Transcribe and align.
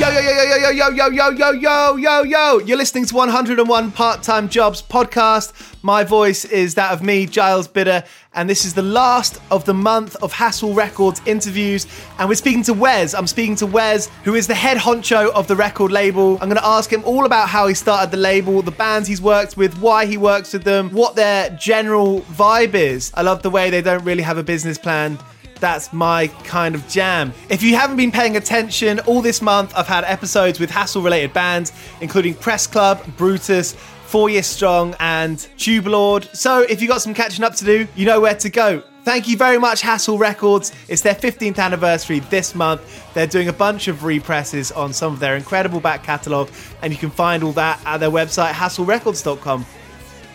Yo, 0.00 0.08
yo, 0.08 0.18
yo, 0.18 0.32
yo, 0.32 0.70
yo, 0.70 0.88
yo, 0.88 0.88
yo, 0.88 1.08
yo, 1.10 1.30
yo, 1.30 1.52
yo, 1.52 1.96
yo, 1.96 2.22
yo. 2.22 2.58
You're 2.60 2.78
listening 2.78 3.04
to 3.04 3.14
101 3.14 3.92
Part 3.92 4.22
Time 4.22 4.48
Jobs 4.48 4.80
podcast. 4.80 5.52
My 5.82 6.04
voice 6.04 6.46
is 6.46 6.74
that 6.76 6.94
of 6.94 7.02
me, 7.02 7.26
Giles 7.26 7.68
Bidder, 7.68 8.02
and 8.32 8.48
this 8.48 8.64
is 8.64 8.72
the 8.72 8.80
last 8.80 9.38
of 9.50 9.66
the 9.66 9.74
month 9.74 10.16
of 10.22 10.32
Hassle 10.32 10.72
Records 10.72 11.20
interviews. 11.26 11.86
And 12.18 12.30
we're 12.30 12.36
speaking 12.36 12.62
to 12.62 12.72
Wes. 12.72 13.12
I'm 13.12 13.26
speaking 13.26 13.56
to 13.56 13.66
Wes, 13.66 14.08
who 14.24 14.36
is 14.36 14.46
the 14.46 14.54
head 14.54 14.78
honcho 14.78 15.30
of 15.32 15.46
the 15.48 15.54
record 15.54 15.92
label. 15.92 16.38
I'm 16.40 16.48
going 16.48 16.56
to 16.56 16.66
ask 16.66 16.90
him 16.90 17.04
all 17.04 17.26
about 17.26 17.50
how 17.50 17.66
he 17.66 17.74
started 17.74 18.10
the 18.10 18.16
label, 18.16 18.62
the 18.62 18.70
bands 18.70 19.06
he's 19.06 19.20
worked 19.20 19.58
with, 19.58 19.78
why 19.80 20.06
he 20.06 20.16
works 20.16 20.54
with 20.54 20.64
them, 20.64 20.88
what 20.92 21.14
their 21.14 21.50
general 21.50 22.22
vibe 22.22 22.72
is. 22.72 23.12
I 23.12 23.20
love 23.20 23.42
the 23.42 23.50
way 23.50 23.68
they 23.68 23.82
don't 23.82 24.02
really 24.02 24.22
have 24.22 24.38
a 24.38 24.42
business 24.42 24.78
plan 24.78 25.18
that's 25.60 25.92
my 25.92 26.28
kind 26.44 26.74
of 26.74 26.86
jam. 26.88 27.32
If 27.48 27.62
you 27.62 27.76
haven't 27.76 27.96
been 27.96 28.10
paying 28.10 28.36
attention, 28.36 29.00
all 29.00 29.22
this 29.22 29.40
month 29.42 29.72
I've 29.76 29.86
had 29.86 30.04
episodes 30.04 30.58
with 30.58 30.70
hassle 30.70 31.02
related 31.02 31.32
bands, 31.32 31.72
including 32.00 32.34
Press 32.34 32.66
Club, 32.66 33.04
Brutus, 33.16 33.74
Four 34.06 34.30
Year 34.30 34.42
Strong, 34.42 34.96
and 34.98 35.36
Tubelord. 35.56 36.34
So 36.34 36.62
if 36.62 36.82
you've 36.82 36.90
got 36.90 37.02
some 37.02 37.14
catching 37.14 37.44
up 37.44 37.54
to 37.56 37.64
do, 37.64 37.86
you 37.94 38.06
know 38.06 38.20
where 38.20 38.34
to 38.34 38.50
go. 38.50 38.82
Thank 39.02 39.28
you 39.28 39.36
very 39.36 39.58
much, 39.58 39.80
Hassle 39.80 40.18
Records. 40.18 40.72
It's 40.88 41.00
their 41.00 41.14
15th 41.14 41.58
anniversary 41.58 42.18
this 42.20 42.54
month. 42.54 43.12
They're 43.14 43.26
doing 43.26 43.48
a 43.48 43.52
bunch 43.52 43.88
of 43.88 44.04
represses 44.04 44.70
on 44.72 44.92
some 44.92 45.14
of 45.14 45.20
their 45.20 45.36
incredible 45.36 45.80
back 45.80 46.02
catalogue, 46.02 46.50
and 46.82 46.92
you 46.92 46.98
can 46.98 47.10
find 47.10 47.42
all 47.42 47.52
that 47.52 47.80
at 47.86 47.98
their 47.98 48.10
website, 48.10 48.52
hasslerecords.com. 48.52 49.64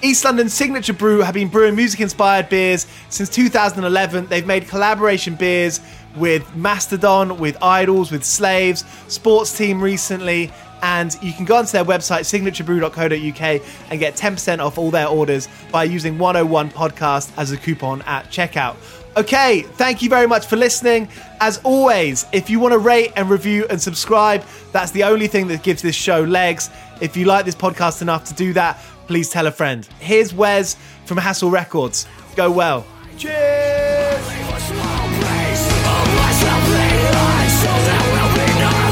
East 0.01 0.25
London 0.25 0.49
Signature 0.49 0.93
Brew 0.93 1.19
have 1.21 1.33
been 1.33 1.47
brewing 1.47 1.75
music 1.75 2.01
inspired 2.01 2.49
beers 2.49 2.85
since 3.09 3.29
2011. 3.29 4.27
They've 4.27 4.45
made 4.45 4.67
collaboration 4.67 5.35
beers 5.35 5.79
with 6.15 6.55
Mastodon, 6.55 7.37
with 7.39 7.57
IDLES, 7.59 8.11
with 8.11 8.23
Slaves, 8.23 8.85
Sports 9.07 9.57
Team 9.57 9.81
recently. 9.81 10.51
And 10.81 11.17
you 11.21 11.33
can 11.33 11.45
go 11.45 11.55
onto 11.55 11.71
their 11.71 11.85
website, 11.85 12.21
signaturebrew.co.uk, 12.21 13.61
and 13.89 13.99
get 13.99 14.15
10% 14.15 14.59
off 14.59 14.77
all 14.77 14.91
their 14.91 15.07
orders 15.07 15.47
by 15.71 15.85
using 15.85 16.17
101 16.19 16.69
podcast 16.69 17.31
as 17.37 17.51
a 17.51 17.57
coupon 17.57 18.01
at 18.03 18.25
checkout. 18.25 18.75
Okay, 19.17 19.61
thank 19.61 20.01
you 20.01 20.09
very 20.09 20.27
much 20.27 20.45
for 20.45 20.57
listening. 20.57 21.07
As 21.39 21.59
always, 21.63 22.25
if 22.33 22.49
you 22.49 22.59
want 22.59 22.73
to 22.73 22.79
rate 22.79 23.13
and 23.15 23.29
review 23.29 23.65
and 23.69 23.81
subscribe, 23.81 24.43
that's 24.73 24.91
the 24.91 25.05
only 25.05 25.27
thing 25.27 25.47
that 25.47 25.63
gives 25.63 25.81
this 25.81 25.95
show 25.95 26.21
legs. 26.21 26.69
If 26.99 27.15
you 27.15 27.25
like 27.25 27.45
this 27.45 27.55
podcast 27.55 28.01
enough 28.01 28.25
to 28.25 28.33
do 28.33 28.51
that, 28.53 28.77
please 29.07 29.29
tell 29.29 29.47
a 29.47 29.51
friend. 29.51 29.87
Here's 29.99 30.33
Wes 30.33 30.75
from 31.05 31.17
Hassle 31.17 31.49
Records. 31.49 32.07
Go 32.35 32.51
well. 32.51 32.85
Cheers! 33.17 33.65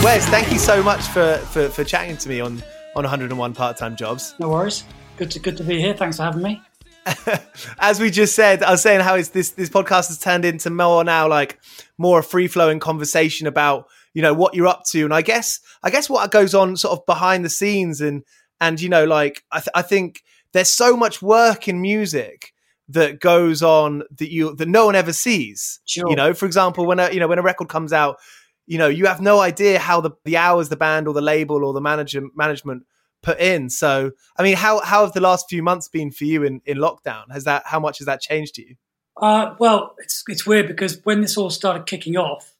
Wes, 0.03 0.27
thank 0.27 0.51
you 0.51 0.59
so 0.59 0.83
much 0.83 1.01
for, 1.07 1.37
for, 1.37 1.69
for 1.69 1.83
chatting 1.83 2.17
to 2.17 2.29
me 2.29 2.41
on, 2.41 2.61
on 2.95 3.03
101 3.03 3.53
part 3.53 3.77
time 3.77 3.95
jobs. 3.95 4.35
No 4.37 4.49
worries. 4.49 4.83
Good 5.17 5.31
to 5.31 5.39
good 5.39 5.57
to 5.57 5.63
be 5.63 5.79
here. 5.79 5.93
Thanks 5.93 6.17
for 6.17 6.23
having 6.23 6.41
me. 6.41 6.61
as 7.79 7.99
we 7.99 8.09
just 8.09 8.35
said, 8.35 8.63
I 8.63 8.71
was 8.71 8.81
saying 8.81 9.01
how 9.01 9.15
it's 9.15 9.29
this 9.29 9.51
this 9.51 9.69
podcast 9.69 10.07
has 10.07 10.19
turned 10.19 10.45
into 10.45 10.69
more 10.69 11.03
now 11.03 11.27
like 11.27 11.59
more 11.97 12.19
a 12.19 12.23
free 12.23 12.47
flowing 12.47 12.79
conversation 12.79 13.47
about 13.47 13.87
you 14.13 14.21
know 14.21 14.33
what 14.33 14.53
you're 14.53 14.67
up 14.67 14.83
to, 14.87 15.03
and 15.03 15.13
I 15.13 15.21
guess 15.21 15.59
I 15.83 15.89
guess 15.89 16.09
what 16.09 16.29
goes 16.31 16.53
on 16.53 16.77
sort 16.77 16.99
of 16.99 17.05
behind 17.05 17.43
the 17.43 17.49
scenes, 17.49 18.01
and 18.01 18.23
and 18.63 18.79
you 18.79 18.89
know 18.89 19.03
like 19.03 19.43
I, 19.51 19.59
th- 19.59 19.69
I 19.75 19.81
think 19.81 20.23
there's 20.53 20.69
so 20.69 20.95
much 20.95 21.21
work 21.21 21.67
in 21.67 21.81
music 21.81 22.53
that 22.87 23.19
goes 23.19 23.61
on 23.61 24.03
that 24.17 24.31
you 24.31 24.55
that 24.55 24.67
no 24.67 24.85
one 24.85 24.95
ever 24.95 25.13
sees. 25.13 25.79
Sure. 25.85 26.09
You 26.09 26.15
know, 26.15 26.33
for 26.33 26.45
example, 26.45 26.85
when 26.85 26.99
a 26.99 27.11
you 27.11 27.19
know 27.19 27.27
when 27.27 27.39
a 27.39 27.43
record 27.43 27.67
comes 27.69 27.91
out, 27.91 28.17
you 28.65 28.77
know 28.77 28.87
you 28.87 29.05
have 29.05 29.21
no 29.21 29.39
idea 29.39 29.79
how 29.79 30.01
the 30.01 30.11
the 30.23 30.37
hours 30.37 30.69
the 30.69 30.77
band 30.77 31.07
or 31.07 31.13
the 31.13 31.21
label 31.21 31.63
or 31.65 31.73
the 31.73 31.81
manager 31.81 32.21
management 32.35 32.83
put 33.21 33.39
in. 33.39 33.69
So, 33.69 34.11
I 34.37 34.43
mean, 34.43 34.55
how 34.55 34.79
how 34.79 35.03
have 35.03 35.13
the 35.13 35.21
last 35.21 35.47
few 35.49 35.61
months 35.61 35.87
been 35.89 36.11
for 36.11 36.23
you 36.23 36.43
in 36.43 36.61
in 36.65 36.77
lockdown? 36.77 37.31
Has 37.31 37.43
that 37.43 37.63
how 37.65 37.79
much 37.79 37.99
has 37.99 38.05
that 38.05 38.21
changed 38.21 38.57
you? 38.57 38.75
Uh, 39.21 39.55
well, 39.59 39.95
it's 39.99 40.23
it's 40.27 40.45
weird 40.45 40.67
because 40.67 40.99
when 41.03 41.21
this 41.21 41.37
all 41.37 41.49
started 41.49 41.85
kicking 41.85 42.15
off 42.15 42.55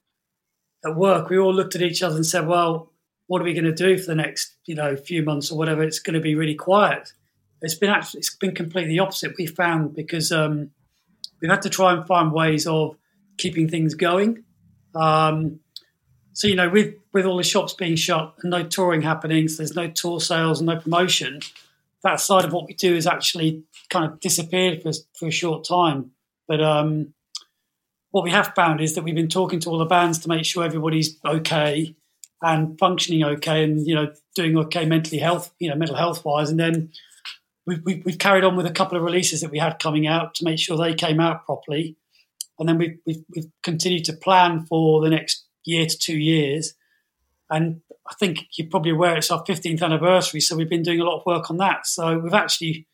at 0.86 0.96
work, 0.96 1.30
we 1.30 1.38
all 1.38 1.54
looked 1.54 1.76
at 1.76 1.82
each 1.82 2.04
other 2.04 2.16
and 2.16 2.26
said, 2.26 2.48
"Well, 2.48 2.93
what 3.28 3.42
are 3.42 3.46
we 3.46 3.54
going 3.54 3.66
to 3.66 3.74
do 3.74 3.98
for 3.98 4.08
the 4.08 4.16
next 4.16 4.56
you 4.66 4.76
know 4.76 4.96
few 4.96 5.24
months 5.24 5.52
or 5.52 5.58
whatever? 5.58 5.84
It's 5.84 6.00
going 6.00 6.16
to 6.16 6.20
be 6.20 6.36
really 6.36 6.56
quiet." 6.56 7.14
It's 7.62 7.76
been 7.76 7.90
actually 7.90 8.20
it's 8.20 8.36
been 8.36 8.54
completely 8.54 9.00
opposite. 9.00 9.34
We 9.38 9.46
found 9.46 9.96
because 9.96 10.32
um, 10.32 10.72
we've 11.42 11.52
had 11.52 11.62
to 11.64 11.70
try 11.70 11.94
and 11.94 12.06
find 12.06 12.34
ways 12.34 12.68
of 12.68 12.98
keeping 13.38 13.70
things 13.70 13.96
going. 13.96 14.44
Um, 14.96 15.60
so 16.34 16.48
you 16.48 16.56
know, 16.56 16.70
with 16.70 16.96
with 17.14 17.26
all 17.26 17.38
the 17.38 17.44
shops 17.44 17.74
being 17.74 17.96
shut 17.96 18.36
and 18.42 18.52
no 18.52 18.64
touring 18.64 19.02
happening, 19.02 19.48
so 19.48 19.58
there's 19.58 19.76
no 19.76 19.88
tour 19.88 20.20
sales, 20.20 20.60
and 20.60 20.68
no 20.68 20.78
promotion. 20.78 21.40
That 22.04 22.20
side 22.20 22.44
of 22.44 22.52
what 22.52 22.68
we 22.68 22.74
do 22.74 22.96
has 22.96 23.08
actually 23.08 23.64
kind 23.90 24.12
of 24.12 24.20
disappeared 24.20 24.82
for 24.82 24.92
for 25.18 25.28
a 25.28 25.32
short 25.32 25.64
time. 25.64 26.12
But 26.48 26.62
um, 26.62 27.14
what 28.12 28.24
we 28.24 28.32
have 28.32 28.54
found 28.56 28.82
is 28.82 28.96
that 28.96 29.04
we've 29.04 29.16
been 29.16 29.30
talking 29.30 29.60
to 29.62 29.70
all 29.70 29.78
the 29.78 29.86
bands 29.86 30.20
to 30.20 30.30
make 30.30 30.44
sure 30.44 30.64
everybody's 30.64 31.18
okay 31.26 31.96
and 32.44 32.78
functioning 32.78 33.24
okay, 33.24 33.64
and 33.64 33.88
you 33.88 33.96
know, 33.96 34.14
doing 34.36 34.58
okay 34.58 34.86
mentally 34.86 35.20
health, 35.20 35.52
you 35.60 35.70
know, 35.70 35.76
mental 35.76 35.98
health 35.98 36.24
wise, 36.24 36.50
and 36.50 36.60
then. 36.60 36.92
We've, 37.66 37.82
we've, 37.86 38.04
we've 38.04 38.18
carried 38.18 38.44
on 38.44 38.58
with 38.58 38.66
a 38.66 38.74
couple 38.74 38.98
of 38.98 39.06
releases 39.06 39.40
that 39.40 39.50
we 39.50 39.58
had 39.58 39.80
coming 39.80 40.06
out 40.06 40.36
to 40.36 40.44
make 40.44 40.60
sure 40.60 40.76
they 40.76 40.94
came 40.94 41.22
out 41.22 41.46
properly. 41.46 41.96
And 42.60 42.68
then 42.68 42.78
we've, 42.78 43.00
we've, 43.06 43.24
we've 43.34 43.50
continued 43.62 44.04
to 44.04 44.12
plan 44.14 44.66
for 44.66 45.02
the 45.02 45.10
next 45.10 45.46
year 45.64 45.86
to 45.86 45.98
two 45.98 46.18
years. 46.18 46.74
And 47.50 47.80
I 48.10 48.16
think 48.16 48.48
you're 48.58 48.68
probably 48.68 48.92
aware 48.92 49.16
it's 49.16 49.32
our 49.32 49.44
15th 49.44 49.82
anniversary, 49.82 50.42
so 50.42 50.56
we've 50.56 50.70
been 50.70 50.84
doing 50.84 51.00
a 51.00 51.04
lot 51.04 51.20
of 51.20 51.26
work 51.26 51.50
on 51.50 51.58
that. 51.58 51.88
So 51.88 52.20
we've 52.20 52.34
actually, 52.34 52.86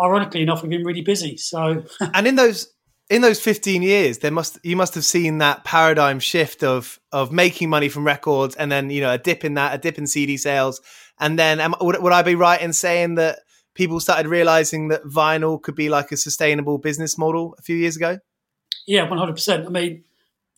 ironically 0.00 0.42
enough, 0.42 0.62
we've 0.62 0.70
been 0.70 0.84
really 0.84 1.02
busy. 1.02 1.36
So 1.36 1.84
and 2.14 2.26
in 2.26 2.36
those 2.36 2.72
in 3.10 3.22
those 3.22 3.40
15 3.40 3.82
years 3.82 4.18
there 4.18 4.30
must 4.30 4.58
you 4.62 4.76
must 4.76 4.94
have 4.94 5.04
seen 5.04 5.38
that 5.38 5.64
paradigm 5.64 6.20
shift 6.20 6.62
of 6.62 6.98
of 7.12 7.32
making 7.32 7.70
money 7.70 7.88
from 7.88 8.04
records 8.04 8.54
and 8.56 8.70
then 8.70 8.90
you 8.90 9.00
know 9.00 9.12
a 9.12 9.18
dip 9.18 9.44
in 9.44 9.54
that 9.54 9.74
a 9.74 9.78
dip 9.78 9.98
in 9.98 10.06
cd 10.06 10.36
sales. 10.36 10.80
And 11.20 11.36
then 11.36 11.58
am, 11.58 11.74
would, 11.80 12.00
would 12.02 12.12
i 12.12 12.22
be 12.22 12.34
right 12.34 12.60
in 12.60 12.72
saying 12.72 13.16
that 13.16 13.40
people 13.74 14.00
started 14.00 14.28
realizing 14.28 14.88
that 14.88 15.04
vinyl 15.04 15.60
could 15.60 15.74
be 15.74 15.88
like 15.88 16.12
a 16.12 16.16
sustainable 16.16 16.78
business 16.78 17.18
model 17.18 17.54
a 17.58 17.62
few 17.62 17.76
years 17.76 17.96
ago? 17.96 18.18
Yeah 18.86 19.08
100% 19.08 19.66
i 19.66 19.68
mean 19.68 20.04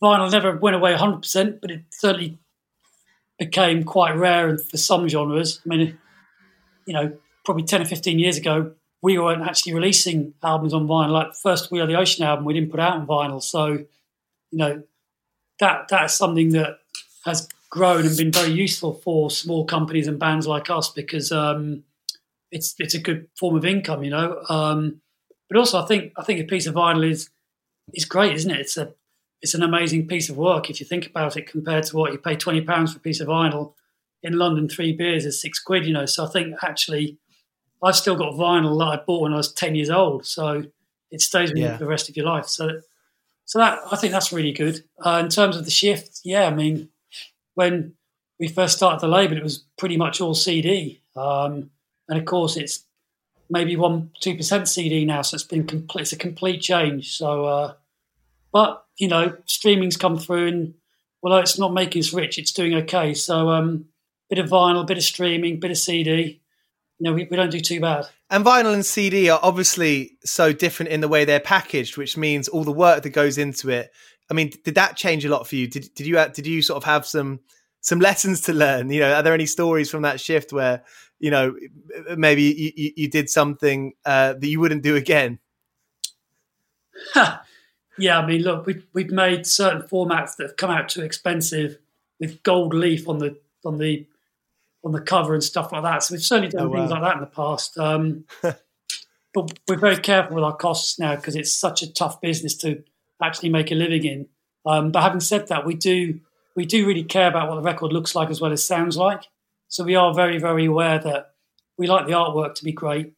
vinyl 0.01 0.31
never 0.31 0.57
went 0.57 0.75
away 0.75 0.95
100%, 0.95 1.61
but 1.61 1.71
it 1.71 1.83
certainly 1.91 2.39
became 3.37 3.83
quite 3.83 4.15
rare 4.15 4.57
for 4.57 4.77
some 4.77 5.07
genres. 5.07 5.61
I 5.65 5.69
mean, 5.69 5.97
you 6.85 6.93
know, 6.93 7.17
probably 7.45 7.63
10 7.63 7.83
or 7.83 7.85
15 7.85 8.19
years 8.19 8.37
ago, 8.37 8.73
we 9.01 9.17
weren't 9.17 9.41
actually 9.41 9.73
releasing 9.73 10.33
albums 10.43 10.73
on 10.73 10.87
vinyl. 10.87 11.11
Like 11.11 11.33
first 11.33 11.71
We 11.71 11.79
Are 11.79 11.87
the 11.87 11.97
Ocean 11.97 12.23
album, 12.23 12.45
we 12.45 12.53
didn't 12.53 12.71
put 12.71 12.79
out 12.79 12.97
on 12.97 13.07
vinyl. 13.07 13.41
So, 13.41 13.67
you 13.67 13.87
know, 14.51 14.83
that 15.59 15.87
that's 15.89 16.15
something 16.15 16.49
that 16.49 16.79
has 17.25 17.47
grown 17.69 18.05
and 18.05 18.17
been 18.17 18.31
very 18.31 18.51
useful 18.51 18.93
for 18.93 19.31
small 19.31 19.65
companies 19.65 20.07
and 20.07 20.19
bands 20.19 20.45
like 20.45 20.69
us 20.69 20.89
because 20.89 21.31
um, 21.31 21.83
it's 22.51 22.75
it's 22.77 22.93
a 22.93 22.99
good 22.99 23.27
form 23.37 23.55
of 23.55 23.65
income, 23.65 24.03
you 24.03 24.11
know. 24.11 24.43
Um, 24.49 25.01
but 25.49 25.57
also, 25.57 25.81
I 25.81 25.85
think 25.85 26.13
I 26.17 26.23
think 26.23 26.39
a 26.39 26.43
piece 26.43 26.67
of 26.67 26.75
vinyl 26.75 27.09
is 27.09 27.29
is 27.93 28.05
great, 28.05 28.33
isn't 28.35 28.51
it? 28.51 28.59
It's 28.59 28.77
a 28.77 28.93
it's 29.41 29.55
an 29.55 29.63
amazing 29.63 30.07
piece 30.07 30.29
of 30.29 30.37
work 30.37 30.69
if 30.69 30.79
you 30.79 30.85
think 30.85 31.07
about 31.07 31.37
it 31.37 31.47
compared 31.47 31.85
to 31.85 31.97
what 31.97 32.11
you 32.11 32.19
pay 32.19 32.35
twenty 32.35 32.61
pounds 32.61 32.91
for 32.91 32.97
a 32.97 33.01
piece 33.01 33.19
of 33.19 33.27
vinyl 33.27 33.73
in 34.21 34.33
London. 34.33 34.69
Three 34.69 34.93
beers 34.93 35.25
is 35.25 35.41
six 35.41 35.59
quid, 35.59 35.85
you 35.85 35.93
know. 35.93 36.05
So 36.05 36.25
I 36.25 36.29
think 36.29 36.55
actually, 36.61 37.17
I've 37.83 37.95
still 37.95 38.15
got 38.15 38.33
vinyl 38.33 38.77
that 38.79 38.99
I 38.99 39.03
bought 39.03 39.21
when 39.23 39.33
I 39.33 39.37
was 39.37 39.51
ten 39.53 39.75
years 39.75 39.89
old, 39.89 40.25
so 40.25 40.63
it 41.09 41.21
stays 41.21 41.49
with 41.49 41.57
Yeah. 41.59 41.67
you 41.71 41.77
for 41.77 41.83
the 41.85 41.89
rest 41.89 42.09
of 42.09 42.15
your 42.15 42.25
life. 42.25 42.45
So, 42.47 42.81
so 43.45 43.59
that 43.59 43.79
I 43.91 43.95
think 43.95 44.13
that's 44.13 44.31
really 44.31 44.51
good. 44.51 44.83
Uh, 45.03 45.19
in 45.23 45.29
terms 45.29 45.57
of 45.57 45.65
the 45.65 45.71
shift, 45.71 46.21
yeah, 46.23 46.45
I 46.45 46.53
mean, 46.53 46.89
when 47.55 47.93
we 48.39 48.47
first 48.47 48.77
started 48.77 49.01
the 49.01 49.07
label, 49.07 49.37
it 49.37 49.43
was 49.43 49.63
pretty 49.77 49.97
much 49.97 50.21
all 50.21 50.33
CD, 50.33 51.01
um, 51.15 51.69
and 52.07 52.17
of 52.19 52.25
course, 52.25 52.55
it's 52.57 52.85
maybe 53.49 53.75
one 53.75 54.11
two 54.21 54.35
percent 54.35 54.67
CD 54.69 55.03
now, 55.05 55.21
so 55.21 55.35
it's 55.35 55.43
been 55.43 55.65
complete. 55.67 56.03
It's 56.03 56.13
a 56.13 56.17
complete 56.17 56.61
change. 56.61 57.17
So. 57.17 57.45
Uh, 57.45 57.73
but 58.53 58.85
you 58.97 59.07
know, 59.07 59.37
streaming's 59.45 59.95
come 59.95 60.17
through, 60.17 60.47
and 60.47 60.73
although 61.23 61.37
it's 61.37 61.57
not 61.57 61.73
making 61.73 62.01
us 62.01 62.11
rich, 62.13 62.37
it's 62.37 62.51
doing 62.51 62.73
okay. 62.75 63.13
So, 63.13 63.49
um, 63.49 63.85
bit 64.29 64.39
of 64.39 64.49
vinyl, 64.49 64.85
bit 64.85 64.97
of 64.97 65.03
streaming, 65.03 65.59
bit 65.61 65.71
of 65.71 65.77
CD. 65.77 66.40
Know, 67.01 67.13
we, 67.13 67.27
we 67.29 67.35
don't 67.35 67.49
do 67.49 67.59
too 67.59 67.79
bad. 67.79 68.05
and 68.29 68.45
vinyl 68.45 68.73
and 68.73 68.85
cd 68.85 69.29
are 69.29 69.39
obviously 69.41 70.17
so 70.23 70.53
different 70.53 70.91
in 70.91 71.01
the 71.01 71.07
way 71.07 71.25
they're 71.25 71.39
packaged 71.39 71.97
which 71.97 72.15
means 72.15 72.47
all 72.47 72.63
the 72.63 72.71
work 72.71 73.03
that 73.03 73.09
goes 73.09 73.37
into 73.37 73.69
it. 73.69 73.91
I 74.29 74.33
mean 74.33 74.51
did 74.63 74.75
that 74.75 74.95
change 74.95 75.25
a 75.25 75.29
lot 75.29 75.47
for 75.47 75.55
you? 75.55 75.67
Did, 75.67 75.93
did 75.95 76.05
you 76.07 76.15
did 76.33 76.45
you 76.47 76.61
sort 76.61 76.77
of 76.77 76.83
have 76.83 77.05
some 77.05 77.39
some 77.81 77.99
lessons 77.99 78.41
to 78.41 78.53
learn? 78.53 78.91
You 78.91 79.01
know 79.01 79.13
are 79.13 79.23
there 79.23 79.33
any 79.33 79.47
stories 79.47 79.89
from 79.89 80.03
that 80.03 80.19
shift 80.19 80.53
where 80.53 80.83
you 81.19 81.31
know 81.31 81.55
maybe 82.15 82.43
you, 82.43 82.71
you, 82.75 82.91
you 82.95 83.09
did 83.09 83.29
something 83.29 83.93
uh, 84.05 84.33
that 84.33 84.47
you 84.47 84.59
wouldn't 84.59 84.83
do 84.83 84.95
again? 84.95 85.39
Yeah, 87.97 88.19
I 88.19 88.25
mean, 88.25 88.41
look, 88.41 88.65
we've 88.65 88.85
we've 88.93 89.11
made 89.11 89.45
certain 89.45 89.83
formats 89.83 90.35
that 90.37 90.47
have 90.47 90.57
come 90.57 90.71
out 90.71 90.89
too 90.89 91.01
expensive 91.03 91.77
with 92.19 92.41
gold 92.41 92.73
leaf 92.73 93.07
on 93.07 93.19
the 93.19 93.37
on 93.65 93.77
the 93.77 94.07
on 94.83 94.91
the 94.91 95.01
cover 95.01 95.33
and 95.33 95.43
stuff 95.43 95.71
like 95.71 95.83
that. 95.83 96.03
So 96.03 96.13
we've 96.13 96.23
certainly 96.23 96.49
done 96.49 96.67
Oh, 96.67 96.73
things 96.73 96.89
wow. 96.91 97.01
like 97.01 97.09
that 97.09 97.15
in 97.15 97.21
the 97.21 97.27
past. 97.27 97.77
Um, 97.77 98.25
but 99.33 99.59
we're 99.67 99.77
very 99.77 99.97
careful 99.97 100.35
with 100.35 100.43
our 100.43 100.55
costs 100.55 100.99
now 100.99 101.15
because 101.15 101.35
it's 101.35 101.53
such 101.53 101.83
a 101.83 101.91
tough 101.91 102.19
business 102.21 102.55
to 102.57 102.83
actually 103.21 103.49
make 103.49 103.71
a 103.71 103.75
living 103.75 104.03
in. 104.05 104.27
Um, 104.65 104.91
but 104.91 105.01
having 105.01 105.19
said 105.19 105.47
that, 105.47 105.65
we 105.65 105.75
do 105.75 106.19
we 106.55 106.65
do 106.65 106.85
really 106.85 107.03
care 107.03 107.29
about 107.29 107.47
what 107.47 107.55
the 107.55 107.61
record 107.61 107.93
looks 107.93 108.13
like 108.15 108.29
as 108.29 108.41
well 108.41 108.51
as 108.51 108.63
sounds 108.63 108.97
like. 108.97 109.23
So 109.67 109.83
we 109.83 109.95
are 109.95 110.13
very 110.13 110.37
very 110.37 110.65
aware 110.65 110.99
that 110.99 111.33
we 111.77 111.87
like 111.87 112.05
the 112.05 112.13
artwork 112.13 112.55
to 112.55 112.63
be 112.63 112.71
great. 112.71 113.13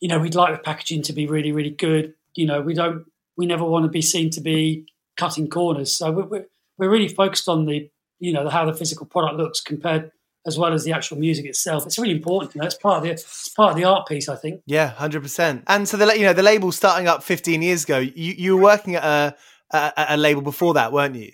You 0.00 0.08
know, 0.08 0.18
we'd 0.18 0.34
like 0.34 0.54
the 0.54 0.62
packaging 0.62 1.02
to 1.02 1.12
be 1.12 1.26
really 1.26 1.52
really 1.52 1.70
good. 1.70 2.14
You 2.34 2.46
know, 2.46 2.60
we 2.60 2.74
don't 2.74 3.06
we 3.36 3.46
never 3.46 3.64
want 3.64 3.84
to 3.84 3.90
be 3.90 4.02
seen 4.02 4.30
to 4.30 4.40
be 4.40 4.86
cutting 5.16 5.48
corners. 5.48 5.92
So 5.94 6.10
we're, 6.10 6.24
we're, 6.24 6.46
we're 6.78 6.90
really 6.90 7.08
focused 7.08 7.48
on 7.48 7.66
the, 7.66 7.90
you 8.20 8.32
know, 8.32 8.44
the, 8.44 8.50
how 8.50 8.64
the 8.64 8.72
physical 8.72 9.06
product 9.06 9.36
looks 9.36 9.60
compared 9.60 10.10
as 10.46 10.58
well 10.58 10.72
as 10.72 10.84
the 10.84 10.92
actual 10.92 11.18
music 11.18 11.44
itself. 11.44 11.86
It's 11.86 11.98
really 11.98 12.14
important. 12.14 12.54
You 12.54 12.60
know, 12.60 12.66
it's 12.66 12.76
part 12.76 12.98
of 12.98 13.02
the 13.04 13.10
it's 13.10 13.48
part 13.50 13.72
of 13.72 13.76
the 13.76 13.84
art 13.84 14.06
piece. 14.08 14.28
I 14.28 14.36
think. 14.36 14.62
yeah 14.66 14.94
100% 14.98 15.62
and 15.66 15.88
so 15.88 15.96
the 15.96 16.06
you 16.16 16.24
know 16.24 16.32
the 16.32 16.42
label 16.42 16.72
starting 16.72 17.08
up 17.08 17.22
15 17.22 17.62
years 17.62 17.84
ago 17.84 17.98
you, 17.98 18.34
you 18.36 18.56
were 18.56 18.62
working 18.62 18.94
at 18.96 19.04
a, 19.04 19.36
a 19.70 19.92
a 20.10 20.16
label 20.16 20.42
before 20.42 20.74
that 20.74 20.92
weren't 20.92 21.16
you 21.16 21.32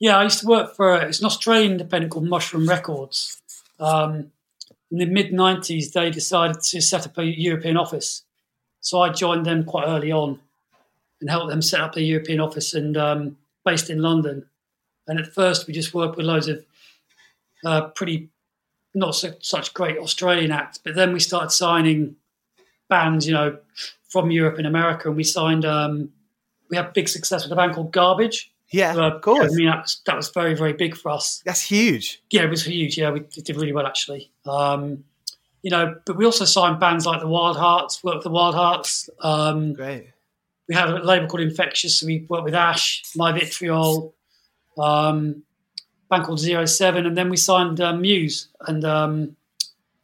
Yeah, 0.00 0.18
I 0.18 0.24
used 0.24 0.40
to 0.40 0.46
work 0.46 0.74
for 0.74 0.96
it's 0.96 1.20
an 1.20 1.26
Australian 1.26 1.72
independent 1.72 2.12
called 2.12 2.28
Mushroom 2.28 2.68
Records. 2.68 3.40
Um, 3.78 4.32
in 4.90 4.98
the 4.98 5.06
mid 5.06 5.30
'90s, 5.30 5.92
they 5.92 6.10
decided 6.10 6.60
to 6.60 6.80
set 6.80 7.06
up 7.06 7.16
a 7.18 7.24
European 7.24 7.76
office, 7.76 8.24
so 8.80 9.00
I 9.00 9.10
joined 9.10 9.46
them 9.46 9.64
quite 9.64 9.86
early 9.86 10.10
on 10.10 10.40
and 11.20 11.30
helped 11.30 11.50
them 11.50 11.62
set 11.62 11.80
up 11.80 11.96
a 11.96 12.02
European 12.02 12.40
office 12.40 12.74
and 12.74 12.96
um, 12.96 13.36
based 13.64 13.88
in 13.88 14.02
London. 14.02 14.46
And 15.06 15.20
at 15.20 15.32
first, 15.32 15.66
we 15.66 15.72
just 15.72 15.94
worked 15.94 16.16
with 16.16 16.26
loads 16.26 16.48
of 16.48 16.64
uh, 17.64 17.82
pretty 17.90 18.31
not 18.94 19.14
so, 19.14 19.32
such 19.40 19.74
great 19.74 19.98
Australian 19.98 20.52
acts, 20.52 20.78
but 20.78 20.94
then 20.94 21.12
we 21.12 21.20
started 21.20 21.50
signing 21.50 22.16
bands, 22.88 23.26
you 23.26 23.34
know, 23.34 23.58
from 24.08 24.30
Europe 24.30 24.58
and 24.58 24.66
America, 24.66 25.08
and 25.08 25.16
we 25.16 25.24
signed. 25.24 25.64
Um, 25.64 26.10
we 26.70 26.76
had 26.78 26.94
big 26.94 27.08
success 27.08 27.44
with 27.44 27.52
a 27.52 27.56
band 27.56 27.74
called 27.74 27.92
Garbage. 27.92 28.50
yeah 28.70 28.94
Uh, 28.94 29.10
of 29.10 29.20
course 29.20 29.52
I 29.52 29.56
mean, 29.56 29.66
that 29.66 29.82
was, 29.82 30.00
that 30.06 30.16
was 30.16 30.30
very, 30.30 30.54
very 30.54 30.72
big 30.72 30.96
for 30.96 31.10
us. 31.10 31.42
that's 31.44 31.60
huge 31.60 32.22
Yeah, 32.30 32.44
it 32.44 32.50
was 32.50 32.64
huge. 32.64 32.96
Yeah, 32.96 33.10
we 33.10 33.20
did 33.20 33.56
really 33.56 33.74
well 33.74 33.86
actually. 33.86 34.32
Um, 34.46 35.04
you 35.62 35.70
know, 35.70 35.96
but 36.06 36.16
we 36.16 36.24
also 36.24 36.46
signed 36.46 36.80
bands 36.80 37.04
like 37.04 37.20
the 37.20 37.28
Wild 37.28 37.58
Hearts, 37.58 38.02
worked 38.02 38.16
with 38.16 38.24
the 38.24 38.30
Wild 38.30 38.54
Hearts. 38.54 39.10
Um, 39.20 39.74
great 39.74 40.12
we 40.68 40.74
had 40.74 40.88
a 40.88 41.04
label 41.04 41.26
called 41.26 41.42
Infectious, 41.42 41.98
so 41.98 42.06
we 42.06 42.24
worked 42.28 42.44
with 42.44 42.54
Ash, 42.54 43.02
My 43.14 43.32
Vitriol, 43.32 44.14
um, 44.78 45.42
band 46.12 46.24
called 46.24 46.38
Zero 46.40 46.64
Seven, 46.66 47.06
and 47.06 47.16
then 47.16 47.28
we 47.30 47.36
signed 47.36 47.80
um, 47.80 48.00
Muse. 48.00 48.48
And 48.68 48.84
um, 48.84 49.36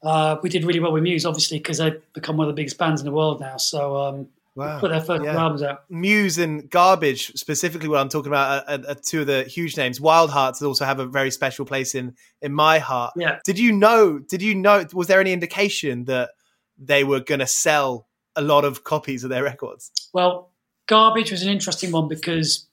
Uh, 0.00 0.37
we 0.45 0.49
did 0.49 0.65
really 0.65 0.79
well 0.79 0.93
with 0.93 1.03
Muse, 1.03 1.27
obviously, 1.27 1.59
because 1.59 1.79
they've 1.79 2.00
become 2.12 2.37
one 2.37 2.47
of 2.49 2.55
the 2.55 2.61
biggest 2.61 2.79
bands 2.79 3.00
in 3.00 3.05
the 3.05 3.11
world 3.12 3.41
now. 3.41 3.57
So 3.57 3.97
um, 3.97 4.29
Wow. 4.55 4.79
put 4.79 4.91
their 4.91 5.00
first 5.00 5.25
Yeah. 5.25 5.37
albums 5.37 5.62
out. 5.62 5.83
Muse 5.91 6.38
and 6.38 6.71
Garbage, 6.71 7.33
specifically 7.35 7.88
what 7.88 7.99
I'm 8.00 8.09
talking 8.09 8.31
about, 8.31 8.47
are, 8.69 8.75
are, 8.75 8.91
are 8.91 8.95
two 8.95 9.23
of 9.23 9.27
the 9.27 9.43
huge 9.43 9.77
names. 9.77 10.00
Wild 10.00 10.31
Hearts 10.31 10.62
also 10.62 10.85
have 10.85 11.00
a 11.00 11.07
very 11.07 11.33
special 11.33 11.65
place 11.65 11.97
in 11.97 12.15
in 12.43 12.53
my 12.53 12.79
heart. 12.79 13.12
Yeah. 13.17 13.38
Did 13.45 13.59
you 13.59 13.73
know? 13.73 14.21
Did 14.21 14.41
you 14.41 14.55
know? 14.55 14.85
Was 14.93 15.09
there 15.09 15.21
any 15.21 15.33
indication 15.33 16.05
that 16.05 16.31
they 16.79 17.03
were 17.03 17.21
going 17.21 17.41
to 17.41 17.47
sell 17.49 18.07
a 18.37 18.43
lot 18.43 18.65
of 18.65 18.85
copies 18.85 19.25
of 19.25 19.31
their 19.31 19.43
records? 19.43 19.91
Well, 20.12 20.50
Garbage 20.87 21.33
was 21.33 21.43
an 21.43 21.49
interesting 21.49 21.91
one 21.91 22.07
because 22.09 22.67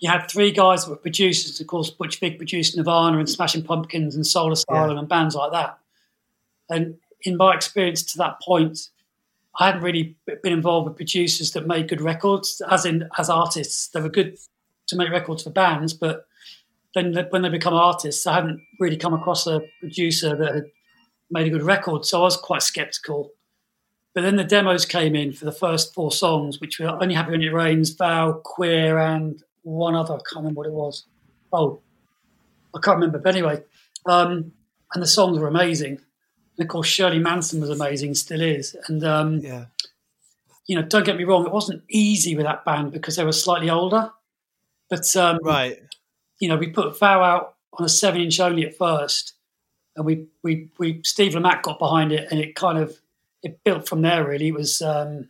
you 0.00 0.10
had 0.10 0.28
three 0.30 0.52
guys 0.52 0.84
that 0.84 0.90
were 0.90 0.96
producers. 0.96 1.60
Of 1.60 1.66
course, 1.66 1.90
Butch 1.90 2.20
Vig 2.20 2.36
produced 2.38 2.76
Nirvana 2.76 3.18
and 3.18 3.28
Smashing 3.28 3.64
Pumpkins 3.64 4.14
and 4.14 4.26
Soul 4.26 4.52
Asylum 4.52 4.92
Yeah. 4.92 4.98
and 5.00 5.08
bands 5.08 5.34
like 5.34 5.52
that. 5.52 5.78
And 6.70 6.98
in 7.22 7.36
my 7.36 7.54
experience 7.54 8.02
to 8.12 8.18
that 8.18 8.40
point, 8.40 8.90
I 9.58 9.66
hadn't 9.66 9.82
really 9.82 10.16
been 10.42 10.52
involved 10.52 10.88
with 10.88 10.96
producers 10.96 11.50
that 11.52 11.66
made 11.66 11.88
good 11.88 12.00
records, 12.00 12.62
as 12.70 12.84
in 12.86 13.08
as 13.18 13.28
artists. 13.28 13.88
They 13.88 14.00
were 14.00 14.08
good 14.08 14.38
to 14.86 14.96
make 14.96 15.10
records 15.10 15.42
for 15.42 15.50
bands, 15.50 15.92
but 15.94 16.26
then 16.94 17.14
when 17.30 17.42
they 17.42 17.48
become 17.48 17.74
artists, 17.74 18.26
I 18.26 18.34
hadn't 18.34 18.60
really 18.78 18.96
come 18.96 19.14
across 19.14 19.46
a 19.46 19.60
producer 19.80 20.36
that 20.36 20.54
had 20.54 20.64
made 21.30 21.46
a 21.48 21.50
good 21.50 21.62
record. 21.62 22.06
So 22.06 22.20
I 22.20 22.22
was 22.22 22.36
quite 22.36 22.62
skeptical. 22.62 23.32
But 24.14 24.22
then 24.22 24.36
the 24.36 24.44
demos 24.44 24.84
came 24.86 25.14
in 25.14 25.32
for 25.32 25.44
the 25.44 25.52
first 25.52 25.92
four 25.92 26.12
songs, 26.12 26.60
which 26.60 26.78
were 26.78 26.88
Only 26.88 27.14
Happy 27.14 27.32
When 27.32 27.42
It 27.42 27.52
Rains, 27.52 27.90
Vow, 27.90 28.40
Queer, 28.44 28.98
and 28.98 29.42
one 29.68 29.94
other. 29.94 30.14
I 30.14 30.18
can't 30.18 30.36
remember 30.36 30.58
what 30.58 30.66
it 30.66 30.72
was. 30.72 31.04
Oh, 31.52 31.80
I 32.74 32.80
can't 32.82 32.96
remember. 32.96 33.18
But 33.18 33.34
anyway, 33.34 33.62
um, 34.06 34.52
and 34.94 35.02
the 35.02 35.06
songs 35.06 35.38
were 35.38 35.48
amazing. 35.48 36.00
And 36.56 36.64
of 36.64 36.68
course, 36.68 36.86
Shirley 36.88 37.18
Manson 37.18 37.60
was 37.60 37.70
amazing, 37.70 38.14
still 38.14 38.40
is. 38.42 38.76
And, 38.88 39.04
um, 39.04 39.40
Yeah. 39.40 39.66
you 40.66 40.76
know, 40.76 40.82
don't 40.82 41.04
get 41.06 41.16
me 41.16 41.24
wrong, 41.24 41.46
it 41.46 41.52
wasn't 41.52 41.82
easy 41.88 42.34
with 42.36 42.46
that 42.46 42.64
band 42.64 42.92
because 42.92 43.16
they 43.16 43.24
were 43.24 43.32
slightly 43.32 43.70
older. 43.70 44.12
But, 44.90 45.14
um, 45.16 45.38
Right. 45.42 45.78
you 46.40 46.48
know, 46.48 46.56
we 46.56 46.68
put 46.68 46.98
Vow 46.98 47.22
out 47.22 47.56
on 47.74 47.84
a 47.84 47.88
seven 47.88 48.20
inch 48.20 48.40
only 48.40 48.64
at 48.66 48.76
first, 48.76 49.34
and 49.96 50.04
we 50.06 50.26
we 50.42 50.70
we 50.78 51.00
Steve 51.04 51.32
Lamacq 51.34 51.62
got 51.62 51.78
behind 51.78 52.12
it, 52.12 52.28
and 52.30 52.40
it 52.40 52.54
kind 52.54 52.78
of 52.78 52.98
it 53.42 53.62
built 53.64 53.88
from 53.88 54.02
there. 54.02 54.26
Really, 54.26 54.48
it 54.48 54.54
was 54.54 54.80
um, 54.82 55.28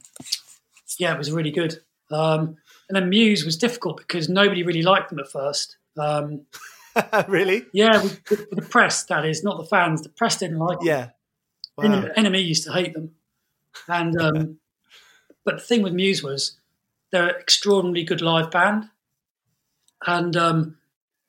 yeah, 0.99 1.13
it 1.15 1.19
was 1.19 1.31
really 1.33 1.51
good. 1.51 1.81
Um, 2.11 2.57
and 2.89 2.97
then 2.97 3.09
Muse 3.09 3.45
was 3.45 3.57
difficult 3.57 3.99
because 3.99 4.29
nobody 4.29 4.63
really 4.63 4.83
liked 4.83 5.11
them 5.11 5.19
at 5.19 5.31
first. 5.31 5.77
Um, 5.97 6.47
really? 7.29 7.67
yeah, 7.73 8.03
with 8.03 8.51
the 8.51 8.63
press 8.63 9.05
that 9.05 9.25
is, 9.25 9.45
not 9.45 9.59
the 9.59 9.65
fans. 9.65 10.03
The 10.03 10.09
press 10.09 10.39
didn't 10.39 10.59
like 10.59 10.79
them. 10.79 10.87
Yeah. 10.87 11.09
Wow. 11.77 11.85
NME, 11.85 12.15
NME 12.17 12.45
used 12.45 12.65
to 12.65 12.73
hate 12.73 12.95
them, 12.95 13.13
and 13.87 14.21
um, 14.21 14.59
but 15.45 15.57
the 15.57 15.63
thing 15.63 15.83
with 15.83 15.93
Muse 15.93 16.23
was 16.23 16.59
they're 17.13 17.29
an 17.29 17.37
extraordinarily 17.37 18.05
good 18.05 18.21
live 18.21 18.51
band, 18.51 18.89
and 20.07 20.37
um, 20.37 20.77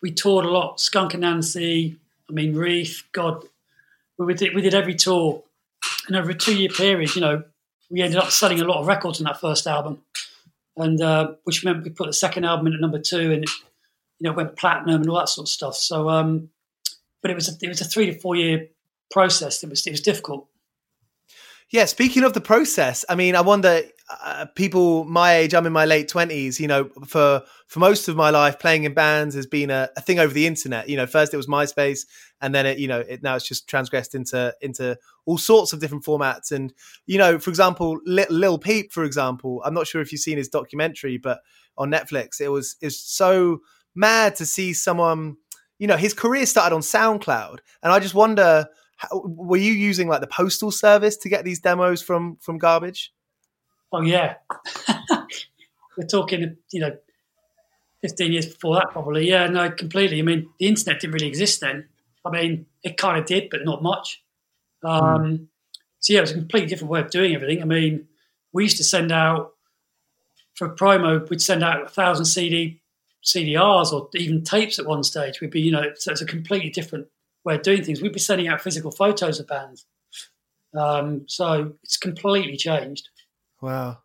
we 0.01 0.12
toured 0.12 0.46
a 0.46 0.50
lot. 0.50 0.80
Skunk 0.80 1.12
Anansie, 1.12 1.98
I 2.30 2.34
mean 2.34 2.56
Reef, 2.56 3.08
God, 3.12 3.44
we 4.18 4.34
did 4.34 4.56
we 4.56 4.62
did 4.62 4.74
every 4.74 4.96
tour, 4.96 5.44
and 6.08 6.16
over 6.16 6.32
a 6.32 6.36
two 6.36 6.56
year 6.56 6.70
period, 6.70 7.16
you 7.16 7.22
know, 7.22 7.44
we 7.89 8.01
ended 8.01 8.20
up 8.20 8.32
selling 8.32 8.60
a 8.60 8.66
lot 8.66 8.80
of 8.80 8.88
records 8.88 9.20
on 9.20 9.25
that 9.25 9.39
first 9.39 9.68
album, 9.68 10.01
and 10.80 11.02
uh, 11.02 11.34
which 11.44 11.64
meant 11.64 11.84
we 11.84 11.90
put 11.90 12.08
the 12.08 12.14
second 12.14 12.46
album 12.46 12.68
in 12.68 12.74
at 12.74 12.82
number 12.82 13.00
two, 13.00 13.32
and 13.32 13.44
it, 13.44 13.50
you 14.20 14.30
know 14.30 14.34
went 14.34 14.58
platinum 14.58 15.02
and 15.02 15.10
all 15.10 15.20
that 15.20 15.30
sort 15.30 15.46
of 15.46 15.50
stuff. 15.50 15.76
So, 15.76 16.10
um, 16.10 16.50
but 17.22 17.32
it 17.32 17.36
was 17.36 17.50
a, 17.50 17.54
it 17.62 17.68
was 17.68 17.82
a 17.82 17.86
three 17.86 18.08
to 18.08 18.20
four 18.20 18.36
year 18.36 18.68
process. 19.12 19.64
It 19.64 19.70
was 19.70 19.86
it 19.86 19.92
was 19.92 20.02
difficult. 20.02 20.48
Yeah, 21.72 21.86
speaking 21.86 22.24
of 22.24 22.34
the 22.34 22.42
process, 22.42 23.06
I 23.08 23.16
mean, 23.16 23.36
I 23.36 23.42
wonder, 23.42 23.82
uh, 24.10 24.46
people 24.56 25.04
my 25.06 25.36
age, 25.36 25.54
I'm 25.54 25.66
in 25.66 25.74
my 25.74 25.86
late 25.86 26.08
twenties. 26.08 26.60
You 26.60 26.68
know, 26.68 26.89
for 27.06 27.44
for 27.68 27.80
most 27.80 28.08
of 28.08 28.16
my 28.16 28.30
life, 28.30 28.60
playing 28.60 28.84
in 28.84 28.94
bands 28.94 29.36
has 29.36 29.46
been 29.46 29.70
a, 29.70 29.89
a 29.96 30.01
thing 30.01 30.20
over 30.20 30.34
the 30.34 30.48
internet. 30.48 30.89
You 30.89 30.98
know, 30.98 31.06
first 31.06 31.34
it 31.34 31.38
was 31.38 31.48
MySpace, 31.48 32.06
and 32.42 32.54
then 32.54 32.66
it, 32.66 32.80
you 32.80 32.88
know, 32.88 33.01
it, 33.01 33.22
now 33.22 33.36
it's 33.36 33.48
just 33.48 33.68
transgressed 33.68 34.16
into 34.16 34.54
into 34.62 34.98
all 35.25 35.38
sorts 35.38 35.74
of 35.74 35.80
different 35.80 36.04
formats. 36.04 36.51
And 36.51 36.74
you 37.06 37.18
know, 37.18 37.38
for 37.38 37.50
example, 37.50 38.00
Lil, 38.06 38.25
Lil 38.30 38.58
Peep, 38.58 38.92
for 38.92 39.04
example, 39.04 39.62
I'm 39.63 39.74
not 39.74 39.88
sure 39.88 40.01
if 40.01 40.12
you've 40.12 40.22
seen 40.22 40.38
his 40.38 40.50
documentary, 40.50 41.18
but 41.18 41.39
on 41.78 41.92
Netflix, 41.92 42.42
it 42.42 42.50
was 42.50 42.78
is 42.82 43.00
so 43.00 43.60
mad 43.96 44.36
to 44.38 44.46
see 44.46 44.74
someone. 44.74 45.38
You 45.78 45.88
know, 45.88 45.98
his 45.98 46.13
career 46.13 46.46
started 46.46 46.75
on 46.75 46.82
SoundCloud, 46.82 47.60
and 47.84 47.94
I 47.94 48.00
just 48.00 48.16
wonder 48.16 48.68
how, 48.98 49.24
were 49.24 49.56
you 49.56 49.72
using 49.72 50.10
like 50.10 50.20
the 50.20 50.28
postal 50.28 50.72
service 50.72 51.16
to 51.18 51.30
get 51.30 51.46
these 51.46 51.60
demos 51.60 52.01
from 52.01 52.38
from 52.42 52.58
garbage 52.58 53.13
Oh 53.91 54.01
yeah, 54.01 54.36
we're 55.98 56.08
talking, 56.08 56.58
you 56.72 56.81
know, 56.81 56.98
fifteen 58.01 58.31
years 58.31 58.46
before 58.46 58.75
that, 58.75 58.89
probably. 58.91 59.27
Yeah, 59.29 59.48
no, 59.48 59.69
completely. 59.72 60.19
I 60.19 60.24
mean, 60.24 60.50
the 60.60 60.67
internet 60.67 61.01
didn't 61.01 61.13
really 61.13 61.27
exist 61.27 61.62
then. 61.62 61.88
I 62.25 62.29
mean, 62.29 62.65
it 62.84 62.98
kind 62.98 63.17
of 63.19 63.25
did, 63.25 63.50
but 63.50 63.62
not 63.65 63.81
much. 63.81 64.24
Um, 64.84 65.50
So 66.00 66.13
yeah, 66.13 66.19
it 66.19 66.24
was 66.24 66.31
a 66.31 66.36
completely 66.36 66.69
different 66.69 66.91
way 66.91 67.01
of 67.01 67.12
doing 67.12 67.36
everything. 67.36 67.62
I 67.62 67.65
mean, 67.65 68.08
we 68.53 68.63
used 68.63 68.77
to 68.77 68.84
send 68.84 69.12
out 69.12 69.53
for 70.55 70.65
a 70.67 70.75
promo, 70.75 71.27
we'd 71.29 71.41
send 71.41 71.63
out 71.63 71.84
a 71.84 71.89
thousand 71.89 72.25
CD 72.25 72.81
CDRs 73.24 73.93
or 73.93 74.10
even 74.15 74.43
tapes 74.43 74.79
at 74.79 74.86
one 74.86 75.03
stage. 75.03 75.41
We'd 75.41 75.51
be, 75.51 75.62
you 75.62 75.72
know, 75.72 75.91
so 75.96 76.12
it's 76.12 76.22
a 76.22 76.25
completely 76.25 76.69
different 76.69 77.08
way 77.46 77.55
of 77.55 77.62
doing 77.63 77.84
things. 77.84 78.01
We'd 78.01 78.13
be 78.13 78.19
sending 78.19 78.48
out 78.48 78.62
physical 78.62 78.91
photos 78.91 79.39
of 79.39 79.48
bands. 79.48 79.86
Um, 80.74 81.25
so 81.27 81.74
it's 81.84 81.98
completely 81.98 82.58
changed. 82.58 83.10
Wow 83.62 83.98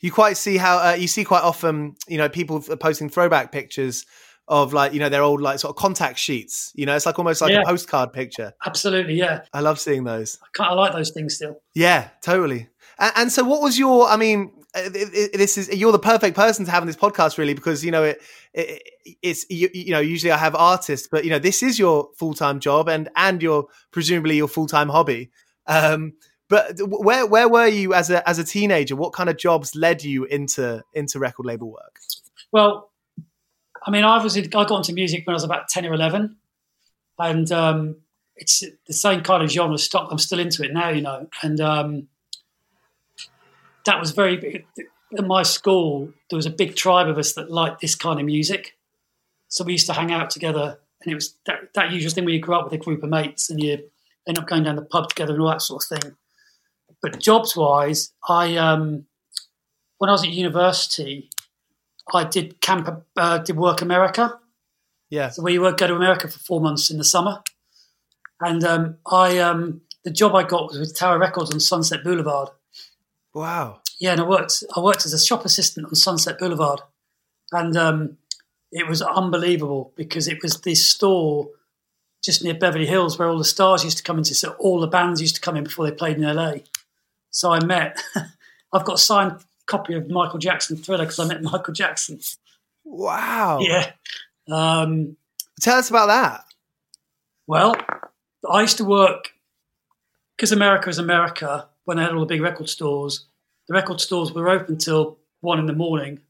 you 0.00 0.10
quite 0.10 0.36
see 0.36 0.56
how 0.56 0.78
uh, 0.78 0.94
you 0.94 1.06
see 1.08 1.24
quite 1.24 1.42
often 1.42 1.94
you 2.08 2.18
know 2.18 2.28
people 2.28 2.62
are 2.70 2.76
posting 2.76 3.08
throwback 3.08 3.52
pictures 3.52 4.04
of 4.48 4.72
like 4.72 4.92
you 4.92 4.98
know 4.98 5.08
their 5.08 5.22
old 5.22 5.40
like 5.40 5.58
sort 5.58 5.70
of 5.70 5.76
contact 5.76 6.18
sheets 6.18 6.72
you 6.74 6.84
know 6.84 6.94
it's 6.96 7.06
like 7.06 7.18
almost 7.18 7.40
like 7.40 7.52
Yeah. 7.52 7.62
a 7.62 7.66
postcard 7.66 8.12
picture 8.12 8.52
Absolutely, 8.66 9.14
yeah. 9.14 9.42
i 9.52 9.60
love 9.60 9.78
seeing 9.78 10.04
those 10.04 10.38
I 10.58 10.68
of 10.68 10.76
like 10.76 10.92
those 10.92 11.10
things 11.12 11.36
still. 11.36 11.60
Yeah, 11.74 12.08
totally. 12.22 12.68
And, 12.98 13.12
and 13.16 13.32
so, 13.32 13.42
what 13.44 13.62
was 13.62 13.78
your? 13.78 14.06
I 14.06 14.16
mean, 14.16 14.52
uh, 14.74 14.82
it, 14.94 15.10
it, 15.34 15.38
this 15.38 15.56
is 15.56 15.68
you're 15.74 15.92
the 15.92 15.98
perfect 15.98 16.36
person 16.36 16.64
to 16.66 16.70
have 16.70 16.82
in 16.82 16.86
this 16.86 16.96
podcast, 16.96 17.38
really, 17.38 17.54
because 17.54 17.84
you 17.84 17.90
know 17.90 18.04
it. 18.04 18.20
it 18.52 18.82
it's 19.22 19.46
you, 19.50 19.68
you 19.72 19.92
know 19.92 20.00
usually 20.00 20.30
I 20.30 20.36
have 20.36 20.54
artists, 20.54 21.08
but 21.10 21.24
you 21.24 21.30
know 21.30 21.38
this 21.38 21.62
is 21.62 21.78
your 21.78 22.10
full 22.18 22.34
time 22.34 22.60
job 22.60 22.88
and 22.88 23.08
and 23.16 23.42
your 23.42 23.66
presumably 23.90 24.36
your 24.36 24.48
full 24.48 24.66
time 24.66 24.88
hobby. 24.90 25.30
Um, 25.66 26.12
but 26.52 26.78
where 26.86 27.26
where 27.26 27.48
were 27.48 27.66
you 27.66 27.94
as 27.94 28.10
a 28.10 28.28
as 28.28 28.38
a 28.38 28.44
teenager? 28.44 28.94
What 28.94 29.14
kind 29.14 29.30
of 29.30 29.38
jobs 29.38 29.74
led 29.74 30.04
you 30.04 30.24
into 30.24 30.84
into 30.92 31.18
record 31.18 31.46
label 31.46 31.70
work? 31.70 31.98
Well, 32.52 32.90
I 33.86 33.90
mean, 33.90 34.04
I 34.04 34.22
was 34.22 34.36
I 34.36 34.42
got 34.42 34.76
into 34.76 34.92
music 34.92 35.26
when 35.26 35.32
I 35.32 35.36
was 35.36 35.44
about 35.44 35.68
ten 35.68 35.86
or 35.86 35.94
eleven, 35.94 36.36
and 37.18 37.50
um, 37.50 37.96
it's 38.36 38.62
the 38.86 38.92
same 38.92 39.22
kind 39.22 39.42
of 39.42 39.50
genre. 39.50 39.78
I'm 40.10 40.18
still 40.18 40.38
into 40.38 40.62
it 40.62 40.74
now, 40.74 40.90
you 40.90 41.00
know, 41.00 41.26
and 41.42 41.58
um, 41.58 42.08
that 43.86 43.98
was 43.98 44.10
very. 44.10 44.36
big. 44.36 44.66
At 45.16 45.26
my 45.26 45.42
school, 45.44 46.12
there 46.28 46.36
was 46.36 46.46
a 46.46 46.50
big 46.50 46.74
tribe 46.74 47.06
of 47.06 47.16
us 47.18 47.32
that 47.34 47.50
liked 47.50 47.80
this 47.80 47.94
kind 47.94 48.20
of 48.20 48.26
music, 48.26 48.76
so 49.48 49.64
we 49.64 49.72
used 49.72 49.86
to 49.86 49.94
hang 49.94 50.12
out 50.12 50.28
together, 50.28 50.78
and 51.02 51.12
it 51.12 51.14
was 51.14 51.34
that, 51.46 51.72
that 51.74 51.92
usual 51.92 52.10
thing 52.10 52.26
where 52.26 52.34
you 52.34 52.40
grew 52.40 52.56
up 52.56 52.64
with 52.64 52.74
a 52.74 52.84
group 52.84 53.02
of 53.02 53.08
mates 53.08 53.48
and 53.48 53.62
you 53.62 53.90
end 54.26 54.38
up 54.38 54.46
going 54.46 54.64
down 54.64 54.76
the 54.76 54.82
pub 54.82 55.08
together 55.08 55.32
and 55.32 55.42
all 55.42 55.48
that 55.48 55.62
sort 55.62 55.82
of 55.82 55.98
thing. 55.98 56.16
But 57.02 57.20
jobs 57.20 57.56
wise, 57.56 58.12
I 58.28 58.56
um, 58.56 59.06
when 59.98 60.08
I 60.08 60.12
was 60.12 60.22
at 60.22 60.30
university, 60.30 61.30
I 62.14 62.24
did 62.24 62.60
camp, 62.60 62.88
uh, 63.16 63.38
did 63.38 63.56
work 63.56 63.82
America. 63.82 64.38
Yeah, 65.10 65.28
So 65.28 65.42
we 65.42 65.58
would 65.58 65.76
go 65.76 65.86
to 65.86 65.94
America 65.94 66.26
for 66.26 66.38
four 66.38 66.60
months 66.60 66.90
in 66.90 66.96
the 66.96 67.04
summer, 67.04 67.42
and 68.40 68.64
um, 68.64 68.96
I 69.10 69.38
um, 69.38 69.82
the 70.04 70.10
job 70.10 70.34
I 70.34 70.42
got 70.42 70.68
was 70.68 70.78
with 70.78 70.96
Tower 70.96 71.18
Records 71.18 71.52
on 71.52 71.60
Sunset 71.60 72.02
Boulevard. 72.02 72.48
wow, 73.34 73.80
Yeah, 74.00 74.12
and 74.12 74.20
I 74.22 74.24
worked 74.24 74.62
I 74.74 74.80
worked 74.80 75.04
as 75.04 75.12
a 75.12 75.22
shop 75.22 75.44
assistant 75.44 75.86
on 75.86 75.94
Sunset 75.94 76.38
Boulevard, 76.38 76.80
and 77.50 77.76
um, 77.76 78.16
it 78.70 78.88
was 78.88 79.02
unbelievable 79.02 79.92
because 79.96 80.28
it 80.28 80.42
was 80.42 80.60
this 80.60 80.88
store 80.88 81.48
just 82.24 82.42
near 82.42 82.54
Beverly 82.54 82.86
Hills 82.86 83.18
where 83.18 83.28
all 83.28 83.38
the 83.38 83.44
stars 83.44 83.84
used 83.84 83.98
to 83.98 84.04
come 84.04 84.18
into. 84.18 84.34
So 84.34 84.52
all 84.52 84.80
the 84.80 84.86
bands 84.86 85.20
used 85.20 85.34
to 85.34 85.40
come 85.40 85.56
in 85.56 85.64
before 85.64 85.84
they 85.84 85.94
played 85.94 86.16
in 86.16 86.22
LA. 86.22 86.54
So 87.32 87.50
I 87.50 87.64
met. 87.64 88.00
I've 88.72 88.84
got 88.84 88.94
a 88.94 88.98
signed 88.98 89.38
copy 89.66 89.94
of 89.94 90.08
Michael 90.08 90.38
Jackson 90.38 90.76
Thriller 90.76 91.04
because 91.04 91.18
I 91.18 91.26
met 91.26 91.42
Michael 91.52 91.74
Jackson. 91.74 92.20
wow. 92.84 93.58
Yeah. 93.60 93.90
Um, 94.50 95.16
Tell 95.60 95.78
us 95.78 95.90
about 95.90 96.06
that. 96.06 96.44
Well, 97.46 97.76
I 98.48 98.60
used 98.60 98.76
to 98.78 98.84
work 98.84 99.32
because 100.36 100.52
America 100.52 100.88
is 100.88 100.98
America. 100.98 101.68
When 101.84 101.96
they 101.96 102.04
had 102.04 102.12
all 102.12 102.20
the 102.20 102.26
big 102.26 102.40
record 102.40 102.68
stores, 102.68 103.26
the 103.66 103.74
record 103.74 104.00
stores 104.00 104.32
were 104.32 104.48
open 104.48 104.78
till 104.78 105.18
one 105.40 105.58
in 105.58 105.66
the 105.66 105.72
morning. 105.72 106.20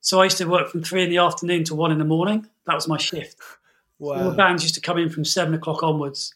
So 0.00 0.20
I 0.20 0.24
used 0.24 0.38
to 0.38 0.44
work 0.44 0.68
from 0.70 0.82
three 0.84 1.02
in 1.02 1.10
the 1.10 1.18
afternoon 1.18 1.64
to 1.64 1.74
one 1.74 1.90
in 1.90 1.98
the 1.98 2.04
morning. 2.04 2.46
That 2.66 2.74
was 2.74 2.86
my 2.86 2.96
shift. 2.98 3.36
All 4.00 4.30
the 4.30 4.36
bands 4.36 4.62
used 4.62 4.76
to 4.76 4.80
come 4.80 4.98
in 4.98 5.10
from 5.10 5.24
seven 5.24 5.54
o'clock 5.54 5.82
onwards, 5.82 6.34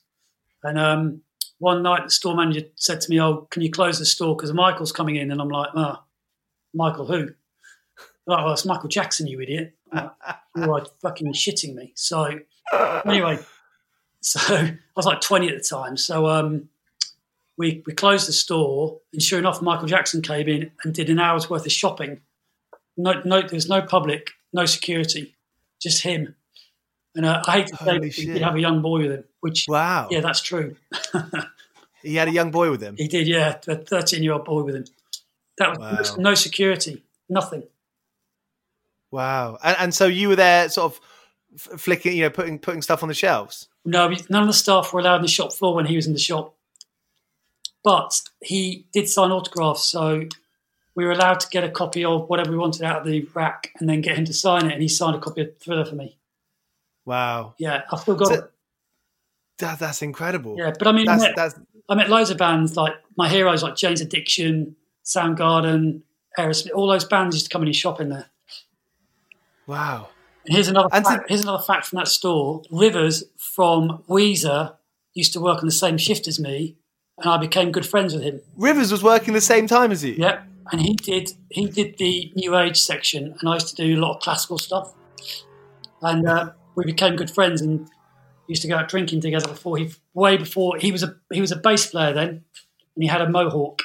And 0.64 0.76
um, 0.78 1.22
one 1.62 1.80
night, 1.84 2.02
the 2.02 2.10
store 2.10 2.34
manager 2.34 2.66
said 2.74 3.00
to 3.00 3.08
me, 3.08 3.20
"Oh, 3.20 3.46
can 3.50 3.62
you 3.62 3.70
close 3.70 4.00
the 4.00 4.04
store 4.04 4.34
because 4.34 4.52
Michael's 4.52 4.90
coming 4.90 5.14
in?" 5.14 5.30
And 5.30 5.40
I'm 5.40 5.48
like, 5.48 5.70
"Ah, 5.76 6.02
Michael 6.74 7.06
who?" 7.06 7.28
oh, 8.26 8.44
well, 8.44 8.52
it's 8.52 8.64
Michael 8.64 8.88
Jackson, 8.88 9.28
you 9.28 9.40
idiot. 9.40 9.76
You 9.94 10.72
are 10.72 10.84
fucking 11.00 11.32
shitting 11.34 11.74
me. 11.76 11.92
So 11.94 12.40
anyway, 13.06 13.38
so 14.20 14.40
I 14.56 14.76
was 14.96 15.06
like 15.06 15.20
20 15.20 15.48
at 15.50 15.56
the 15.56 15.62
time. 15.62 15.96
So 15.96 16.26
um, 16.26 16.68
we 17.56 17.84
we 17.86 17.94
closed 17.94 18.26
the 18.26 18.32
store, 18.32 18.98
and 19.12 19.22
sure 19.22 19.38
enough, 19.38 19.62
Michael 19.62 19.86
Jackson 19.86 20.20
came 20.20 20.48
in 20.48 20.72
and 20.82 20.92
did 20.92 21.10
an 21.10 21.20
hour's 21.20 21.48
worth 21.48 21.64
of 21.64 21.70
shopping. 21.70 22.22
No, 22.96 23.22
no, 23.24 23.40
there 23.40 23.50
was 23.52 23.68
no 23.68 23.82
public, 23.82 24.32
no 24.52 24.66
security, 24.66 25.36
just 25.80 26.02
him. 26.02 26.34
And 27.14 27.26
uh, 27.26 27.42
I 27.46 27.52
hate 27.58 27.66
to 27.68 27.76
say 27.76 27.84
Holy 27.84 27.98
but 27.98 28.08
he 28.08 28.26
did 28.26 28.42
have 28.42 28.54
a 28.54 28.60
young 28.60 28.80
boy 28.80 29.02
with 29.02 29.10
him, 29.12 29.24
which 29.40 29.66
Wow. 29.68 30.08
yeah, 30.10 30.20
that's 30.20 30.40
true. 30.40 30.76
He 32.02 32.16
had 32.16 32.26
a 32.26 32.32
young 32.32 32.50
boy 32.50 32.68
with 32.68 32.82
him. 32.82 32.96
He 32.96 33.06
did, 33.06 33.28
yeah, 33.28 33.58
a 33.68 33.76
13 33.76 34.24
year 34.24 34.32
old 34.32 34.44
boy 34.44 34.62
with 34.64 34.74
him. 34.74 34.84
That 35.58 35.78
was 35.78 36.10
Wow. 36.16 36.16
no 36.22 36.34
security, 36.34 37.02
nothing. 37.28 37.62
Wow. 39.12 39.58
And, 39.62 39.76
and 39.78 39.94
so 39.94 40.06
you 40.06 40.28
were 40.28 40.36
there, 40.36 40.68
sort 40.68 40.92
of 41.56 41.80
flicking, 41.80 42.16
you 42.16 42.22
know, 42.22 42.30
putting 42.30 42.58
putting 42.58 42.82
stuff 42.82 43.02
on 43.02 43.08
the 43.08 43.14
shelves. 43.14 43.68
No, 43.84 44.08
none 44.28 44.42
of 44.42 44.48
the 44.48 44.52
staff 44.52 44.92
were 44.92 45.00
allowed 45.00 45.16
in 45.16 45.22
the 45.22 45.28
shop 45.28 45.52
floor 45.52 45.74
when 45.74 45.86
he 45.86 45.96
was 45.96 46.06
in 46.06 46.12
the 46.12 46.18
shop. 46.18 46.54
But 47.84 48.20
he 48.40 48.86
did 48.92 49.08
sign 49.08 49.30
autographs, 49.30 49.84
so 49.84 50.24
we 50.94 51.04
were 51.04 51.12
allowed 51.12 51.40
to 51.40 51.48
get 51.48 51.64
a 51.64 51.70
copy 51.70 52.04
of 52.04 52.28
whatever 52.28 52.50
we 52.52 52.58
wanted 52.58 52.82
out 52.82 53.00
of 53.00 53.06
the 53.06 53.28
rack 53.34 53.72
and 53.78 53.88
then 53.88 54.00
get 54.00 54.16
him 54.16 54.24
to 54.24 54.32
sign 54.32 54.66
it. 54.66 54.72
And 54.72 54.82
he 54.82 54.88
signed 54.88 55.16
a 55.16 55.20
copy 55.20 55.42
of 55.42 55.56
Thriller 55.58 55.84
for 55.84 55.94
me. 55.94 56.16
Wow. 57.04 57.54
Yeah, 57.58 57.82
I've 57.90 58.00
still 58.00 58.14
got 58.16 58.28
So- 58.28 58.34
it. 58.34 58.44
That, 59.58 59.78
that's 59.78 60.02
incredible. 60.02 60.56
Yeah, 60.58 60.72
but 60.76 60.88
I 60.88 60.92
mean, 60.92 61.08
I 61.08 61.16
met, 61.18 61.36
that's 61.36 61.54
I 61.88 61.94
met 61.94 62.08
loads 62.08 62.30
of 62.30 62.38
bands 62.38 62.76
like 62.76 62.94
my 63.16 63.28
heroes, 63.28 63.62
like 63.62 63.76
Jane's 63.76 64.00
Addiction, 64.00 64.74
Soundgarden, 65.04 66.00
Aerosmith. 66.38 66.70
All 66.74 66.88
those 66.88 67.04
bands 67.04 67.36
used 67.36 67.46
to 67.46 67.52
come 67.52 67.62
in 67.62 67.68
his 67.68 67.76
shop 67.76 68.00
in 68.00 68.08
there. 68.08 68.26
wow. 69.66 70.08
And 70.46 70.54
here's 70.56 70.66
another 70.68 70.88
And 70.92 71.04
to- 71.04 71.10
fact, 71.10 71.24
here's 71.28 71.42
another 71.42 71.62
fact 71.62 71.86
from 71.86 71.98
that 71.98 72.08
store. 72.08 72.62
Rivers 72.72 73.22
from 73.36 74.02
Weezer 74.08 74.74
used 75.14 75.32
to 75.34 75.40
work 75.40 75.58
on 75.58 75.66
the 75.66 75.70
same 75.72 75.96
shift 75.98 76.26
as 76.26 76.40
me, 76.40 76.76
and 77.18 77.30
I 77.30 77.36
became 77.36 77.70
good 77.70 77.86
friends 77.86 78.12
with 78.14 78.24
him. 78.24 78.40
Rivers 78.56 78.90
was 78.90 79.04
working 79.04 79.32
the 79.34 79.40
same 79.40 79.68
time 79.68 79.92
as 79.92 80.02
you. 80.02 80.14
Yep, 80.14 80.44
and 80.72 80.80
he 80.80 80.94
did 80.94 81.32
he 81.50 81.66
did 81.66 81.98
the 81.98 82.32
new 82.34 82.56
age 82.56 82.80
section, 82.80 83.36
and 83.38 83.48
I 83.48 83.54
used 83.54 83.68
to 83.68 83.76
do 83.76 83.96
a 83.96 84.00
lot 84.00 84.16
of 84.16 84.22
classical 84.22 84.58
stuff. 84.58 84.92
And 86.00 86.26
uh, 86.26 86.50
we 86.74 86.84
became 86.84 87.16
good 87.16 87.30
friends 87.30 87.60
and 87.60 87.88
used 88.48 88.62
to 88.62 88.68
go 88.68 88.76
out 88.76 88.88
drinking 88.88 89.20
together 89.20 89.48
before 89.48 89.76
he 89.76 89.90
way 90.14 90.36
before 90.36 90.76
he 90.78 90.92
was 90.92 91.02
a 91.02 91.14
he 91.32 91.40
was 91.40 91.52
a 91.52 91.56
bass 91.56 91.86
player 91.86 92.12
then, 92.12 92.28
and 92.94 93.02
he 93.02 93.06
had 93.06 93.20
a 93.20 93.28
mohawk. 93.28 93.82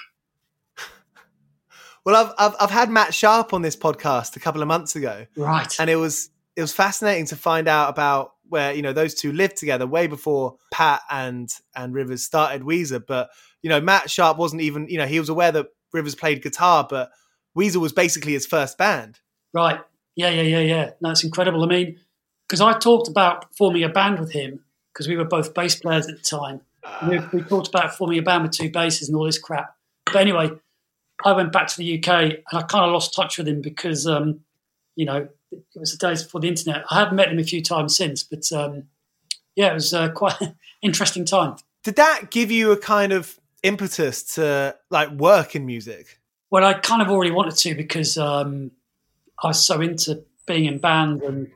Well, 2.05 2.15
I've, 2.15 2.33
I've 2.37 2.55
I've 2.61 2.71
had 2.71 2.89
Matt 2.89 3.13
Sharp 3.13 3.53
on 3.53 3.61
this 3.61 3.75
podcast 3.75 4.35
a 4.35 4.39
couple 4.39 4.61
of 4.61 4.67
months 4.67 4.95
ago, 4.95 5.25
Right. 5.35 5.75
and 5.79 5.89
it 5.89 5.97
was 5.97 6.29
it 6.55 6.61
was 6.61 6.73
fascinating 6.73 7.25
to 7.27 7.35
find 7.35 7.67
out 7.67 7.89
about 7.89 8.33
where 8.49 8.73
you 8.73 8.81
know 8.81 8.93
those 8.93 9.13
two 9.13 9.33
lived 9.33 9.57
together 9.57 9.85
way 9.85 10.07
before 10.07 10.55
Pat 10.71 11.01
and 11.11 11.49
and 11.75 11.93
Rivers 11.93 12.23
started 12.23 12.61
Weezer. 12.61 13.03
But 13.05 13.29
you 13.61 13.69
know, 13.69 13.81
Matt 13.81 14.09
Sharp 14.09 14.37
wasn't 14.37 14.61
even 14.61 14.87
you 14.87 14.97
know 14.97 15.05
he 15.05 15.19
was 15.19 15.27
aware 15.29 15.51
that 15.51 15.67
Rivers 15.91 16.15
played 16.15 16.41
guitar, 16.41 16.87
but 16.89 17.09
Weezer 17.57 17.77
was 17.77 17.91
basically 17.91 18.33
his 18.33 18.45
first 18.45 18.77
band. 18.77 19.19
Right. 19.53 19.81
Yeah, 20.15 20.29
yeah, 20.29 20.41
yeah, 20.43 20.59
yeah. 20.61 20.89
No, 21.01 21.11
it's 21.11 21.23
incredible. 21.23 21.63
I 21.63 21.67
mean, 21.67 21.99
because 22.47 22.61
I 22.61 22.77
talked 22.77 23.07
about 23.07 23.53
forming 23.55 23.83
a 23.83 23.89
band 23.89 24.19
with 24.19 24.31
him 24.31 24.63
because 24.93 25.07
we 25.07 25.17
were 25.17 25.25
both 25.25 25.53
bass 25.53 25.75
players 25.75 26.07
at 26.07 26.17
the 26.17 26.23
time. 26.23 26.61
We, 27.07 27.19
we 27.33 27.41
talked 27.41 27.67
about 27.67 27.95
forming 27.95 28.19
a 28.19 28.21
band 28.21 28.43
with 28.43 28.53
two 28.53 28.71
basses 28.71 29.09
and 29.09 29.17
all 29.17 29.25
this 29.25 29.37
crap. 29.37 29.75
But 30.05 30.15
anyway, 30.15 30.51
I 31.23 31.33
went 31.33 31.51
back 31.51 31.67
to 31.67 31.77
the 31.77 31.99
UK 31.99 32.07
and 32.07 32.41
I 32.53 32.61
kind 32.63 32.85
of 32.85 32.91
lost 32.91 33.13
touch 33.13 33.37
with 33.37 33.47
him 33.47 33.61
because, 33.61 34.07
um, 34.07 34.41
you 34.95 35.05
know, 35.05 35.27
it 35.51 35.79
was 35.79 35.97
the 35.97 36.07
days 36.07 36.23
before 36.23 36.41
the 36.41 36.47
internet. 36.47 36.85
I 36.89 36.99
have 36.99 37.13
met 37.13 37.29
him 37.29 37.39
a 37.39 37.43
few 37.43 37.61
times 37.61 37.95
since, 37.95 38.23
but 38.23 38.51
um, 38.51 38.83
yeah, 39.55 39.71
it 39.71 39.73
was 39.73 39.93
uh, 39.93 40.09
quite 40.15 40.39
an 40.41 40.55
interesting 40.81 41.25
time. 41.25 41.57
Did 41.83 41.97
that 41.97 42.31
give 42.31 42.51
you 42.51 42.71
a 42.71 42.77
kind 42.77 43.11
of 43.11 43.37
impetus 43.63 44.35
to 44.35 44.75
like 44.89 45.11
work 45.11 45.55
in 45.55 45.65
music? 45.65 46.19
Well, 46.49 46.63
I 46.63 46.75
kind 46.75 47.01
of 47.01 47.09
already 47.09 47.31
wanted 47.31 47.57
to 47.57 47.75
because 47.75 48.17
um, 48.17 48.71
I 49.43 49.47
was 49.47 49.65
so 49.65 49.81
into 49.81 50.23
being 50.45 50.65
in 50.65 50.77
band 50.77 51.21
and 51.21 51.51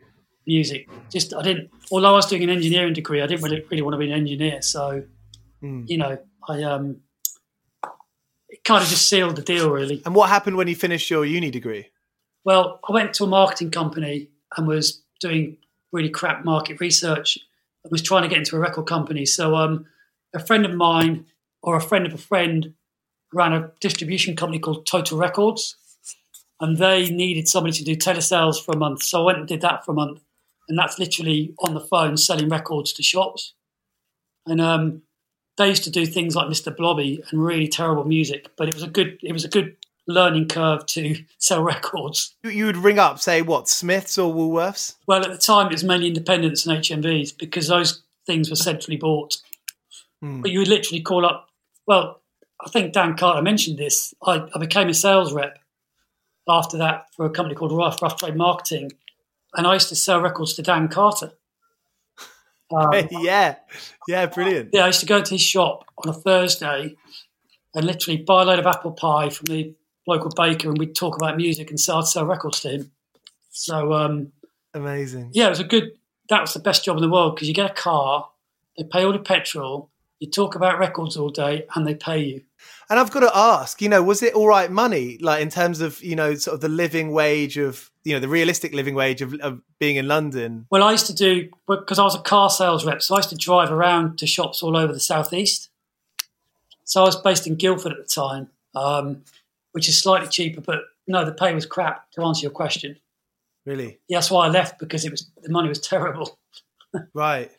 music. 0.48 0.90
Just 1.12 1.34
I 1.34 1.42
didn't. 1.42 1.70
Although 1.92 2.10
I 2.10 2.12
was 2.14 2.28
doing 2.28 2.44
an 2.44 2.50
engineering 2.50 2.94
degree, 2.94 3.22
I 3.22 3.28
didn't 3.28 3.44
really, 3.44 3.64
really 3.70 3.82
want 3.82 3.94
to 3.94 3.98
be 3.98 4.06
an 4.06 4.18
engineer. 4.18 4.62
So, 4.62 5.04
Hmm. 5.62 5.84
you 5.86 5.98
know, 5.98 6.18
I 6.50 6.64
um, 6.64 7.02
it 8.50 8.64
kind 8.64 8.84
of 8.84 8.90
just 8.90 9.08
sealed 9.08 9.36
the 9.36 9.42
deal, 9.42 9.70
really. 9.70 10.02
And 10.06 10.16
what 10.16 10.30
happened 10.30 10.58
when 10.58 10.68
you 10.68 10.76
finished 10.76 11.10
your 11.10 11.26
uni 11.26 11.52
degree? 11.52 11.90
Well, 12.44 12.80
I 12.88 12.92
went 12.94 13.14
to 13.16 13.26
a 13.26 13.28
marketing 13.28 13.72
company 13.72 14.30
and 14.58 14.68
was 14.68 15.04
doing 15.20 15.58
really 15.92 16.10
crap 16.10 16.44
market 16.44 16.80
research. 16.80 17.38
I 17.86 17.90
was 17.92 18.02
trying 18.02 18.24
to 18.24 18.28
get 18.30 18.40
into 18.40 18.56
a 18.56 18.60
record 18.60 18.88
company. 18.88 19.26
So, 19.26 19.56
um, 19.56 19.86
a 20.34 20.40
friend 20.40 20.66
of 20.66 20.74
mine 20.74 21.26
or 21.62 21.76
a 21.76 21.82
friend 21.82 22.06
of 22.06 22.14
a 22.14 22.18
friend 22.18 22.74
ran 23.34 23.54
a 23.54 23.72
distribution 23.80 24.36
company 24.36 24.60
called 24.60 24.86
Total 24.86 25.18
Records, 25.18 25.76
and 26.60 26.78
they 26.78 27.10
needed 27.10 27.48
somebody 27.48 27.74
to 27.78 27.84
do 27.84 27.96
telesales 27.96 28.64
for 28.64 28.74
a 28.74 28.78
month. 28.78 29.04
So 29.04 29.22
I 29.22 29.26
went 29.26 29.40
and 29.40 29.48
did 29.48 29.62
that 29.62 29.86
for 29.86 29.92
a 29.92 29.96
month, 29.96 30.22
and 30.70 30.78
that's 30.78 31.00
literally 31.00 31.54
on 31.60 31.74
the 31.74 31.80
phone 31.82 32.18
selling 32.18 32.50
records 32.50 32.94
to 32.94 33.04
shops. 33.04 33.54
And 34.46 34.60
um, 34.62 35.02
they 35.58 35.70
used 35.70 35.84
to 35.84 35.90
do 35.92 36.06
things 36.06 36.36
like 36.36 36.48
Mr. 36.48 36.76
Blobby 36.76 37.24
and 37.30 37.44
really 37.44 37.68
terrible 37.68 38.04
music, 38.06 38.48
but 38.58 38.68
it 38.68 38.74
was 38.74 38.84
a 38.84 38.88
good 38.88 39.20
it 39.22 39.34
was 39.34 39.44
a 39.46 39.50
good 39.50 39.76
learning 40.08 40.48
curve 40.48 40.86
to 40.88 41.16
sell 41.38 41.62
records. 41.64 42.36
You- 42.44 42.50
You 42.52 42.66
would 42.66 42.78
ring 42.78 43.00
up, 43.00 43.20
say 43.20 43.42
what 43.42 43.68
Smiths 43.70 44.18
or 44.18 44.34
Woolworths? 44.34 44.96
Well, 45.08 45.24
at 45.24 45.32
the 45.32 45.38
time, 45.38 45.68
it 45.68 45.74
was 45.74 45.84
mainly 45.84 46.08
independents 46.08 46.66
and 46.66 46.78
HMVs 46.80 47.38
because 47.38 47.68
those 47.68 48.02
things 48.26 48.50
were 48.50 48.56
centrally 48.56 48.98
bought. 48.98 49.38
But 50.24 50.52
you 50.52 50.60
would 50.60 50.68
literally 50.68 51.02
call 51.02 51.26
up. 51.26 51.48
Well, 51.88 52.22
I 52.64 52.70
think 52.70 52.94
Dan 52.94 53.18
Carter 53.18 53.42
mentioned 53.42 53.80
this. 53.80 54.14
I, 54.24 54.48
I 54.54 54.60
became 54.60 54.88
a 54.88 54.94
sales 54.94 55.34
rep 55.34 55.58
after 56.48 56.78
that 56.78 57.08
for 57.16 57.26
a 57.26 57.30
company 57.32 57.56
called 57.56 57.72
Rough, 57.72 58.00
Rough 58.04 58.18
Trade 58.18 58.36
Marketing, 58.36 58.92
and 59.56 59.68
I 59.68 59.74
used 59.74 59.90
to 59.90 59.96
sell 59.96 60.22
records 60.22 60.54
to 60.56 60.62
Dan 60.62 60.88
Carter. 60.88 61.34
Um, 62.74 62.94
yeah, 63.12 63.56
yeah, 64.08 64.28
brilliant. 64.28 64.70
yeah, 64.72 64.84
I 64.84 64.88
used 64.88 65.02
to 65.02 65.06
go 65.06 65.22
to 65.22 65.32
his 65.32 65.42
shop 65.42 65.84
on 65.98 66.10
a 66.10 66.14
Thursday 66.14 66.96
and 67.76 67.86
literally 67.86 68.16
buy 68.16 68.44
a 68.44 68.46
load 68.46 68.60
of 68.60 68.66
apple 68.66 68.94
pie 68.94 69.30
from 69.30 69.48
the 69.48 69.76
local 70.08 70.30
baker, 70.34 70.70
and 70.70 70.78
we'd 70.78 70.96
talk 70.96 71.18
about 71.18 71.36
music 71.36 71.70
and 71.70 71.78
to 71.78 72.04
sell 72.04 72.26
records 72.26 72.62
to 72.62 72.70
him. 72.70 72.92
So 73.50 73.92
um, 73.92 74.32
Amazing. 74.74 75.32
yeah, 75.34 75.48
it 75.48 75.50
was 75.50 75.60
a 75.60 75.66
good. 75.66 75.92
That 76.30 76.40
was 76.40 76.54
the 76.54 76.62
best 76.62 76.86
job 76.86 76.96
in 76.96 77.02
the 77.02 77.10
world 77.10 77.36
because 77.36 77.50
you 77.50 77.54
get 77.54 77.72
a 77.72 77.74
car, 77.74 78.30
they 78.78 78.86
pay 78.86 79.04
all 79.04 79.12
the 79.12 79.20
petrol, 79.20 79.90
you 80.20 80.30
talk 80.30 80.56
about 80.56 80.80
records 80.80 81.18
all 81.18 81.30
day, 81.30 81.66
and 81.76 81.86
they 81.86 81.96
pay 81.96 82.20
you. 82.20 82.42
And 82.92 83.00
I've 83.00 83.10
got 83.10 83.22
to 83.22 83.32
ask, 83.34 83.82
you 83.82 83.88
know, 83.88 84.04
was 84.04 84.22
it 84.22 84.34
all 84.34 84.48
right 84.50 84.70
money, 84.70 85.18
like 85.22 85.42
in 85.42 85.50
terms 85.50 85.80
of, 85.80 86.04
you 86.04 86.14
know, 86.14 86.36
sort 86.36 86.56
of 86.56 86.60
the 86.60 86.68
living 86.68 87.14
wage 87.14 87.58
of, 87.58 87.90
you 88.04 88.14
know, 88.14 88.20
the 88.20 88.28
realistic 88.28 88.74
living 88.74 88.96
wage 88.96 89.22
of, 89.22 89.34
of 89.36 89.62
being 89.80 89.96
in 89.96 90.10
London? 90.10 90.68
Well, 90.70 90.84
I 90.84 90.92
used 90.92 91.06
to 91.06 91.16
do 91.16 91.50
because 91.70 92.00
I 92.00 92.04
was 92.04 92.16
a 92.16 92.20
car 92.20 92.50
sales 92.50 92.86
rep, 92.86 93.02
so 93.02 93.16
I 93.16 93.20
used 93.20 93.30
to 93.30 93.38
drive 93.38 93.72
around 93.72 94.20
to 94.20 94.28
shops 94.28 94.62
all 94.62 94.76
over 94.76 94.92
the 94.92 95.00
southeast. 95.00 95.70
So 96.84 97.02
I 97.02 97.06
was 97.06 97.16
based 97.16 97.48
in 97.48 97.56
Guildford 97.56 97.94
at 97.94 97.98
the 98.00 98.04
time, 98.04 98.50
um, 98.76 99.24
which 99.72 99.88
is 99.88 99.98
slightly 99.98 100.28
cheaper, 100.28 100.60
but 100.60 100.82
no, 101.08 101.24
the 101.24 101.32
pay 101.32 101.56
was 101.56 101.66
crap. 101.66 102.12
To 102.12 102.24
answer 102.24 102.42
your 102.42 102.52
question, 102.52 102.98
Really? 103.66 104.00
yeah, 104.10 104.18
that's 104.18 104.30
why 104.30 104.48
I 104.48 104.50
left 104.50 104.80
because 104.80 105.06
it 105.06 105.12
was 105.12 105.32
the 105.42 105.50
money 105.50 105.70
was 105.70 105.80
terrible. 105.80 106.38
Right. 107.14 107.50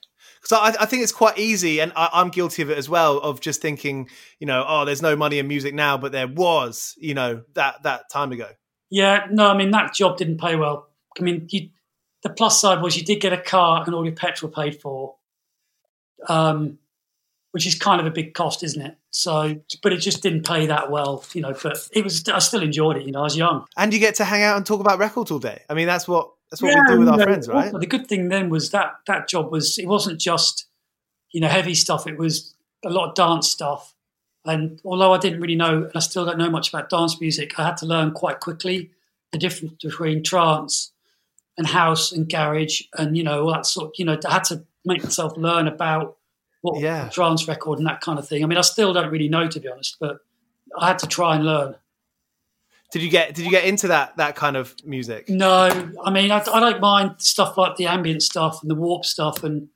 Because 0.43 0.59
I, 0.59 0.83
I 0.83 0.87
think 0.87 1.05
it's 1.05 1.13
quite 1.13 1.39
easy, 1.39 1.81
and 1.81 1.93
I, 1.95 2.11
I'm 2.13 2.29
guilty 2.29 2.63
of 2.63 2.71
it 2.71 2.77
as 2.77 2.89
well, 2.89 3.19
of 3.19 3.41
just 3.41 3.63
thinking, 3.63 4.09
you 4.41 4.47
know, 4.47 4.65
oh, 4.67 4.85
there's 4.85 5.03
no 5.03 5.15
money 5.15 5.39
in 5.39 5.47
music 5.47 5.73
now, 5.73 5.97
but 5.97 6.11
there 6.11 6.27
was, 6.27 6.97
you 6.99 7.15
know, 7.15 7.43
that 7.55 7.85
that 7.85 8.11
time 8.11 8.33
ago. 8.33 8.49
Yeah, 8.91 9.27
no, 9.31 9.47
I 9.47 9.57
mean 9.57 9.71
that 9.71 9.95
job 9.95 10.19
didn't 10.19 10.39
pay 10.39 10.57
well. 10.57 10.89
I 11.19 11.23
mean, 11.23 11.47
you, 11.51 11.71
the 12.23 12.31
plus 12.31 12.61
side 12.61 12.83
was 12.83 12.97
you 12.97 13.05
did 13.05 13.21
get 13.21 13.33
a 13.33 13.39
car 13.39 13.85
and 13.85 13.95
all 13.95 14.05
your 14.05 14.15
petrol 14.15 14.51
paid 14.51 14.81
for, 14.81 15.15
um, 16.29 16.79
which 17.53 17.67
is 17.67 17.75
kind 17.75 18.01
of 18.01 18.07
a 18.07 18.11
big 18.11 18.35
cost, 18.35 18.63
isn't 18.63 18.83
it? 18.83 18.97
So, 19.11 19.61
but 19.83 19.93
it 19.93 19.99
just 19.99 20.23
didn't 20.23 20.45
pay 20.45 20.67
that 20.67 20.91
well, 20.91 21.25
you 21.35 21.41
know. 21.43 21.55
But 21.63 21.89
it 21.93 22.03
was, 22.03 22.27
I 22.29 22.39
still 22.41 22.63
enjoyed 22.63 22.97
it. 22.97 23.05
You 23.05 23.13
know, 23.13 23.21
I 23.21 23.25
was 23.25 23.37
young. 23.37 23.67
And 23.77 23.93
you 23.95 24.01
get 24.01 24.17
to 24.17 24.25
hang 24.25 24.43
out 24.43 24.57
and 24.57 24.67
talk 24.67 24.81
about 24.81 24.99
records 24.99 25.31
all 25.31 25.39
day. 25.39 25.63
I 25.69 25.75
mean, 25.75 25.87
that's 25.87 26.09
what 26.09 26.33
that's 26.53 26.63
what 26.63 26.75
we 26.75 26.95
do 26.95 26.99
with 27.01 27.09
our 27.09 27.21
friends, 27.23 27.49
right? 27.49 27.67
also 27.67 27.79
The 27.79 27.87
good 27.87 28.07
thing 28.07 28.29
then 28.29 28.51
was 28.51 28.71
that 28.71 28.93
that 29.07 29.27
job 29.29 29.51
was 29.51 29.79
it 29.79 29.87
wasn't 29.89 30.21
just 30.21 30.67
you 31.33 31.41
know 31.41 31.49
heavy 31.49 31.75
stuff. 31.75 32.07
It 32.07 32.19
was 32.19 32.55
a 32.85 32.91
lot 32.91 33.09
of 33.09 33.15
dance 33.15 33.51
stuff. 33.51 33.95
And 34.45 34.81
although 34.85 35.15
I 35.15 35.19
didn't 35.19 35.41
really 35.41 35.55
know, 35.55 35.85
and 35.85 35.93
I 35.95 36.01
still 36.01 36.27
don't 36.27 36.37
know 36.39 36.51
much 36.51 36.69
about 36.69 36.91
dance 36.91 37.21
music, 37.21 37.59
I 37.59 37.65
had 37.67 37.77
to 37.79 37.87
learn 37.87 38.11
quite 38.13 38.41
quickly 38.41 38.91
the 39.31 39.39
difference 39.39 39.75
between 39.83 40.23
trance 40.23 40.93
and 41.57 41.67
house 41.67 42.13
and 42.13 42.29
garage, 42.29 42.83
and 42.99 43.17
you 43.17 43.23
know 43.25 43.45
all 43.45 43.53
that 43.53 43.67
sort. 43.67 43.99
You 43.99 44.05
know, 44.05 44.19
I 44.29 44.33
had 44.33 44.45
to 44.45 44.65
make 44.85 45.03
myself 45.03 45.37
learn 45.37 45.67
about 45.69 46.17
what 46.61 46.81
Yeah. 46.81 47.09
trance 47.09 47.49
record 47.49 47.79
and 47.79 47.87
that 47.89 48.01
kind 48.03 48.19
of 48.19 48.29
thing. 48.29 48.43
I 48.43 48.47
mean, 48.47 48.59
I 48.59 48.63
still 48.63 48.93
don't 48.93 49.11
really 49.11 49.29
know 49.29 49.49
to 49.49 49.61
be 49.61 49.69
honest, 49.69 49.97
but 50.01 50.19
I 50.79 50.89
had 50.89 50.99
to 51.01 51.07
try 51.07 51.35
and 51.37 51.45
learn. 51.45 51.77
Did 52.93 53.03
you 53.03 53.09
get 53.09 53.35
did 53.35 53.47
you 53.47 53.51
get 53.51 53.65
into 53.65 53.89
that 53.89 54.19
that 54.19 54.37
kind 54.37 54.55
of 54.55 54.75
music? 54.85 55.31
No, 55.31 55.91
I 56.05 56.11
mean, 56.11 56.31
I, 56.31 56.45
I 56.53 56.61
don't 56.61 56.81
mind 56.81 57.15
stuff 57.19 57.57
like 57.57 57.77
the 57.77 57.87
ambient 57.87 58.23
stuff 58.23 58.61
and 58.61 58.71
the 58.71 58.75
warp 58.75 59.07
stuff 59.07 59.43
and 59.43 59.69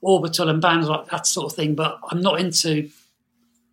orbital 0.00 0.48
and 0.48 0.60
bands 0.60 0.88
like 0.88 1.06
that 1.06 1.26
sort 1.26 1.52
of 1.52 1.56
thing, 1.56 1.76
but 1.76 2.00
I'm 2.10 2.20
not 2.20 2.40
into, 2.40 2.90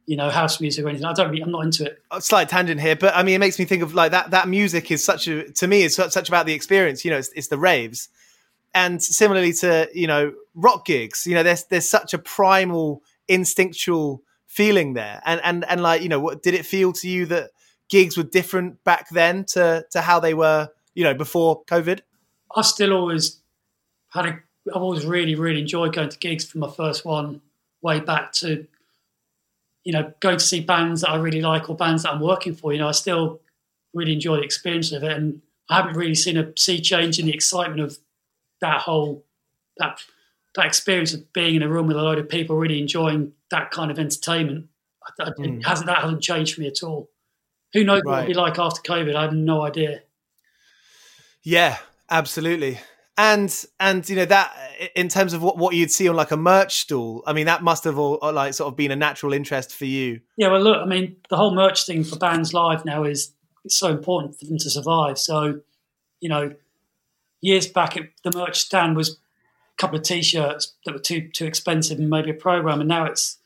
you 0.05 0.15
know, 0.15 0.29
house 0.29 0.61
music 0.61 0.85
or 0.85 0.89
anything. 0.89 1.05
I 1.05 1.13
don't 1.13 1.31
really, 1.31 1.41
I'm 1.41 1.51
not 1.51 1.65
into 1.65 1.85
it. 1.85 2.01
a 2.11 2.21
slight 2.21 2.47
tangent 2.47 2.79
here, 2.79 2.95
but 2.95 3.15
I 3.15 3.23
mean, 3.23 3.35
it 3.35 3.39
makes 3.39 3.57
me 3.57 3.65
think 3.65 3.81
of 3.81 3.95
like 3.95 4.11
that. 4.11 4.29
That 4.29 4.47
music 4.47 4.91
is 4.91 5.03
such 5.03 5.27
a 5.27 5.51
to 5.53 5.67
me, 5.67 5.81
it's 5.81 5.95
such, 5.95 6.11
such 6.11 6.29
about 6.29 6.45
the 6.45 6.53
experience. 6.53 7.03
You 7.03 7.09
know, 7.09 7.17
it's, 7.17 7.29
it's 7.35 7.47
the 7.47 7.57
raves, 7.57 8.09
and 8.75 9.01
similarly 9.01 9.53
to 9.53 9.89
you 9.95 10.05
know 10.05 10.33
rock 10.53 10.85
gigs. 10.85 11.25
You 11.25 11.33
know, 11.33 11.41
there's 11.41 11.63
there's 11.65 11.89
such 11.89 12.13
a 12.13 12.19
primal, 12.19 13.01
instinctual 13.27 14.21
feeling 14.45 14.93
there, 14.93 15.23
and 15.25 15.41
and 15.43 15.65
and 15.65 15.81
like 15.81 16.03
you 16.03 16.09
know, 16.09 16.19
what 16.19 16.43
did 16.43 16.53
it 16.53 16.67
feel 16.67 16.93
to 16.93 17.09
you 17.09 17.25
that 17.25 17.49
gigs 17.89 18.17
were 18.17 18.23
different 18.23 18.83
back 18.83 19.09
then 19.09 19.45
to 19.45 19.85
to 19.91 20.01
how 20.01 20.19
they 20.19 20.33
were, 20.33 20.69
you 20.93 21.03
know, 21.03 21.13
before 21.13 21.63
COVID? 21.65 22.01
I 22.55 22.61
still 22.61 22.93
always 22.93 23.41
had 24.13 24.25
a, 24.25 24.39
I've 24.73 24.81
always 24.81 25.05
really, 25.05 25.35
really 25.35 25.59
enjoyed 25.61 25.93
going 25.93 26.09
to 26.09 26.17
gigs 26.17 26.45
from 26.45 26.61
my 26.61 26.69
first 26.69 27.05
one 27.05 27.41
way 27.81 27.99
back 27.99 28.31
to, 28.33 28.65
you 29.83 29.93
know, 29.93 30.13
going 30.21 30.37
to 30.37 30.45
see 30.45 30.61
bands 30.61 31.01
that 31.01 31.09
I 31.09 31.17
really 31.17 31.41
like 31.41 31.69
or 31.69 31.75
bands 31.75 32.03
that 32.03 32.13
I'm 32.13 32.21
working 32.21 32.55
for. 32.55 32.71
You 32.71 32.79
know, 32.79 32.87
I 32.87 32.93
still 32.93 33.41
really 33.93 34.13
enjoy 34.13 34.37
the 34.37 34.43
experience 34.43 34.91
of 34.91 35.03
it. 35.03 35.11
And 35.11 35.41
I 35.69 35.75
haven't 35.75 35.97
really 35.97 36.15
seen 36.15 36.37
a 36.37 36.51
sea 36.57 36.79
change 36.79 37.19
in 37.19 37.25
the 37.25 37.33
excitement 37.33 37.81
of 37.81 37.97
that 38.61 38.81
whole, 38.81 39.25
that, 39.77 39.99
that 40.55 40.65
experience 40.65 41.13
of 41.13 41.31
being 41.33 41.55
in 41.55 41.63
a 41.63 41.67
room 41.67 41.87
with 41.87 41.97
a 41.97 42.01
load 42.01 42.17
of 42.17 42.29
people 42.29 42.55
really 42.55 42.79
enjoying 42.79 43.33
that 43.51 43.71
kind 43.71 43.91
of 43.91 43.99
entertainment. 43.99 44.67
I, 45.19 45.25
I, 45.25 45.31
it 45.37 45.65
hasn't, 45.65 45.87
that 45.87 46.01
hasn't 46.01 46.23
changed 46.23 46.55
for 46.55 46.61
me 46.61 46.67
at 46.67 46.81
all. 46.81 47.09
Who 47.73 47.83
knows 47.83 48.01
what 48.03 48.19
it'll 48.19 48.27
be 48.27 48.33
like 48.33 48.57
after 48.57 48.81
COVID? 48.81 49.15
I 49.15 49.23
have 49.23 49.33
no 49.33 49.61
idea. 49.61 50.01
Yeah, 51.43 51.77
absolutely. 52.09 52.79
And 53.17 53.65
and 53.79 54.07
you 54.09 54.15
know 54.17 54.25
that 54.25 54.53
in 54.95 55.07
terms 55.07 55.31
of 55.31 55.41
what, 55.41 55.57
what 55.57 55.73
you'd 55.73 55.91
see 55.91 56.09
on 56.09 56.15
like 56.17 56.31
a 56.31 56.37
merch 56.37 56.81
stall, 56.81 57.23
I 57.25 57.31
mean 57.31 57.45
that 57.45 57.63
must 57.63 57.85
have 57.85 57.97
all 57.97 58.19
uh, 58.21 58.33
like 58.33 58.53
sort 58.53 58.67
of 58.67 58.75
been 58.75 58.91
a 58.91 58.95
natural 58.95 59.31
interest 59.31 59.73
for 59.73 59.85
you. 59.85 60.19
Yeah, 60.35 60.51
well, 60.51 60.61
look, 60.61 60.77
I 60.81 60.85
mean, 60.85 61.15
the 61.29 61.37
whole 61.37 61.55
merch 61.55 61.85
thing 61.85 62.03
for 62.03 62.17
bands 62.17 62.53
live 62.53 62.83
now 62.83 63.05
is 63.05 63.31
it's 63.63 63.77
so 63.77 63.89
important 63.89 64.37
for 64.37 64.45
them 64.45 64.57
to 64.57 64.69
survive. 64.69 65.17
So, 65.17 65.61
you 66.19 66.27
know, 66.27 66.55
years 67.41 67.67
back, 67.67 67.95
it, 67.95 68.11
the 68.23 68.37
merch 68.37 68.59
stand 68.59 68.97
was 68.97 69.11
a 69.11 69.15
couple 69.77 69.97
of 69.97 70.03
t-shirts 70.03 70.73
that 70.85 70.93
were 70.93 70.99
too 70.99 71.29
too 71.29 71.45
expensive 71.45 71.99
and 71.99 72.09
maybe 72.09 72.31
a 72.31 72.33
program, 72.33 72.81
and 72.81 72.89
now 72.89 73.05
it's 73.05 73.37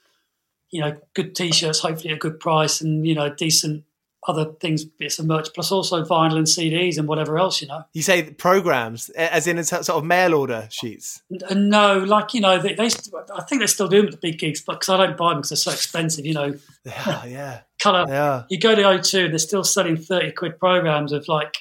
you 0.71 0.81
know 0.81 0.97
good 1.13 1.35
t-shirts, 1.35 1.79
hopefully 1.79 2.09
at 2.09 2.15
a 2.15 2.19
good 2.19 2.39
price, 2.39 2.81
and 2.81 3.05
you 3.05 3.13
know 3.13 3.29
decent 3.33 3.83
other 4.27 4.51
things, 4.59 4.83
bits 4.83 5.17
of 5.17 5.25
merch, 5.25 5.47
plus 5.53 5.71
also 5.71 6.03
vinyl 6.03 6.37
and 6.37 6.45
CDs 6.45 6.97
and 6.97 7.07
whatever 7.07 7.37
else, 7.37 7.61
you 7.61 7.67
know. 7.67 7.83
You 7.93 8.01
say 8.01 8.23
programs, 8.23 9.09
as 9.09 9.47
in 9.47 9.57
a 9.57 9.63
sort 9.63 9.89
of 9.89 10.03
mail 10.03 10.33
order 10.33 10.67
sheets. 10.71 11.21
Uh, 11.49 11.53
no, 11.53 11.99
like 11.99 12.33
you 12.33 12.41
know, 12.41 12.59
they, 12.61 12.73
they 12.73 12.87
I 12.87 13.43
think 13.43 13.59
they're 13.59 13.67
still 13.67 13.87
doing 13.87 14.03
it 14.03 14.11
with 14.11 14.21
the 14.21 14.31
big 14.31 14.39
gigs, 14.39 14.61
but 14.61 14.73
because 14.73 14.89
I 14.89 14.97
don't 14.97 15.17
buy 15.17 15.29
them 15.29 15.39
because 15.39 15.49
they're 15.49 15.57
so 15.57 15.71
expensive, 15.71 16.25
you 16.25 16.33
know. 16.33 16.55
Yeah, 16.85 17.25
yeah, 17.25 17.59
Colour 17.79 18.05
yeah. 18.07 18.43
you 18.49 18.57
go 18.57 18.73
to 18.73 18.81
O2, 18.81 19.29
they're 19.29 19.37
still 19.37 19.65
selling 19.65 19.97
30 19.97 20.31
quid 20.31 20.59
programs 20.59 21.11
of 21.11 21.27
like 21.27 21.57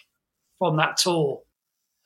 from 0.58 0.76
that 0.76 0.96
tour. 0.96 1.42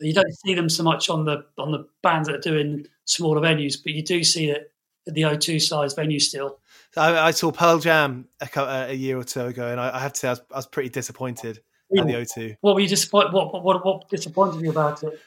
You 0.00 0.14
don't 0.14 0.34
see 0.44 0.54
them 0.54 0.68
so 0.68 0.82
much 0.82 1.08
on 1.08 1.26
the 1.26 1.44
on 1.58 1.70
the 1.72 1.86
bands 2.02 2.28
that 2.28 2.36
are 2.36 2.40
doing 2.40 2.86
smaller 3.04 3.40
venues, 3.40 3.76
but 3.82 3.92
you 3.92 4.02
do 4.02 4.24
see 4.24 4.50
it 4.50 4.72
at 5.06 5.14
the 5.14 5.22
O2 5.22 5.60
size 5.60 5.94
venue 5.94 6.18
still. 6.18 6.58
I, 6.96 7.28
I 7.28 7.31
saw 7.31 7.52
Pearl 7.52 7.78
Jam 7.78 8.28
a, 8.40 8.61
uh, 8.61 8.87
a 8.90 8.94
year 8.94 9.18
or 9.18 9.24
two 9.24 9.46
ago, 9.46 9.68
and 9.68 9.81
I, 9.81 9.96
I 9.96 9.98
have 10.00 10.12
to 10.12 10.18
say 10.18 10.28
I 10.28 10.33
was, 10.33 10.42
I 10.52 10.57
was 10.57 10.66
pretty 10.66 10.90
disappointed 10.90 11.61
at 11.96 12.07
the 12.07 12.12
O2. 12.12 12.57
What 12.61 12.74
were 12.74 12.81
you 12.81 12.88
disappointed? 12.88 13.33
What 13.33 13.52
what 13.52 13.64
what, 13.64 13.85
what 13.85 14.09
disappointed 14.09 14.62
you 14.62 14.70
about 14.70 15.02
it? 15.02 15.18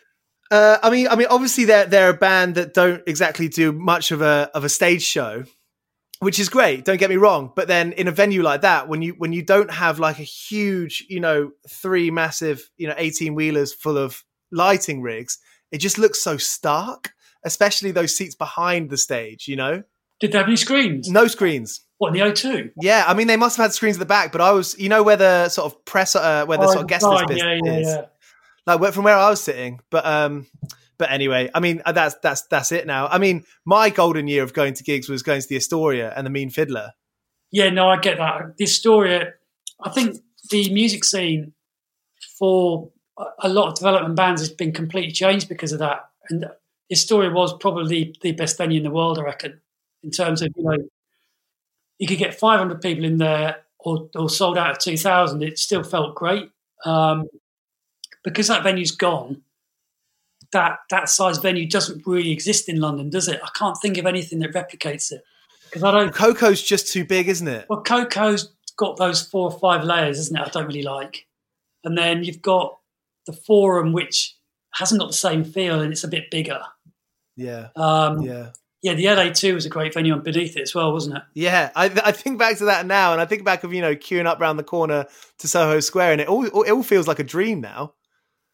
Uh, 0.51 0.77
I 0.83 0.89
mean, 0.89 1.07
I 1.07 1.15
mean, 1.15 1.27
obviously 1.29 1.65
they're 1.65 1.85
they're 1.85 2.09
a 2.09 2.13
band 2.13 2.55
that 2.55 2.73
don't 2.73 3.01
exactly 3.07 3.47
do 3.47 3.71
much 3.71 4.11
of 4.11 4.21
a 4.21 4.49
of 4.53 4.63
a 4.63 4.69
stage 4.69 5.01
show, 5.01 5.43
which 6.19 6.39
is 6.39 6.49
great. 6.49 6.85
Don't 6.85 6.97
get 6.99 7.09
me 7.09 7.17
wrong, 7.17 7.51
but 7.55 7.67
then 7.67 7.93
in 7.93 8.07
a 8.07 8.11
venue 8.11 8.43
like 8.43 8.61
that, 8.61 8.87
when 8.87 9.01
you 9.01 9.13
when 9.17 9.33
you 9.33 9.41
don't 9.41 9.71
have 9.71 9.99
like 9.99 10.19
a 10.19 10.23
huge, 10.23 11.05
you 11.09 11.19
know, 11.19 11.51
three 11.67 12.11
massive, 12.11 12.69
you 12.77 12.87
know, 12.87 12.95
eighteen 12.97 13.33
wheelers 13.33 13.73
full 13.73 13.97
of 13.97 14.23
lighting 14.51 15.01
rigs, 15.01 15.39
it 15.71 15.79
just 15.79 15.97
looks 15.97 16.21
so 16.21 16.37
stark. 16.37 17.11
Especially 17.43 17.91
those 17.91 18.17
seats 18.17 18.33
behind 18.33 18.89
the 18.89 18.97
stage, 18.97 19.47
you 19.47 19.55
know, 19.55 19.83
Did 20.19 20.31
they 20.31 20.37
have 20.37 20.47
any 20.47 20.55
screens? 20.55 21.09
no 21.09 21.27
screens. 21.27 21.81
What 21.97 22.09
in 22.09 22.13
the 22.15 22.31
O2? 22.31 22.71
Yeah, 22.81 23.05
I 23.07 23.13
mean 23.13 23.27
they 23.27 23.37
must 23.37 23.55
have 23.57 23.65
had 23.65 23.73
screens 23.73 23.95
at 23.95 23.99
the 23.99 24.05
back, 24.05 24.31
but 24.31 24.41
I 24.41 24.51
was, 24.51 24.77
you 24.77 24.89
know, 24.89 25.01
where 25.03 25.15
the 25.17 25.47
sort 25.49 25.71
of 25.71 25.85
press, 25.85 26.15
uh, 26.15 26.45
where 26.45 26.57
the 26.57 26.65
Oh, 26.65 26.71
sort 26.71 26.81
of 26.83 26.87
guest 26.87 27.05
list 27.05 27.23
yeah, 27.29 27.57
yeah, 27.63 27.73
is, 27.79 27.87
yeah. 27.87 28.05
like 28.65 28.93
from 28.93 29.03
where 29.05 29.15
I 29.15 29.29
was 29.29 29.41
sitting. 29.41 29.79
But 29.89 30.05
um, 30.05 30.47
but 30.97 31.09
anyway, 31.11 31.49
I 31.53 31.59
mean 31.61 31.81
uh, 31.85 31.91
that's 31.93 32.15
that's 32.21 32.41
that's 32.47 32.71
it 32.73 32.85
now. 32.85 33.07
I 33.07 33.17
mean, 33.17 33.45
my 33.65 33.89
golden 33.89 34.27
year 34.27 34.43
of 34.43 34.53
going 34.53 34.73
to 34.73 34.83
gigs 34.83 35.07
was 35.09 35.23
going 35.23 35.41
to 35.41 35.47
the 35.47 35.55
Astoria 35.55 36.13
and 36.15 36.25
the 36.25 36.29
Mean 36.31 36.49
Fiddler. 36.49 36.91
Yeah, 37.51 37.69
no, 37.69 37.87
I 37.87 37.97
get 37.97 38.17
that. 38.17 38.57
The 38.57 38.65
Astoria, 38.65 39.33
I 39.81 39.89
think 39.89 40.17
the 40.49 40.73
music 40.73 41.05
scene 41.05 41.53
for 42.37 42.91
a- 43.17 43.47
a 43.47 43.49
lot 43.49 43.69
of 43.69 43.75
development 43.75 44.15
bands 44.15 44.41
has 44.41 44.49
been 44.49 44.73
completely 44.73 45.11
changed 45.11 45.47
because 45.47 45.71
of 45.71 45.79
that. 45.79 46.09
And 46.29 46.43
the 46.43 46.55
Astoria 46.91 47.29
was 47.31 47.53
probably 47.57 48.13
the 48.21 48.33
best 48.33 48.57
venue 48.57 48.77
in 48.77 48.83
the 48.83 48.91
world, 48.91 49.17
I 49.17 49.21
reckon, 49.23 49.61
in 50.05 50.11
terms 50.11 50.41
of, 50.41 50.49
you 50.55 50.63
know, 50.63 50.77
you 51.97 52.07
could 52.07 52.19
get 52.19 52.35
500 52.35 52.81
people 52.81 53.03
in 53.03 53.17
there 53.17 53.57
or, 53.79 54.09
or 54.15 54.29
sold 54.29 54.57
out 54.57 54.71
of 54.71 54.79
2,000. 54.79 55.41
It 55.41 55.57
still 55.57 55.83
felt 55.83 56.15
great. 56.15 56.49
Um, 56.85 57.27
because 58.23 58.47
that 58.47 58.63
venue's 58.63 58.91
gone, 58.91 59.41
that, 60.51 60.79
that 60.91 61.09
size 61.09 61.39
venue 61.39 61.67
doesn't 61.67 62.05
really 62.05 62.31
exist 62.31 62.69
in 62.69 62.79
London, 62.79 63.09
does 63.09 63.27
it? 63.27 63.41
I 63.43 63.49
can't 63.55 63.77
think 63.81 63.97
of 63.97 64.05
anything 64.05 64.39
that 64.39 64.53
replicates 64.53 65.11
it. 65.11 65.23
Because 65.65 65.83
I 65.83 65.91
don't 65.91 66.13
KOKO's 66.13 66.61
just 66.61 66.93
too 66.93 67.03
big, 67.03 67.27
isn't 67.27 67.47
it? 67.47 67.65
well, 67.67 67.83
KOKO's 67.83 68.53
got 68.77 68.97
those 68.97 69.23
four 69.23 69.51
or 69.51 69.59
five 69.59 69.83
layers, 69.83 70.19
isn't 70.19 70.37
it? 70.37 70.41
I 70.45 70.49
don't 70.49 70.67
really 70.67 70.83
like. 70.83 71.25
And 71.83 71.97
then 71.97 72.23
you've 72.23 72.41
got 72.41 72.77
the 73.25 73.33
Forum, 73.33 73.91
which 73.91 74.35
hasn't 74.75 74.99
got 74.99 75.07
the 75.07 75.13
same 75.17 75.43
feel 75.43 75.81
and 75.81 75.91
it's 75.91 76.03
a 76.03 76.07
bit 76.07 76.29
bigger. 76.29 76.61
Yeah, 77.35 77.69
Um, 77.75 78.21
yeah. 78.21 78.51
Yeah, 78.85 78.93
the 78.93 79.05
LA2 79.05 79.55
was 79.55 79.65
a 79.65 79.69
great 79.69 79.95
venue 79.95 80.13
on 80.13 80.21
beneath 80.21 80.55
it 80.55 80.61
as 80.61 80.75
well, 80.75 80.93
wasn't 80.93 81.17
it? 81.17 81.23
yeah. 81.33 81.71
I 81.75 81.85
I 81.85 82.11
think 82.11 82.37
back 82.37 82.59
to 82.59 82.65
that 82.65 82.85
now, 82.85 83.13
and 83.13 83.19
I 83.19 83.25
think 83.25 83.43
back 83.43 83.63
of 83.63 83.73
you 83.73 83.81
know 83.81 83.95
queuing 83.95 84.27
up 84.27 84.39
round 84.39 84.59
the 84.59 84.63
corner 84.63 85.07
to 85.39 85.47
Soho 85.47 85.79
Square, 85.79 86.11
and 86.11 86.21
it 86.21 86.27
all 86.27 86.45
it 86.45 86.69
all 86.69 86.83
feels 86.83 87.07
like 87.07 87.17
a 87.17 87.23
dream 87.23 87.61
now. 87.61 87.93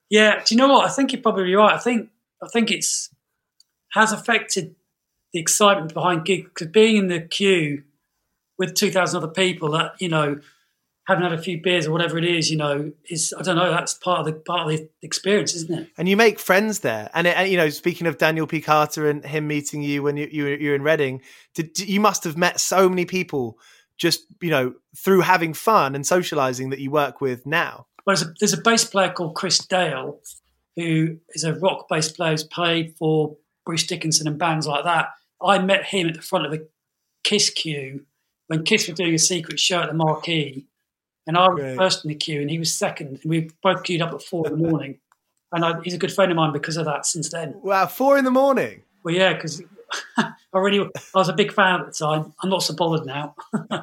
Yeah. 0.10 0.42
Do 0.42 0.56
you 0.56 0.58
know 0.58 0.70
what? 0.70 0.90
I 0.90 0.90
think 0.90 1.12
you're 1.12 1.22
probably 1.22 1.54
right. 1.54 1.74
I 1.74 1.80
think 1.80 2.12
I 2.42 2.48
think 2.48 2.72
it's 2.72 3.10
has 3.92 4.14
affected 4.14 4.74
the 5.34 5.42
excitement 5.42 5.94
behind 5.94 6.24
gig 6.24 6.46
because 6.46 6.68
being 6.68 6.96
in 6.96 7.08
the 7.08 7.20
queue 7.20 7.84
with 8.58 8.74
2,000 8.74 9.18
other 9.18 9.28
people 9.28 9.72
that 9.72 9.96
you 10.00 10.08
know 10.08 10.40
having 11.08 11.24
had 11.24 11.34
a 11.34 11.42
few 11.42 11.62
beers 11.62 11.88
or 11.88 11.92
whatever 11.92 12.18
it 12.18 12.26
is, 12.26 12.52
you 12.52 12.58
know, 12.58 12.92
is 13.10 13.34
I 13.38 13.42
don't 13.42 13.56
know. 13.56 13.72
That's 13.72 13.94
part 13.94 14.20
of 14.20 14.26
the 14.26 14.34
part 14.34 14.72
of 14.72 14.78
the 14.78 14.90
experience, 15.02 15.56
isn't 15.56 15.80
it? 15.80 15.90
and 15.98 16.08
you 16.08 16.16
make 16.16 16.40
friends 16.40 16.80
there. 16.80 17.10
And, 17.14 17.28
it, 17.28 17.36
and 17.38 17.50
you 17.50 17.58
know, 17.58 17.70
speaking 17.70 18.08
of 18.08 18.18
Daniel 18.18 18.48
P. 18.48 18.62
Carter 18.62 19.10
and 19.10 19.26
him 19.26 19.48
meeting 19.48 19.82
you 19.82 20.04
when 20.04 20.18
you 20.18 20.28
you 20.32 20.48
you're 20.48 20.76
in 20.76 20.84
Reading, 20.84 21.22
did, 21.54 21.80
you 21.80 22.00
must 22.00 22.24
have 22.24 22.38
met 22.38 22.60
so 22.60 22.88
many 22.90 23.06
people 23.06 23.58
just 23.98 24.26
you 24.42 24.50
know 24.50 24.74
through 24.96 25.22
having 25.22 25.54
fun 25.54 25.96
and 25.96 26.06
socializing 26.06 26.70
that 26.70 26.80
you 26.80 26.92
work 26.92 27.22
with 27.22 27.46
now. 27.46 27.88
Well, 28.06 28.16
there's 28.16 28.28
a, 28.28 28.34
there's 28.40 28.54
a 28.54 28.62
bass 28.62 28.84
player 28.84 29.12
called 29.12 29.36
Chris 29.36 29.60
Dale, 29.60 30.20
who 30.76 31.18
is 31.30 31.44
a 31.44 31.54
rock 31.56 31.88
bass 31.90 32.12
player 32.12 32.32
who's 32.32 32.44
played 32.44 32.96
for 32.98 33.38
Bruce 33.66 33.86
Dickinson 33.86 34.28
and 34.28 34.40
bands 34.40 34.66
like 34.66 34.84
that. 34.86 35.10
I 35.42 35.60
met 35.60 35.86
him 35.86 36.08
at 36.08 36.16
the 36.16 36.22
front 36.22 36.46
of 36.46 36.52
the 36.52 36.68
Kiss 37.24 37.50
queue 37.50 38.06
when 38.48 38.64
Kiss 38.64 38.88
were 38.88 38.94
doing 38.94 39.14
a 39.14 39.20
secret 39.20 39.60
show 39.60 39.82
at 39.82 39.88
the 39.88 39.94
Marquee, 39.94 40.66
and 41.28 41.38
I 41.38 41.48
was 41.50 41.60
Great. 41.60 41.78
first 41.78 42.04
in 42.06 42.10
the 42.10 42.16
queue 42.16 42.42
and 42.42 42.50
he 42.50 42.60
was 42.60 42.74
second. 42.74 43.08
And 43.08 43.20
we 43.26 43.50
both 43.64 43.84
queued 43.84 44.02
up 44.02 44.14
at 44.14 44.22
four 44.24 44.48
in 44.48 44.60
the 44.60 44.70
morning, 44.70 45.00
and 45.52 45.64
I, 45.66 45.80
he's 45.84 45.94
a 45.94 45.98
good 45.98 46.12
friend 46.14 46.32
of 46.32 46.36
mine 46.36 46.54
because 46.54 46.78
of 46.78 46.86
that. 46.86 47.06
Since 47.06 47.30
then, 47.30 47.56
Wow, 47.64 47.86
four 47.88 48.18
in 48.18 48.24
the 48.26 48.32
morning. 48.32 48.84
well, 49.04 49.14
yeah, 49.14 49.34
because 49.34 49.62
I 50.18 50.34
really 50.54 50.80
I 50.82 51.18
was 51.18 51.30
a 51.30 51.34
big 51.34 51.52
fan 51.54 51.82
at 51.82 51.86
the 51.88 51.92
time. 51.94 52.34
I'm 52.42 52.50
not 52.50 52.64
so 52.64 52.74
bothered 52.76 53.06
now. 53.06 53.36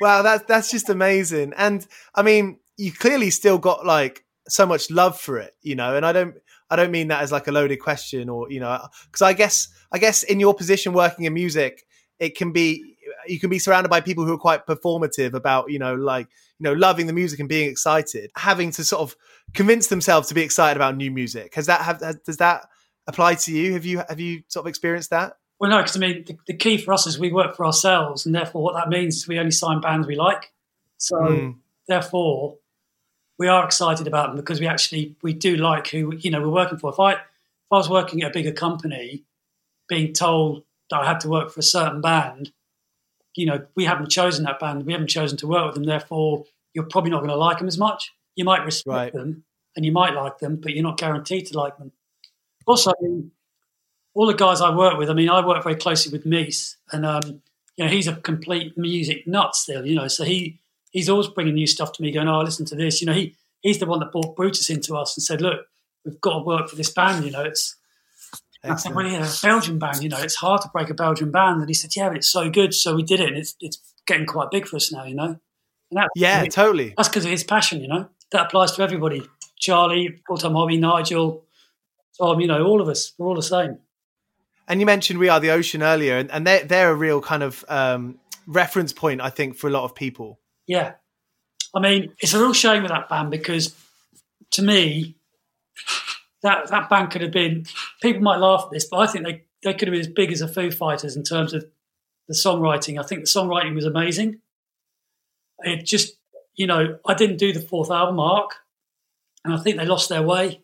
Wow, 0.00 0.22
that's 0.22 0.44
that's 0.46 0.70
just 0.70 0.88
amazing. 0.88 1.52
And 1.56 1.86
I 2.14 2.22
mean, 2.22 2.58
you 2.76 2.92
clearly 2.92 3.30
still 3.30 3.58
got 3.58 3.86
like 3.86 4.24
so 4.48 4.66
much 4.66 4.90
love 4.90 5.20
for 5.20 5.38
it, 5.38 5.54
you 5.62 5.76
know. 5.76 5.94
And 5.96 6.04
I 6.04 6.12
don't 6.12 6.34
I 6.70 6.74
don't 6.76 6.90
mean 6.90 7.08
that 7.08 7.22
as 7.22 7.30
like 7.30 7.46
a 7.46 7.52
loaded 7.52 7.76
question 7.76 8.28
or 8.28 8.50
you 8.50 8.58
know 8.58 8.80
because 9.06 9.22
I 9.22 9.32
guess 9.34 9.68
I 9.92 9.98
guess 9.98 10.24
in 10.24 10.40
your 10.40 10.54
position 10.54 10.92
working 10.92 11.26
in 11.26 11.34
music, 11.34 11.86
it 12.18 12.36
can 12.36 12.50
be 12.50 12.91
you 13.26 13.38
can 13.40 13.50
be 13.50 13.58
surrounded 13.58 13.88
by 13.88 14.00
people 14.00 14.24
who 14.24 14.32
are 14.32 14.38
quite 14.38 14.66
performative 14.66 15.34
about 15.34 15.70
you 15.70 15.78
know 15.78 15.94
like 15.94 16.28
you 16.58 16.64
know 16.64 16.72
loving 16.72 17.06
the 17.06 17.12
music 17.12 17.40
and 17.40 17.48
being 17.48 17.70
excited, 17.70 18.30
having 18.36 18.70
to 18.72 18.84
sort 18.84 19.02
of 19.02 19.16
convince 19.54 19.88
themselves 19.88 20.28
to 20.28 20.34
be 20.34 20.42
excited 20.42 20.76
about 20.76 20.96
new 20.96 21.10
music. 21.10 21.54
Has 21.54 21.66
that 21.66 21.80
have 21.82 22.00
has, 22.00 22.16
does 22.16 22.36
that 22.38 22.66
apply 23.06 23.34
to 23.34 23.52
you? 23.52 23.72
Have 23.74 23.84
you 23.84 24.02
have 24.08 24.20
you 24.20 24.42
sort 24.48 24.64
of 24.64 24.68
experienced 24.68 25.10
that? 25.10 25.36
Well, 25.62 25.70
no, 25.70 25.78
because 25.78 25.96
I 25.96 26.00
mean, 26.00 26.24
the, 26.26 26.36
the, 26.48 26.56
key 26.56 26.76
for 26.76 26.92
us 26.92 27.06
is 27.06 27.20
we 27.20 27.30
work 27.30 27.54
for 27.54 27.64
ourselves, 27.64 28.26
and 28.26 28.34
therefore, 28.34 28.64
what 28.64 28.74
that 28.74 28.88
means 28.88 29.16
is 29.16 29.28
we 29.28 29.38
only 29.38 29.52
sign 29.52 29.80
bands 29.80 30.08
we 30.08 30.16
like. 30.16 30.52
So, 30.98 31.16
mm. 31.16 31.56
therefore, 31.86 32.58
we 33.38 33.46
are 33.46 33.64
excited 33.64 34.08
about 34.08 34.28
them 34.28 34.36
because 34.36 34.58
we 34.58 34.66
actually 34.66 35.16
we 35.22 35.32
do 35.32 35.56
like 35.56 35.88
who 35.88 36.16
you 36.16 36.30
know 36.32 36.40
we're 36.40 36.48
working 36.48 36.78
for. 36.78 36.90
If 36.90 36.98
I 36.98 37.12
if 37.12 37.18
I 37.70 37.76
was 37.76 37.88
working 37.88 38.22
at 38.22 38.30
a 38.30 38.34
bigger 38.34 38.52
company, 38.52 39.24
being 39.88 40.12
told 40.12 40.64
that 40.90 41.00
I 41.00 41.06
had 41.06 41.20
to 41.20 41.28
work 41.28 41.52
for 41.52 41.60
a 41.60 41.62
certain 41.62 42.00
band, 42.00 42.52
you 43.34 43.46
know, 43.46 43.64
we 43.74 43.84
haven't 43.84 44.10
chosen 44.10 44.44
that 44.44 44.60
band, 44.60 44.84
we 44.86 44.92
haven't 44.92 45.08
chosen 45.08 45.38
to 45.38 45.46
work 45.46 45.66
with 45.66 45.74
them. 45.74 45.84
Therefore, 45.84 46.44
you're 46.74 46.84
probably 46.84 47.10
not 47.10 47.18
going 47.18 47.30
to 47.30 47.36
like 47.36 47.58
them 47.58 47.68
as 47.68 47.78
much. 47.78 48.12
You 48.34 48.44
might 48.44 48.64
respect 48.64 48.96
right. 48.96 49.12
them 49.12 49.44
and 49.76 49.84
you 49.84 49.92
might 49.92 50.14
like 50.14 50.38
them, 50.38 50.56
but 50.56 50.72
you're 50.72 50.82
not 50.82 50.98
guaranteed 50.98 51.46
to 51.46 51.58
like 51.58 51.76
them. 51.78 51.92
Also, 52.66 52.90
I 52.90 52.94
mean, 53.00 53.30
all 54.14 54.26
the 54.26 54.34
guys 54.34 54.60
I 54.60 54.74
work 54.74 54.98
with, 54.98 55.10
I 55.10 55.14
mean, 55.14 55.28
I 55.28 55.44
work 55.44 55.62
very 55.62 55.76
closely 55.76 56.12
with 56.12 56.26
Mies, 56.26 56.76
and 56.92 57.04
um, 57.06 57.42
you 57.76 57.84
know, 57.84 57.90
he's 57.90 58.06
a 58.06 58.16
complete 58.16 58.76
music 58.76 59.26
nut 59.26 59.54
still. 59.54 59.86
You 59.86 59.94
know, 59.94 60.08
so 60.08 60.24
he 60.24 60.60
he's 60.90 61.08
always 61.08 61.28
bringing 61.28 61.54
new 61.54 61.66
stuff 61.66 61.92
to 61.92 62.02
me, 62.02 62.12
going, 62.12 62.28
"Oh, 62.28 62.40
listen 62.40 62.66
to 62.66 62.76
this." 62.76 63.00
You 63.00 63.06
know, 63.06 63.14
he 63.14 63.36
he's 63.62 63.78
the 63.78 63.86
one 63.86 64.00
that 64.00 64.12
brought 64.12 64.36
Brutus 64.36 64.70
into 64.70 64.96
us 64.96 65.16
and 65.16 65.24
said, 65.24 65.40
"Look, 65.40 65.66
we've 66.04 66.20
got 66.20 66.38
to 66.38 66.44
work 66.44 66.68
for 66.68 66.76
this 66.76 66.90
band." 66.90 67.24
You 67.24 67.30
know, 67.30 67.42
it's 67.42 67.76
I 68.64 68.76
said, 68.76 68.94
well, 68.94 69.06
yeah, 69.06 69.26
a 69.26 69.30
Belgian 69.42 69.78
band, 69.78 70.02
you 70.02 70.08
know, 70.08 70.18
it's 70.18 70.36
hard 70.36 70.62
to 70.62 70.68
break 70.68 70.88
a 70.88 70.94
Belgian 70.94 71.30
band. 71.30 71.60
And 71.60 71.68
he 71.68 71.74
said, 71.74 71.96
yeah, 71.96 72.08
but 72.08 72.16
it's 72.18 72.28
so 72.28 72.48
good. 72.48 72.72
So 72.74 72.94
we 72.94 73.02
did 73.02 73.20
it. 73.20 73.28
And 73.28 73.36
it's, 73.36 73.56
it's 73.60 73.78
getting 74.06 74.26
quite 74.26 74.50
big 74.50 74.68
for 74.68 74.76
us 74.76 74.92
now, 74.92 75.04
you 75.04 75.14
know? 75.14 75.38
That, 75.90 76.08
yeah, 76.14 76.38
I 76.38 76.42
mean, 76.42 76.50
totally. 76.50 76.94
That's 76.96 77.08
because 77.08 77.24
of 77.24 77.30
his 77.30 77.44
passion, 77.44 77.80
you 77.80 77.88
know? 77.88 78.08
That 78.30 78.46
applies 78.46 78.72
to 78.72 78.82
everybody. 78.82 79.22
Charlie, 79.58 80.20
full 80.26 80.38
time 80.38 80.54
hobby, 80.54 80.76
Nigel, 80.76 81.44
Tom, 82.18 82.40
you 82.40 82.46
know, 82.46 82.64
all 82.64 82.80
of 82.80 82.88
us, 82.88 83.12
we're 83.18 83.26
all 83.26 83.34
the 83.34 83.42
same. 83.42 83.78
And 84.68 84.80
you 84.80 84.86
mentioned 84.86 85.18
We 85.18 85.28
Are 85.28 85.40
the 85.40 85.50
Ocean 85.50 85.82
earlier, 85.82 86.16
and, 86.16 86.30
and 86.30 86.46
they're, 86.46 86.64
they're 86.64 86.90
a 86.90 86.94
real 86.94 87.20
kind 87.20 87.42
of 87.42 87.64
um, 87.68 88.18
reference 88.46 88.92
point, 88.92 89.20
I 89.20 89.28
think, 89.28 89.56
for 89.56 89.66
a 89.66 89.70
lot 89.70 89.84
of 89.84 89.94
people. 89.94 90.38
Yeah. 90.66 90.92
I 91.74 91.80
mean, 91.80 92.14
it's 92.20 92.32
a 92.32 92.38
real 92.38 92.52
shame 92.52 92.82
with 92.82 92.90
that 92.90 93.08
band 93.08 93.30
because 93.30 93.74
to 94.52 94.62
me, 94.62 95.16
that 96.42 96.68
that 96.68 96.88
band 96.88 97.10
could 97.10 97.22
have 97.22 97.30
been. 97.30 97.66
People 98.00 98.22
might 98.22 98.38
laugh 98.38 98.64
at 98.64 98.70
this, 98.70 98.84
but 98.84 98.98
I 98.98 99.06
think 99.06 99.24
they 99.24 99.44
they 99.62 99.74
could 99.74 99.88
have 99.88 99.92
been 99.92 100.00
as 100.00 100.08
big 100.08 100.32
as 100.32 100.40
the 100.40 100.48
Foo 100.48 100.70
Fighters 100.70 101.16
in 101.16 101.22
terms 101.22 101.52
of 101.54 101.64
the 102.28 102.34
songwriting. 102.34 102.98
I 102.98 103.06
think 103.06 103.22
the 103.22 103.26
songwriting 103.26 103.74
was 103.74 103.84
amazing. 103.84 104.40
It 105.60 105.84
just, 105.84 106.16
you 106.54 106.66
know, 106.66 106.98
I 107.06 107.14
didn't 107.14 107.36
do 107.36 107.52
the 107.52 107.60
fourth 107.60 107.90
album 107.90 108.18
arc, 108.18 108.56
and 109.44 109.54
I 109.54 109.58
think 109.58 109.76
they 109.76 109.86
lost 109.86 110.08
their 110.08 110.22
way, 110.22 110.60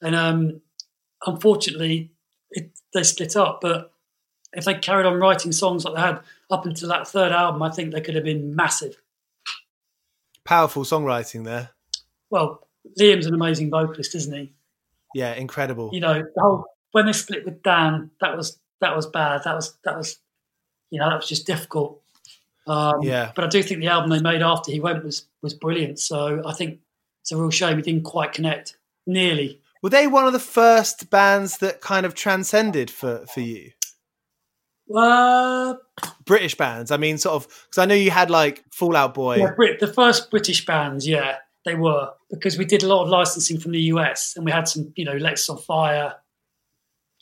and 0.00 0.14
um, 0.14 0.62
unfortunately, 1.26 2.12
it, 2.50 2.70
they 2.94 3.02
split 3.02 3.36
up. 3.36 3.60
But 3.60 3.92
if 4.52 4.64
they 4.64 4.74
carried 4.74 5.06
on 5.06 5.20
writing 5.20 5.52
songs 5.52 5.84
like 5.84 5.94
they 5.94 6.00
had 6.00 6.20
up 6.50 6.64
until 6.64 6.88
that 6.88 7.06
third 7.06 7.32
album, 7.32 7.62
I 7.62 7.70
think 7.70 7.92
they 7.92 8.00
could 8.00 8.14
have 8.14 8.24
been 8.24 8.56
massive. 8.56 9.00
Powerful 10.44 10.84
songwriting 10.84 11.44
there. 11.44 11.70
Well, 12.30 12.66
Liam's 12.98 13.26
an 13.26 13.34
amazing 13.34 13.70
vocalist, 13.70 14.14
isn't 14.14 14.34
he? 14.34 14.54
Yeah, 15.14 15.34
incredible. 15.34 15.90
You 15.92 16.00
know, 16.00 16.22
the 16.22 16.40
whole 16.40 16.66
when 16.92 17.06
they 17.06 17.12
split 17.12 17.44
with 17.44 17.62
Dan, 17.62 18.10
that 18.20 18.36
was 18.36 18.58
that 18.80 18.96
was 18.96 19.06
bad. 19.06 19.42
That 19.44 19.54
was 19.54 19.76
that 19.84 19.96
was 19.96 20.18
you 20.90 20.98
know 21.00 21.08
that 21.08 21.16
was 21.16 21.28
just 21.28 21.46
difficult. 21.46 22.02
Um, 22.66 23.02
yeah. 23.02 23.32
But 23.34 23.44
I 23.44 23.48
do 23.48 23.62
think 23.62 23.80
the 23.80 23.88
album 23.88 24.10
they 24.10 24.20
made 24.20 24.42
after 24.42 24.70
he 24.70 24.80
went 24.80 25.04
was 25.04 25.26
was 25.42 25.54
brilliant. 25.54 25.98
So 25.98 26.42
I 26.46 26.52
think 26.52 26.80
it's 27.22 27.32
a 27.32 27.36
real 27.36 27.50
shame 27.50 27.76
he 27.76 27.82
didn't 27.82 28.04
quite 28.04 28.32
connect. 28.32 28.76
Nearly. 29.06 29.60
Were 29.82 29.90
they 29.90 30.06
one 30.06 30.26
of 30.26 30.32
the 30.32 30.38
first 30.38 31.10
bands 31.10 31.58
that 31.58 31.80
kind 31.80 32.04
of 32.04 32.14
transcended 32.14 32.90
for 32.90 33.26
for 33.26 33.40
you? 33.40 33.72
Uh, 34.94 35.74
British 36.24 36.56
bands. 36.56 36.90
I 36.90 36.96
mean, 36.96 37.18
sort 37.18 37.36
of 37.36 37.46
because 37.46 37.78
I 37.78 37.86
know 37.86 37.94
you 37.94 38.10
had 38.10 38.30
like 38.30 38.64
Fall 38.72 38.96
Out 38.96 39.14
Boy. 39.14 39.36
Yeah, 39.36 39.52
Brit, 39.56 39.80
the 39.80 39.86
first 39.86 40.30
British 40.30 40.66
bands. 40.66 41.06
Yeah, 41.06 41.36
they 41.64 41.74
were 41.74 42.10
because 42.30 42.56
we 42.58 42.64
did 42.64 42.82
a 42.82 42.88
lot 42.88 43.02
of 43.02 43.08
licensing 43.08 43.58
from 43.58 43.72
the 43.72 43.80
US 43.82 44.34
and 44.36 44.44
we 44.44 44.52
had 44.52 44.68
some, 44.68 44.92
you 44.96 45.04
know, 45.04 45.14
Alexisonfire, 45.14 46.14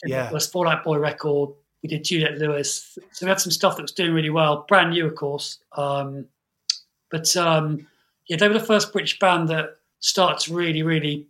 yeah, 0.04 0.30
was 0.30 0.46
Fall 0.46 0.68
Out 0.68 0.84
Boy 0.84 0.98
record. 0.98 1.50
We 1.82 1.88
did 1.88 2.04
Juliette 2.04 2.38
Lewis, 2.38 2.98
so 3.12 3.26
we 3.26 3.30
had 3.30 3.40
some 3.40 3.52
stuff 3.52 3.76
that 3.76 3.82
was 3.82 3.92
doing 3.92 4.12
really 4.12 4.30
well, 4.30 4.64
brand 4.68 4.90
new, 4.90 5.06
of 5.06 5.14
course. 5.14 5.58
Um, 5.76 6.26
but 7.10 7.36
um, 7.36 7.86
yeah, 8.28 8.36
they 8.36 8.48
were 8.48 8.54
the 8.54 8.64
first 8.64 8.92
British 8.92 9.18
band 9.18 9.48
that 9.48 9.76
started 10.00 10.40
to 10.46 10.54
really, 10.54 10.82
really, 10.82 11.26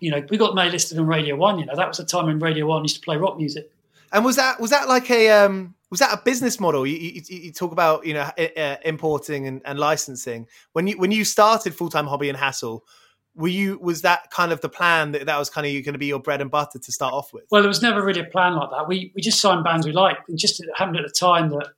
you 0.00 0.10
know, 0.10 0.24
we 0.30 0.36
got 0.36 0.54
made 0.54 0.72
listed 0.72 0.98
on 0.98 1.06
Radio 1.06 1.36
One. 1.36 1.58
You 1.58 1.66
know, 1.66 1.76
that 1.76 1.88
was 1.88 1.98
the 1.98 2.04
time 2.04 2.26
when 2.26 2.38
Radio 2.38 2.66
One 2.66 2.82
used 2.82 2.96
to 2.96 3.02
play 3.02 3.16
rock 3.16 3.36
music. 3.36 3.70
And 4.12 4.24
was 4.24 4.36
that 4.36 4.60
was 4.60 4.70
that 4.70 4.88
like 4.88 5.10
a 5.10 5.30
um, 5.30 5.74
was 5.90 6.00
that 6.00 6.12
a 6.12 6.22
business 6.22 6.60
model? 6.60 6.86
You, 6.86 6.96
you, 6.96 7.22
you 7.28 7.52
talk 7.52 7.72
about 7.72 8.06
you 8.06 8.14
know 8.14 8.30
uh, 8.38 8.76
importing 8.84 9.46
and, 9.46 9.62
and, 9.64 9.78
licensing 9.78 10.46
when 10.72 10.86
you 10.86 10.98
when 10.98 11.10
you 11.10 11.24
started 11.24 11.74
full 11.74 11.88
time 11.88 12.06
hobby 12.06 12.28
and 12.28 12.36
hassle. 12.36 12.84
Were 13.34 13.48
you 13.48 13.78
was 13.78 14.02
that 14.02 14.30
kind 14.32 14.50
of 14.50 14.60
the 14.60 14.68
plan 14.68 15.12
that 15.12 15.26
that 15.26 15.38
was 15.38 15.48
kind 15.48 15.66
of 15.66 15.72
going 15.84 15.92
to 15.92 15.98
be 15.98 16.06
your 16.06 16.18
bread 16.18 16.40
and 16.40 16.50
butter 16.50 16.78
to 16.78 16.92
start 16.92 17.14
off 17.14 17.32
with? 17.32 17.44
Well, 17.50 17.62
there 17.62 17.68
was 17.68 17.82
never 17.82 18.02
really 18.04 18.20
a 18.20 18.24
plan 18.24 18.56
like 18.56 18.70
that. 18.70 18.88
We 18.88 19.12
we 19.14 19.22
just 19.22 19.40
signed 19.40 19.62
bands 19.62 19.86
we 19.86 19.92
liked, 19.92 20.28
and 20.28 20.36
just 20.36 20.60
it 20.60 20.68
happened 20.74 20.96
at 20.96 21.04
the 21.04 21.12
time 21.12 21.50
that 21.50 21.68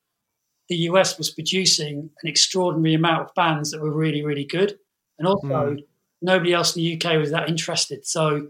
the 0.68 0.76
US 0.76 1.18
was 1.18 1.30
producing 1.30 2.10
an 2.22 2.28
extraordinary 2.28 2.94
amount 2.94 3.22
of 3.22 3.34
bands 3.34 3.72
that 3.72 3.82
were 3.82 3.92
really 3.92 4.24
really 4.24 4.44
good, 4.44 4.78
and 5.18 5.28
also 5.28 5.46
mm. 5.48 5.84
nobody 6.22 6.54
else 6.54 6.74
in 6.74 6.82
the 6.82 6.96
UK 6.96 7.18
was 7.18 7.30
that 7.30 7.48
interested. 7.48 8.06
So 8.06 8.48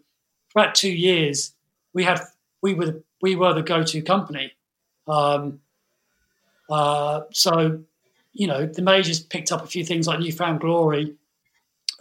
for 0.50 0.62
about 0.62 0.76
two 0.76 0.92
years, 0.92 1.52
we 1.92 2.04
had 2.04 2.20
we 2.62 2.74
were 2.74 2.86
the, 2.86 3.02
we 3.20 3.34
were 3.34 3.54
the 3.54 3.62
go 3.62 3.82
to 3.82 4.02
company 4.02 4.52
um, 5.10 5.60
uh, 6.68 7.22
so, 7.32 7.82
you 8.32 8.46
know, 8.46 8.66
the 8.66 8.82
majors 8.82 9.20
picked 9.20 9.50
up 9.50 9.64
a 9.64 9.66
few 9.66 9.84
things 9.84 10.06
like 10.06 10.20
New 10.20 10.32
Found 10.32 10.60
Glory, 10.60 11.14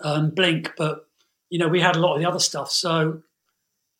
um, 0.04 0.30
Blink, 0.30 0.74
but 0.78 1.08
you 1.50 1.58
know, 1.58 1.68
we 1.68 1.82
had 1.82 1.96
a 1.96 2.00
lot 2.00 2.14
of 2.14 2.22
the 2.22 2.28
other 2.28 2.40
stuff. 2.40 2.72
So 2.72 3.24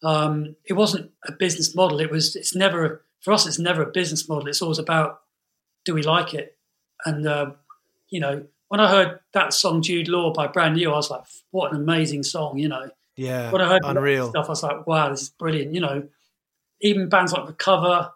um, 0.04 0.56
it 0.66 0.74
wasn't 0.74 1.12
a 1.28 1.32
business 1.32 1.76
model. 1.76 2.00
It 2.00 2.12
was. 2.12 2.36
It's 2.36 2.56
never 2.56 3.04
for 3.22 3.34
us. 3.34 3.48
It's 3.48 3.60
never 3.60 3.82
a 3.82 3.92
business 3.92 4.30
model. 4.30 4.48
It's 4.48 4.62
always 4.62 4.80
about 4.80 5.22
do 5.86 5.94
we 5.94 6.04
like 6.04 6.34
it? 6.34 6.58
And 7.06 7.28
uh, 7.28 7.52
you 8.10 8.20
know, 8.20 8.46
when 8.68 8.80
I 8.80 8.90
heard 8.90 9.20
that 9.34 9.54
song 9.54 9.82
Jude 9.82 10.08
Law 10.08 10.32
by 10.32 10.48
Brand 10.48 10.76
New, 10.76 10.92
I 10.92 10.96
was 10.96 11.10
like, 11.10 11.24
what 11.52 11.72
an 11.72 11.82
amazing 11.82 12.24
song. 12.24 12.58
You 12.58 12.70
know. 12.70 12.90
Yeah. 13.16 13.52
When 13.52 13.62
I 13.62 13.68
heard 13.68 13.82
unreal 13.84 14.30
stuff, 14.30 14.46
I 14.46 14.50
was 14.50 14.64
like, 14.64 14.88
wow, 14.88 15.10
this 15.10 15.24
is 15.24 15.30
brilliant. 15.30 15.74
You 15.74 15.82
know, 15.82 16.08
even 16.80 17.10
bands 17.10 17.34
like 17.34 17.48
The 17.48 17.54
Cover, 17.54 18.12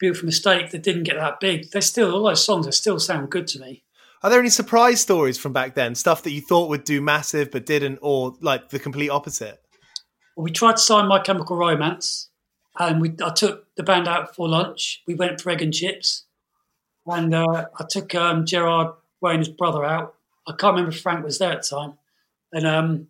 Beautiful 0.00 0.26
Mistake 0.26 0.70
that 0.70 0.82
didn't 0.82 1.04
get 1.04 1.16
that 1.16 1.40
big, 1.40 1.70
they're 1.70 1.82
still 1.82 2.12
all 2.14 2.24
those 2.24 2.44
songs. 2.44 2.64
They 2.64 2.72
still 2.72 2.98
sound 2.98 3.30
good 3.30 3.46
to 3.48 3.60
me. 3.60 3.84
Are 4.22 4.30
there 4.30 4.40
any 4.40 4.48
surprise 4.48 5.00
stories 5.00 5.38
from 5.38 5.52
back 5.52 5.74
then? 5.74 5.94
Stuff 5.94 6.22
that 6.24 6.32
you 6.32 6.40
thought 6.40 6.68
would 6.68 6.84
do 6.84 7.00
massive 7.00 7.50
but 7.50 7.66
didn't, 7.66 7.98
or 8.02 8.34
like 8.40 8.70
the 8.70 8.78
complete 8.78 9.10
opposite? 9.10 9.62
Well, 10.36 10.44
we 10.44 10.50
tried 10.50 10.76
to 10.76 10.82
sign 10.82 11.06
My 11.06 11.20
Chemical 11.20 11.56
Romance, 11.56 12.28
and 12.78 13.00
we 13.00 13.14
I 13.22 13.30
took 13.30 13.66
the 13.76 13.82
band 13.82 14.08
out 14.08 14.34
for 14.34 14.48
lunch. 14.48 15.02
We 15.06 15.14
went 15.14 15.40
for 15.40 15.50
egg 15.50 15.62
and 15.62 15.72
chips, 15.72 16.24
and 17.06 17.34
uh, 17.34 17.66
I 17.78 17.84
took 17.88 18.14
um, 18.14 18.44
Gerard 18.44 18.94
Wayne's 19.20 19.48
brother 19.48 19.84
out. 19.84 20.14
I 20.46 20.52
can't 20.52 20.74
remember 20.74 20.90
if 20.94 21.00
Frank 21.00 21.24
was 21.24 21.38
there 21.38 21.52
at 21.52 21.62
the 21.62 21.76
time, 21.76 21.98
and 22.52 22.66
um, 22.66 23.06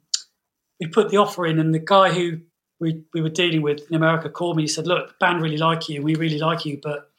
we 0.81 0.87
put 0.87 1.11
the 1.11 1.18
offer 1.18 1.46
in, 1.46 1.59
and 1.59 1.74
the 1.74 1.81
guy 1.81 2.12
who 2.12 2.40
we, 2.81 3.05
we 3.12 3.21
were 3.21 3.29
dealing 3.29 3.62
with 3.62 3.88
in 3.90 3.95
America 3.95 4.31
called 4.31 4.57
me. 4.57 4.64
He 4.64 4.69
said, 4.69 4.87
"Look, 4.87 5.09
the 5.09 5.14
band 5.21 5.43
really 5.43 5.59
like 5.59 5.88
you. 5.88 6.03
We 6.03 6.14
really 6.14 6.38
like 6.38 6.64
you, 6.64 6.81
but 6.83 7.11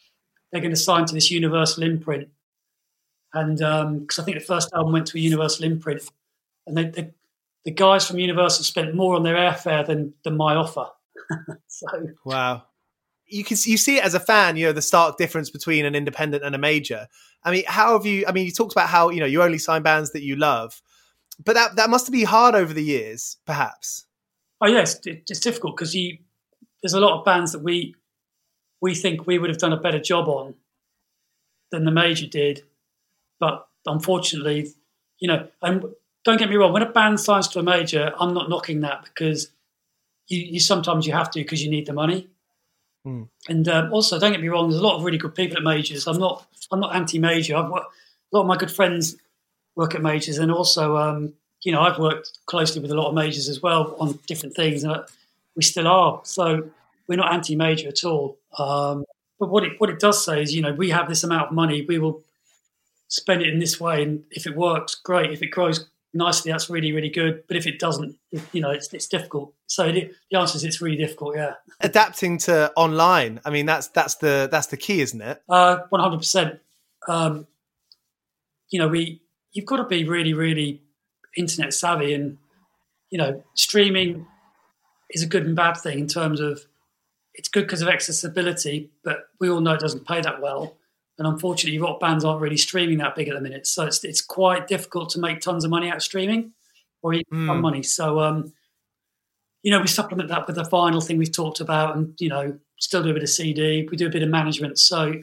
they're 0.52 0.62
going 0.62 0.74
to 0.74 0.78
sign 0.78 1.06
to 1.06 1.14
this 1.14 1.32
Universal 1.32 1.84
imprint." 1.84 2.30
And 3.34 3.58
because 3.58 4.20
um, 4.20 4.24
I 4.24 4.24
think 4.24 4.40
the 4.40 4.44
first 4.44 4.74
album 4.74 4.92
went 4.92 5.08
to 5.08 5.18
a 5.18 5.22
Universal 5.22 5.66
imprint, 5.66 6.04
and 6.68 6.76
they, 6.76 6.86
they, 6.86 7.12
the 7.64 7.72
guys 7.72 8.08
from 8.08 8.20
Universal 8.20 8.66
spent 8.66 8.96
more 8.96 9.16
on 9.16 9.24
their 9.24 9.36
airfare 9.36 9.86
than 9.86 10.14
than 10.24 10.36
my 10.36 10.56
offer. 10.56 10.88
so 11.68 11.88
wow, 12.26 12.64
you 13.28 13.44
can 13.44 13.58
you 13.64 13.78
see 13.78 13.98
it 13.98 14.04
as 14.04 14.16
a 14.16 14.20
fan. 14.20 14.58
You 14.58 14.68
know 14.68 14.74
the 14.74 14.82
stark 14.82 15.18
difference 15.18 15.52
between 15.52 15.86
an 15.86 15.96
independent 15.96 16.44
and 16.44 16.56
a 16.56 16.60
major. 16.60 17.08
I 17.44 17.52
mean, 17.52 17.64
how 17.68 17.94
have 17.94 18.06
you? 18.06 18.26
I 18.28 18.32
mean, 18.32 18.46
you 18.46 18.52
talked 18.52 18.74
about 18.74 18.90
how 18.90 19.10
you 19.10 19.20
know 19.20 19.28
you 19.28 19.44
only 19.44 19.60
sign 19.60 19.84
bands 19.84 20.12
that 20.12 20.24
you 20.24 20.36
love, 20.36 20.82
but 21.44 21.54
that 21.54 21.76
that 21.76 21.92
must 21.92 22.12
be 22.12 22.24
hard 22.24 22.56
over 22.56 22.74
the 22.74 22.84
years, 22.84 23.38
perhaps. 23.46 24.06
Oh 24.62 24.68
yes, 24.68 25.00
it's 25.06 25.40
difficult 25.40 25.76
because 25.76 25.96
you 25.96 26.20
there's 26.82 26.94
a 26.94 27.00
lot 27.00 27.18
of 27.18 27.26
bands 27.26 27.52
that 27.52 27.64
we 27.64 27.96
we 28.82 28.96
think 28.96 29.28
we 29.28 29.38
would 29.38 29.50
have 29.50 29.60
done 29.60 29.74
a 29.74 29.78
better 29.78 30.00
job 30.00 30.28
on 30.28 30.56
than 31.72 31.86
the 31.86 31.92
major 31.92 32.28
did, 32.28 32.64
but 33.40 33.68
unfortunately, 33.86 34.74
you 35.20 35.28
know, 35.28 35.48
and 35.62 35.86
don't 36.24 36.38
get 36.38 36.50
me 36.50 36.56
wrong, 36.56 36.74
when 36.74 36.82
a 36.84 36.92
band 36.92 37.20
signs 37.20 37.48
to 37.50 37.60
a 37.60 37.64
major, 37.64 38.14
I'm 38.20 38.34
not 38.34 38.50
knocking 38.50 38.82
that 38.82 39.04
because 39.04 39.52
you, 40.28 40.40
you 40.40 40.60
sometimes 40.60 41.08
you 41.08 41.14
have 41.14 41.32
to 41.32 41.40
because 41.40 41.64
you 41.64 41.70
need 41.70 41.86
the 41.88 41.94
money. 41.94 42.28
Mm. 43.06 43.30
And 43.50 43.68
um, 43.68 43.92
also, 43.92 44.20
don't 44.20 44.32
get 44.32 44.42
me 44.42 44.50
wrong, 44.50 44.70
there's 44.70 44.82
a 44.82 44.86
lot 44.86 44.98
of 44.98 45.04
really 45.04 45.18
good 45.18 45.34
people 45.34 45.58
at 45.58 45.64
majors. 45.64 46.08
I'm 46.08 46.20
not 46.20 46.46
I'm 46.72 46.80
not 46.80 46.96
anti-major. 46.96 47.56
I've 47.56 47.70
got, 47.70 47.84
a 47.84 48.38
lot 48.38 48.42
of 48.42 48.48
my 48.48 48.58
good 48.58 48.72
friends 48.72 49.18
work 49.76 49.96
at 49.96 50.02
majors, 50.02 50.38
and 50.38 50.52
also 50.52 50.98
um, 50.98 51.34
you 51.64 51.72
know, 51.72 51.82
I've 51.82 52.00
worked 52.00 52.40
closely 52.46 52.82
with 52.82 52.92
a 52.92 52.96
lot 52.96 53.08
of 53.10 53.14
majors 53.14 53.48
as 53.50 53.62
well 53.62 53.96
on 54.00 54.20
different 54.28 54.56
things, 54.56 54.84
and 54.84 55.04
we 55.56 55.64
still 55.64 55.88
are. 55.88 56.22
So 56.24 56.70
we're 57.08 57.18
not 57.18 57.34
anti-major 57.34 57.90
at 57.90 58.04
all. 58.04 58.38
Um, 58.58 59.06
but 59.40 59.50
what 59.50 59.64
it 59.64 59.74
what 59.80 59.90
it 59.90 60.00
does 60.00 60.24
say 60.24 60.42
is, 60.42 60.54
you 60.56 60.62
know, 60.62 60.74
we 60.74 60.90
have 60.90 61.08
this 61.08 61.24
amount 61.24 61.48
of 61.48 61.54
money, 61.54 61.86
we 61.88 62.00
will 62.00 62.24
spend 63.08 63.42
it 63.42 63.50
in 63.50 63.60
this 63.60 63.80
way, 63.80 64.04
and 64.04 64.24
if 64.32 64.46
it 64.46 64.56
works, 64.56 64.96
great. 64.96 65.32
If 65.32 65.42
it 65.42 65.48
grows 65.48 65.88
nicely, 66.14 66.52
that's 66.52 66.70
really 66.70 66.92
really 66.92 67.10
good. 67.10 67.44
But 67.48 67.58
if 67.58 67.66
it 67.66 67.80
doesn't, 67.80 68.16
you 68.52 68.62
know, 68.62 68.72
it's 68.72 68.94
it's 68.94 69.08
difficult. 69.08 69.54
So 69.68 69.86
it, 69.86 70.14
the 70.30 70.40
answer 70.40 70.58
is 70.58 70.64
it's 70.64 70.82
really 70.82 70.98
difficult. 70.98 71.36
Yeah, 71.36 71.54
Adapting 71.80 72.38
to 72.40 72.72
online. 72.76 73.40
I 73.46 73.50
mean, 73.50 73.66
that's 73.66 73.88
that's 73.88 74.16
the 74.16 74.48
that's 74.52 74.68
the 74.68 74.78
key, 74.78 75.02
isn't 75.02 75.22
it? 75.22 75.42
Uh, 75.50 75.78
one 75.90 76.02
hundred 76.02 76.18
percent. 76.18 76.60
Um, 77.08 77.48
You 78.70 78.80
know, 78.80 78.88
we 78.88 79.22
you've 79.54 79.66
got 79.66 79.78
to 79.78 79.86
be 79.86 80.06
really 80.06 80.34
really 80.34 80.82
internet 81.38 81.74
savvy, 81.74 82.14
and 82.14 82.38
you 83.10 83.18
know, 83.18 83.44
streaming 83.54 84.26
is 85.10 85.24
a 85.24 85.28
good 85.28 85.46
and 85.46 85.56
bad 85.56 85.74
thing 85.74 86.00
in 86.00 86.08
terms 86.08 86.40
of 86.40 86.66
it's 87.34 87.50
good 87.50 87.66
because 87.66 87.82
of 87.82 87.88
accessibility, 87.88 88.92
but 89.04 89.30
we 89.40 89.50
all 89.50 89.62
know 89.62 89.74
it 89.74 89.80
doesn't 89.80 90.08
pay 90.08 90.22
that 90.22 90.42
well. 90.42 90.78
And 91.18 91.28
unfortunately, 91.28 91.80
rock 91.80 92.00
bands 92.00 92.26
aren't 92.26 92.42
really 92.42 92.58
streaming 92.58 92.98
that 92.98 93.16
big 93.16 93.28
at 93.28 93.36
the 93.36 93.42
minute, 93.42 93.68
so 93.68 93.86
it's 93.86 94.04
it's 94.04 94.22
quite 94.22 94.68
difficult 94.68 95.10
to 95.12 95.20
make 95.20 95.40
tons 95.40 95.64
of 95.64 95.70
money 95.70 95.90
out 95.90 95.98
of 95.98 96.04
streaming 96.04 96.54
or 97.04 97.14
even 97.14 97.48
some 97.48 97.62
money. 97.62 97.84
So, 97.84 98.20
um, 98.20 98.54
you 99.64 99.72
know, 99.72 99.80
we 99.80 99.88
supplement 99.88 100.30
that 100.30 100.48
with 100.48 100.56
the 100.56 100.64
vinyl 100.64 101.06
thing 101.06 101.18
we've 101.18 101.32
talked 101.32 101.60
about, 101.60 101.96
and 101.96 102.16
you 102.20 102.30
know, 102.30 102.58
still 102.80 103.04
do 103.04 103.12
a 103.12 103.14
bit 103.14 103.24
of 103.24 103.30
CD. 103.30 103.88
We 103.90 103.98
do 103.98 104.08
a 104.08 104.12
bit 104.12 104.24
of 104.24 104.30
management, 104.30 104.80
so 104.80 105.14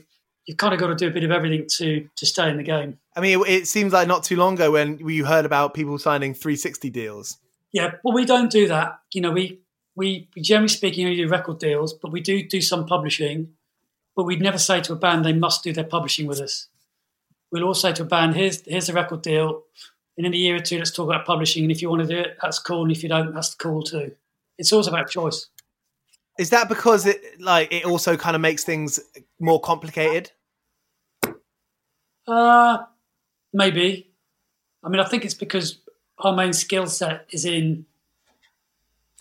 you've 0.49 0.57
kind 0.57 0.73
of 0.73 0.81
got 0.81 0.87
to 0.87 0.95
do 0.95 1.07
a 1.07 1.11
bit 1.11 1.23
of 1.23 1.31
everything 1.31 1.67
to 1.77 2.09
to 2.17 2.27
stay 2.27 2.49
in 2.51 2.57
the 2.57 2.63
game. 2.63 2.99
I 3.15 3.21
mean, 3.21 3.41
it, 3.41 3.49
it 3.49 3.69
seems 3.69 3.93
like 3.93 4.09
not 4.09 4.25
too 4.25 4.37
long 4.37 4.55
ago 4.55 4.73
when 4.73 4.99
you 4.99 5.27
heard 5.27 5.45
about 5.45 5.75
people 5.75 5.99
signing 5.99 6.35
360 6.35 6.91
deals. 6.91 7.39
Yeah, 7.71 7.93
well, 8.03 8.15
we 8.15 8.25
don't 8.25 8.51
do 8.51 8.67
that. 8.69 8.99
You 9.13 9.21
know, 9.21 9.31
we 9.31 9.61
we 9.95 10.29
generally 10.41 10.69
speaking 10.69 11.05
only 11.05 11.19
do 11.19 11.29
record 11.29 11.59
deals, 11.59 11.93
but 11.93 12.11
we 12.11 12.21
do 12.21 12.43
do 12.43 12.61
some 12.61 12.87
publishing. 12.87 13.55
But 14.17 14.25
we'd 14.25 14.43
never 14.43 14.59
say 14.59 14.81
to 14.81 14.95
a 14.95 14.97
band 14.97 15.25
they 15.25 15.33
must 15.33 15.63
do 15.63 15.73
their 15.73 15.85
publishing 15.85 16.27
with 16.27 16.41
us. 16.41 16.67
We'll 17.53 17.63
all 17.65 17.75
say 17.75 17.93
to 17.93 18.03
a 18.03 18.07
band, 18.07 18.35
"Here's 18.35 18.63
here's 18.63 18.89
a 18.89 18.95
record 18.95 19.23
deal, 19.23 19.65
and 20.17 20.27
in 20.27 20.33
a 20.33 20.37
year 20.37 20.57
or 20.57 20.61
two, 20.61 20.79
let's 20.79 20.91
talk 20.91 21.09
about 21.09 21.27
publishing. 21.27 21.63
And 21.63 21.71
if 21.71 21.83
you 21.83 21.91
want 21.91 22.03
to 22.03 22.09
do 22.09 22.19
it, 22.19 22.39
that's 22.43 22.59
cool. 22.59 22.83
And 22.83 22.91
if 22.91 23.03
you 23.03 23.09
don't, 23.09 23.35
that's 23.35 23.55
cool 23.55 23.83
too. 23.83 24.13
It's 24.57 24.73
always 24.73 24.89
about 24.89 25.11
choice. 25.11 25.47
Is 26.39 26.51
that 26.51 26.69
because 26.69 27.05
it 27.05 27.41
like 27.41 27.73
it 27.73 27.85
also 27.85 28.17
kind 28.17 28.35
of 28.35 28.41
makes 28.41 28.65
things 28.65 28.99
more 29.39 29.61
complicated? 29.61 30.33
Uh, 32.29 32.85
maybe. 33.53 34.11
I 34.85 34.89
mean, 34.89 35.01
I 35.01 35.05
think 35.05 35.25
it's 35.25 35.35
because 35.35 35.79
our 36.19 36.35
main 36.35 36.53
skill 36.53 36.87
set 36.87 37.27
is 37.31 37.45
in 37.45 37.87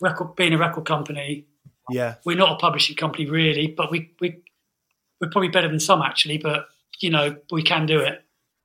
record, 0.00 0.36
being 0.36 0.52
a 0.52 0.58
record 0.58 0.86
company. 0.86 1.46
Yeah. 1.90 2.16
We're 2.24 2.36
not 2.36 2.52
a 2.52 2.56
publishing 2.56 2.96
company 2.96 3.26
really, 3.26 3.66
but 3.68 3.90
we 3.90 4.12
we 4.20 4.42
we're 5.20 5.30
probably 5.30 5.48
better 5.48 5.68
than 5.68 5.80
some 5.80 6.02
actually. 6.02 6.38
But 6.38 6.66
you 7.00 7.10
know, 7.10 7.36
we 7.50 7.62
can 7.62 7.86
do 7.86 8.00
it. 8.00 8.24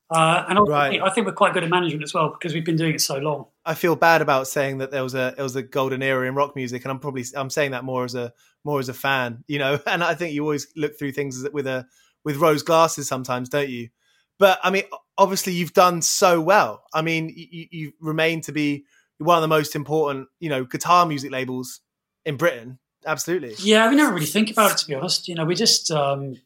Uh, 0.10 0.46
and 0.48 0.60
I, 0.60 0.62
Right. 0.62 0.90
think, 0.92 1.04
I 1.04 1.10
think 1.10 1.26
we're 1.26 1.34
quite 1.34 1.54
good 1.54 1.64
at 1.64 1.70
management 1.70 2.04
as 2.04 2.14
well 2.14 2.30
because 2.30 2.54
we've 2.54 2.66
been 2.66 2.76
doing 2.76 2.94
it 2.94 3.02
so 3.02 3.18
long. 3.18 3.48
I 3.66 3.74
feel 3.74 3.96
bad 3.96 4.22
about 4.22 4.48
saying 4.48 4.80
that 4.80 4.92
there 4.92 5.02
was 5.02 5.16
a 5.16 5.34
it 5.38 5.42
was 5.42 5.56
a 5.56 5.64
golden 5.64 6.04
era 6.04 6.28
in 6.28 6.36
rock 6.36 6.56
music, 6.56 6.84
and 6.84 6.92
I'm 6.92 7.00
probably 7.00 7.24
I'm 7.36 7.50
saying 7.50 7.72
that 7.72 7.84
more 7.84 8.04
as 8.04 8.14
a 8.14 8.34
more 8.64 8.80
as 8.80 8.90
a 8.90 8.94
fan, 8.94 9.44
you 9.48 9.58
know. 9.58 9.80
And 9.88 10.04
I 10.04 10.14
think 10.14 10.34
you 10.34 10.44
always 10.44 10.68
look 10.76 11.00
through 11.00 11.14
things 11.14 11.48
with 11.54 11.66
a 11.66 11.88
with 12.26 12.38
rose 12.38 12.62
glasses 12.62 13.08
sometimes, 13.08 13.50
don't 13.50 13.70
you? 13.70 13.90
But 14.40 14.60
I 14.64 14.70
mean, 14.70 14.84
obviously, 15.18 15.54
you've 15.54 15.74
done 15.74 16.02
so 16.02 16.42
well. 16.42 16.84
I 16.94 17.02
mean, 17.02 17.32
you, 17.36 17.68
you 17.72 17.94
remain 18.00 18.42
to 18.42 18.52
be 18.52 18.86
one 19.18 19.38
of 19.38 19.42
the 19.42 19.48
most 19.48 19.76
important, 19.76 20.28
you 20.40 20.50
know, 20.50 20.66
guitar 20.66 21.06
music 21.06 21.32
labels 21.32 21.82
in 22.26 22.38
Britain. 22.38 22.80
Absolutely. 23.06 23.56
Yeah, 23.60 23.90
we 23.90 23.96
never 23.96 24.14
really 24.14 24.26
think 24.26 24.52
about 24.52 24.72
it 24.72 24.78
to 24.78 24.88
be 24.88 24.96
honest. 24.96 25.28
You 25.28 25.36
know, 25.36 25.46
we 25.46 25.56
just 25.56 25.92
um, 25.92 26.38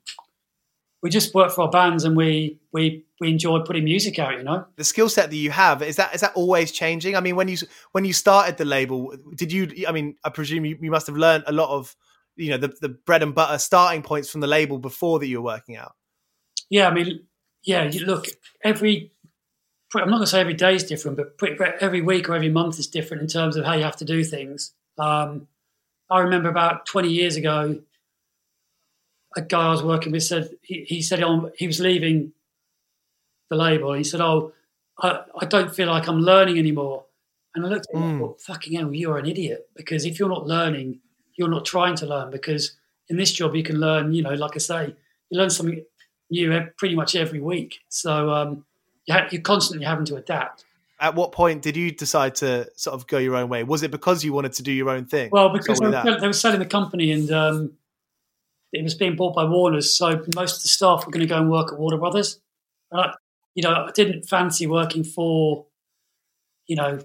we 1.02 1.10
just 1.10 1.34
work 1.34 1.52
for 1.52 1.62
our 1.64 1.70
bands 1.70 2.04
and 2.04 2.18
we 2.18 2.60
we 2.72 3.06
we 3.20 3.30
enjoy 3.30 3.60
putting 3.60 3.84
music 3.84 4.20
out. 4.20 4.38
You 4.38 4.44
know. 4.44 4.66
The 4.76 4.84
skill 4.84 5.10
set 5.10 5.30
that 5.30 5.36
you 5.36 5.52
have 5.52 5.82
is 5.82 5.98
that 5.98 6.16
is 6.16 6.22
that 6.22 6.34
always 6.36 6.72
changing? 6.72 7.16
I 7.16 7.20
mean, 7.20 7.36
when 7.36 7.48
you 7.48 7.58
when 7.92 8.06
you 8.06 8.14
started 8.14 8.58
the 8.58 8.66
label, 8.66 9.14
did 9.36 9.52
you? 9.52 9.86
I 9.88 9.92
mean, 9.92 10.16
I 10.24 10.30
presume 10.30 10.66
you, 10.66 10.78
you 10.82 10.92
must 10.92 11.08
have 11.08 11.18
learned 11.18 11.44
a 11.48 11.52
lot 11.52 11.70
of 11.70 11.96
you 12.36 12.52
know 12.52 12.58
the, 12.58 12.74
the 12.82 12.90
bread 12.90 13.24
and 13.24 13.36
butter 13.36 13.58
starting 13.58 14.02
points 14.02 14.30
from 14.30 14.42
the 14.42 14.48
label 14.48 14.80
before 14.80 15.20
that 15.20 15.28
you 15.28 15.42
were 15.42 15.46
working 15.46 15.76
out. 15.76 15.94
Yeah, 16.70 16.90
I 16.90 16.94
mean, 16.94 17.27
yeah. 17.68 17.84
You 17.84 18.06
look 18.06 18.28
every. 18.64 19.12
I'm 19.96 20.10
not 20.10 20.18
going 20.18 20.22
to 20.22 20.28
say 20.28 20.42
every 20.42 20.54
day 20.54 20.76
is 20.76 20.84
different, 20.84 21.18
but 21.18 21.38
pretty, 21.38 21.64
every 21.80 22.02
week 22.02 22.28
or 22.28 22.36
every 22.36 22.50
month 22.50 22.78
is 22.78 22.88
different 22.88 23.22
in 23.22 23.30
terms 23.30 23.56
of 23.56 23.66
how 23.66 23.74
you 23.74 23.84
have 23.84 23.96
to 23.98 24.06
do 24.06 24.24
things. 24.24 24.74
Um, 24.98 25.48
I 26.10 26.20
remember 26.20 26.50
about 26.50 26.86
20 26.86 27.10
years 27.10 27.38
ago, 27.38 27.80
a 29.36 29.42
guy 29.42 29.68
I 29.68 29.72
was 29.72 29.84
working 29.84 30.12
with 30.12 30.24
said 30.24 30.50
he, 30.62 30.84
he 30.88 31.02
said 31.02 31.22
on 31.24 31.52
he 31.58 31.68
was 31.68 31.80
leaving 31.80 32.34
the 33.50 33.56
label. 33.56 33.94
He 33.94 34.04
said, 34.04 34.22
"Oh, 34.22 34.54
I, 35.02 35.22
I 35.40 35.46
don't 35.46 35.74
feel 35.74 35.88
like 35.88 36.08
I'm 36.08 36.20
learning 36.20 36.58
anymore." 36.58 37.06
And 37.54 37.66
I 37.66 37.70
looked 37.70 37.88
at 37.94 38.00
him 38.00 38.20
thought, 38.20 38.42
"Fucking 38.42 38.80
hell, 38.80 38.94
you're 38.94 39.18
an 39.18 39.26
idiot!" 39.26 39.70
Because 39.76 40.06
if 40.06 40.20
you're 40.20 40.30
not 40.30 40.48
learning, 40.48 41.00
you're 41.36 41.50
not 41.50 41.66
trying 41.66 41.96
to 41.98 42.06
learn. 42.06 42.32
Because 42.32 42.78
in 43.10 43.18
this 43.18 43.32
job, 43.32 43.56
you 43.56 43.64
can 43.64 43.80
learn. 43.80 44.14
You 44.14 44.24
know, 44.24 44.34
like 44.34 44.56
I 44.56 44.60
say, 44.60 44.96
you 45.30 45.40
learn 45.40 45.50
something 45.50 45.84
new 46.30 46.52
ev- 46.52 46.76
pretty 46.78 46.96
much 46.96 47.16
every 47.16 47.40
week. 47.40 47.80
So 47.90 48.32
um, 48.32 48.66
you 49.06 49.14
ha- 49.14 49.28
you're 49.32 49.42
constantly 49.42 49.86
having 49.86 50.06
to 50.06 50.16
adapt. 50.16 50.66
At 51.00 51.16
what 51.16 51.32
point 51.32 51.62
did 51.62 51.78
you 51.78 51.92
decide 51.92 52.36
to 52.36 52.70
sort 52.76 52.96
of 52.96 53.06
go 53.06 53.20
your 53.20 53.36
own 53.36 53.50
way? 53.50 53.64
Was 53.64 53.84
it 53.84 53.92
because 53.92 54.24
you 54.24 54.34
wanted 54.34 54.54
to 54.54 54.64
do 54.64 54.72
your 54.72 54.90
own 54.90 55.06
thing? 55.06 55.30
Well, 55.32 55.50
because 55.50 55.80
they 55.80 55.88
were, 55.88 56.20
they 56.20 56.28
were 56.28 56.34
selling 56.34 56.60
the 56.60 56.66
company 56.66 57.12
and 57.12 57.32
um, 57.32 57.74
it 58.74 58.84
was 58.84 58.96
being 58.96 59.16
bought 59.16 59.36
by 59.36 59.44
Warner's, 59.44 59.94
so 59.94 60.24
most 60.36 60.58
of 60.58 60.64
the 60.64 60.70
staff 60.70 61.06
were 61.06 61.12
going 61.12 61.26
to 61.26 61.30
go 61.30 61.38
and 61.38 61.52
work 61.52 61.72
at 61.72 61.80
Warner 61.80 61.98
Brothers. 61.98 62.40
And 62.92 63.02
I, 63.02 63.14
you 63.54 63.64
know, 63.64 63.72
I 63.72 63.92
didn't 63.94 64.24
fancy 64.24 64.68
working 64.68 65.04
for, 65.04 65.66
you 66.66 66.76
know, 66.76 67.00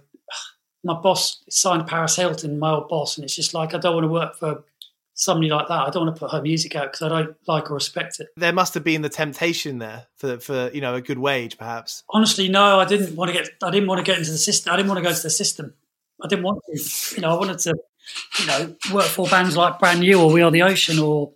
my 0.85 0.95
boss 0.95 1.45
signed 1.49 1.87
Paris 1.87 2.17
Hilton, 2.17 2.59
my 2.59 2.71
old 2.71 2.89
boss, 2.89 3.17
and 3.17 3.25
it's 3.25 3.37
just 3.37 3.55
like 3.55 3.75
I 3.75 3.79
don't 3.79 3.95
want 3.95 4.05
to 4.05 4.09
work 4.09 4.37
for 4.37 4.65
somebody 5.15 5.51
like 5.51 5.69
that. 5.69 5.89
I 5.89 5.91
don't 5.91 6.07
want 6.07 6.17
to 6.17 6.21
put 6.21 6.33
her 6.33 6.43
music 6.43 6.77
out 6.77 6.93
because 6.93 7.03
I 7.03 7.09
don't 7.09 7.37
like 7.47 7.71
or 7.71 7.75
respect 7.75 8.21
it. 8.21 8.29
there 8.37 8.53
must 8.53 8.75
have 8.75 8.85
been 8.85 9.03
the 9.03 9.09
temptation 9.09 9.79
there 9.79 10.07
for 10.17 10.39
for 10.39 10.71
you 10.73 10.81
know 10.81 10.95
a 10.95 11.01
good 11.01 11.19
wage, 11.19 11.59
perhaps. 11.59 12.05
Honestly, 12.11 12.49
no, 12.49 12.81
I 12.81 12.85
didn't 12.85 13.17
want 13.17 13.31
to 13.31 13.37
get. 13.37 13.49
I 13.63 13.71
didn't 13.71 13.89
want 13.89 13.99
to 13.99 14.05
get 14.05 14.19
into 14.19 14.31
the 14.31 14.39
system. 14.39 14.73
I 14.73 14.77
didn't 14.77 14.89
want 14.89 14.99
to 14.99 15.09
go 15.09 15.15
to 15.15 15.23
the 15.23 15.31
system. 15.31 15.75
I 16.23 16.29
didn't 16.29 16.45
want 16.45 16.63
to. 16.65 17.15
You 17.17 17.23
know, 17.23 17.31
I 17.31 17.39
wanted 17.39 17.59
to, 17.61 17.75
you 18.41 18.47
know, 18.47 18.77
work 18.93 19.07
for 19.07 19.27
bands 19.27 19.57
like 19.57 19.79
Brand 19.79 20.01
New 20.01 20.21
or 20.21 20.33
We 20.33 20.43
Are 20.43 20.51
the 20.51 20.63
Ocean 20.63 20.99
or 20.99 21.33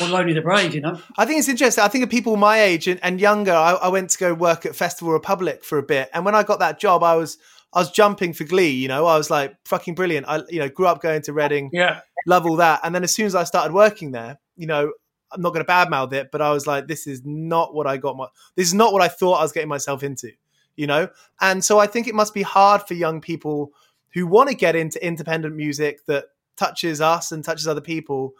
or 0.00 0.08
Lonely 0.08 0.32
the 0.32 0.42
Brave. 0.42 0.74
You 0.74 0.80
know, 0.80 1.00
I 1.16 1.24
think 1.24 1.38
it's 1.38 1.48
interesting. 1.48 1.84
I 1.84 1.88
think 1.88 2.04
of 2.04 2.10
people 2.10 2.36
my 2.36 2.60
age 2.60 2.86
and, 2.86 3.00
and 3.02 3.20
younger. 3.20 3.52
I, 3.52 3.72
I 3.74 3.88
went 3.88 4.10
to 4.10 4.18
go 4.18 4.34
work 4.34 4.66
at 4.66 4.76
Festival 4.76 5.12
Republic 5.12 5.64
for 5.64 5.78
a 5.78 5.82
bit, 5.82 6.10
and 6.12 6.24
when 6.24 6.34
I 6.34 6.42
got 6.42 6.58
that 6.58 6.78
job, 6.78 7.02
I 7.02 7.16
was 7.16 7.38
I 7.72 7.80
was 7.80 7.90
jumping 7.90 8.32
for 8.32 8.44
glee. 8.44 8.70
You 8.70 8.88
know, 8.88 9.06
I 9.06 9.16
was 9.16 9.30
like 9.30 9.56
fucking 9.64 9.94
brilliant. 9.94 10.26
I 10.28 10.42
you 10.48 10.60
know 10.60 10.68
grew 10.68 10.86
up 10.86 11.02
going 11.02 11.22
to 11.22 11.32
Reading, 11.32 11.70
yeah, 11.72 12.00
love 12.26 12.46
all 12.46 12.56
that, 12.56 12.80
and 12.82 12.94
then 12.94 13.04
as 13.04 13.12
soon 13.12 13.26
as 13.26 13.34
I 13.34 13.44
started 13.44 13.72
working 13.72 14.12
there, 14.12 14.38
you 14.56 14.66
know, 14.66 14.92
I'm 15.32 15.42
not 15.42 15.52
going 15.52 15.64
to 15.64 15.70
badmouth 15.70 16.12
it, 16.12 16.30
but 16.30 16.40
I 16.40 16.50
was 16.50 16.66
like, 16.66 16.86
this 16.86 17.06
is 17.06 17.22
not 17.24 17.74
what 17.74 17.86
I 17.86 17.96
got. 17.96 18.16
My 18.16 18.26
this 18.56 18.68
is 18.68 18.74
not 18.74 18.92
what 18.92 19.02
I 19.02 19.08
thought 19.08 19.34
I 19.34 19.42
was 19.42 19.52
getting 19.52 19.68
myself 19.68 20.02
into. 20.02 20.30
You 20.76 20.88
know, 20.88 21.08
and 21.40 21.64
so 21.64 21.78
I 21.78 21.86
think 21.86 22.08
it 22.08 22.16
must 22.16 22.34
be 22.34 22.42
hard 22.42 22.82
for 22.82 22.94
young 22.94 23.20
people 23.20 23.72
who 24.12 24.26
want 24.26 24.48
to 24.48 24.56
get 24.56 24.74
into 24.74 25.04
independent 25.04 25.54
music 25.54 26.04
that 26.06 26.24
touches 26.56 27.00
us 27.00 27.32
and 27.32 27.44
touches 27.44 27.68
other 27.68 27.80
people 27.80 28.34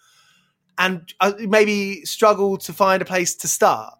and 0.78 1.12
uh, 1.20 1.32
maybe 1.38 2.04
struggle 2.04 2.56
to 2.56 2.72
find 2.72 3.02
a 3.02 3.04
place 3.04 3.34
to 3.36 3.48
start. 3.48 3.94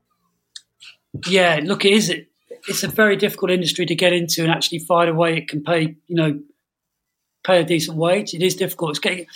yeah. 1.27 1.61
Look, 1.63 1.85
it 1.85 1.93
is. 1.93 2.11
It, 2.11 2.29
it's 2.69 2.83
a 2.83 2.89
very 2.89 3.17
difficult 3.17 3.51
industry 3.51 3.87
to 3.87 3.95
get 3.95 4.13
into 4.13 4.43
and 4.43 4.51
actually 4.51 4.81
find 4.81 5.09
a 5.09 5.15
way 5.15 5.37
it 5.37 5.49
can 5.49 5.63
pay. 5.63 5.97
You 6.07 6.17
know, 6.17 6.41
pay 7.45 7.61
a 7.61 7.65
decent 7.65 7.97
wage. 7.97 8.35
It 8.35 8.43
is 8.43 8.57
difficult. 8.57 8.91
It's 8.91 8.99
getting, 8.99 9.27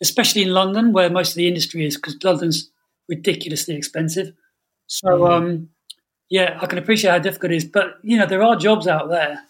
especially 0.00 0.42
in 0.42 0.52
London, 0.52 0.92
where 0.92 1.10
most 1.10 1.30
of 1.30 1.34
the 1.36 1.48
industry 1.48 1.86
is, 1.86 1.96
because 1.96 2.16
London's 2.22 2.70
ridiculously 3.08 3.76
expensive. 3.76 4.32
So, 4.86 5.30
um, 5.30 5.70
yeah, 6.30 6.58
I 6.60 6.66
can 6.66 6.78
appreciate 6.78 7.10
how 7.10 7.18
difficult 7.18 7.52
it 7.52 7.56
is. 7.56 7.64
But 7.64 7.98
you 8.02 8.18
know, 8.18 8.26
there 8.26 8.42
are 8.42 8.56
jobs 8.56 8.86
out 8.86 9.08
there, 9.08 9.40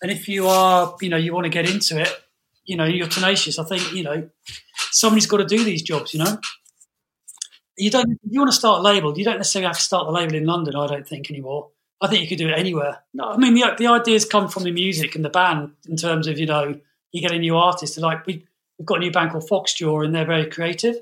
and 0.00 0.10
if 0.10 0.28
you 0.28 0.46
are, 0.46 0.96
you 1.00 1.08
know, 1.08 1.16
you 1.16 1.32
want 1.34 1.44
to 1.44 1.50
get 1.50 1.68
into 1.68 2.00
it, 2.00 2.12
you 2.64 2.76
know, 2.76 2.84
you're 2.84 3.08
tenacious. 3.08 3.58
I 3.58 3.64
think 3.64 3.92
you 3.92 4.02
know, 4.02 4.28
somebody's 4.90 5.26
got 5.26 5.38
to 5.38 5.44
do 5.44 5.64
these 5.64 5.82
jobs. 5.82 6.14
You 6.14 6.24
know, 6.24 6.38
you 7.76 7.90
don't. 7.90 8.18
You 8.28 8.40
want 8.40 8.52
to 8.52 8.56
start 8.56 8.80
a 8.80 8.82
label, 8.82 9.16
you 9.16 9.24
don't 9.24 9.38
necessarily 9.38 9.66
have 9.66 9.76
to 9.76 9.82
start 9.82 10.06
the 10.06 10.12
label 10.12 10.34
in 10.34 10.46
London. 10.46 10.76
I 10.76 10.86
don't 10.86 11.06
think 11.06 11.30
anymore. 11.30 11.68
I 12.00 12.08
think 12.08 12.22
you 12.22 12.28
could 12.28 12.38
do 12.38 12.48
it 12.48 12.58
anywhere. 12.58 12.98
No, 13.14 13.30
I 13.30 13.36
mean, 13.36 13.54
the, 13.54 13.74
the 13.78 13.86
ideas 13.86 14.24
come 14.24 14.48
from 14.48 14.64
the 14.64 14.72
music 14.72 15.14
and 15.14 15.24
the 15.24 15.30
band 15.30 15.70
in 15.88 15.96
terms 15.96 16.26
of, 16.26 16.36
you 16.36 16.46
know, 16.46 16.80
you 17.12 17.20
get 17.20 17.30
a 17.30 17.38
new 17.38 17.56
artist. 17.56 17.94
To 17.94 18.00
like, 18.00 18.26
we, 18.26 18.44
we've 18.82 18.86
got 18.86 18.96
a 18.96 19.00
new 19.00 19.12
band 19.12 19.30
called 19.30 19.48
Foxjaw 19.48 20.04
and 20.04 20.12
they're 20.12 20.24
very 20.24 20.50
creative. 20.50 20.96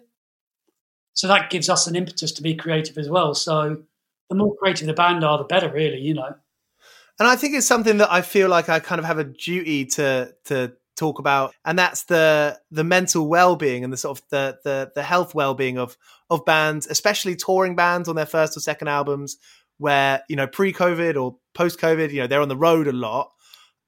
So 1.14 1.28
that 1.28 1.49
gives 1.49 1.70
us 1.70 1.87
an 1.87 1.97
impetus 1.97 2.31
to 2.33 2.43
be 2.43 2.55
creative 2.55 2.99
as 2.99 3.09
well. 3.09 3.35
So 3.35 3.78
the 4.28 4.35
more 4.35 4.55
creative 4.57 4.87
the 4.87 4.93
band 4.93 5.24
are, 5.24 5.39
the 5.39 5.45
better, 5.45 5.72
really, 5.72 5.99
you 5.99 6.12
know. 6.12 6.35
And 7.18 7.26
I 7.26 7.37
think 7.37 7.55
it's 7.55 7.66
something 7.66 7.97
that 7.97 8.12
I 8.12 8.20
feel 8.20 8.51
like 8.51 8.68
I 8.68 8.81
kind 8.81 8.99
of 8.99 9.07
have 9.07 9.18
a 9.18 9.24
duty 9.24 9.87
to 9.87 10.35
to 10.45 10.72
talk 10.95 11.18
about, 11.18 11.55
and 11.64 11.78
that's 11.78 12.05
the 12.05 12.61
the 12.70 12.85
mental 12.85 13.26
well 13.26 13.57
being 13.57 13.83
and 13.83 13.91
the 13.91 13.97
sort 13.97 14.18
of 14.18 14.28
the 14.28 14.59
the 14.62 14.93
the 14.95 15.03
health 15.03 15.35
well 15.35 15.55
being 15.55 15.78
of 15.78 15.97
of 16.28 16.45
bands, 16.45 16.87
especially 16.87 17.35
touring 17.35 17.76
bands 17.76 18.11
on 18.11 18.14
their 18.14 18.26
first 18.26 18.57
or 18.57 18.61
second 18.61 18.89
albums, 18.89 19.39
where 19.78 20.22
you 20.28 20.37
know 20.37 20.47
pre 20.47 20.72
COVID 20.72 21.20
or 21.20 21.37
post 21.55 21.81
COVID, 21.81 22.11
you 22.12 22.20
know 22.20 22.26
they're 22.26 22.43
on 22.43 22.49
the 22.49 22.57
road 22.57 22.87
a 22.89 22.93
lot. 22.93 23.33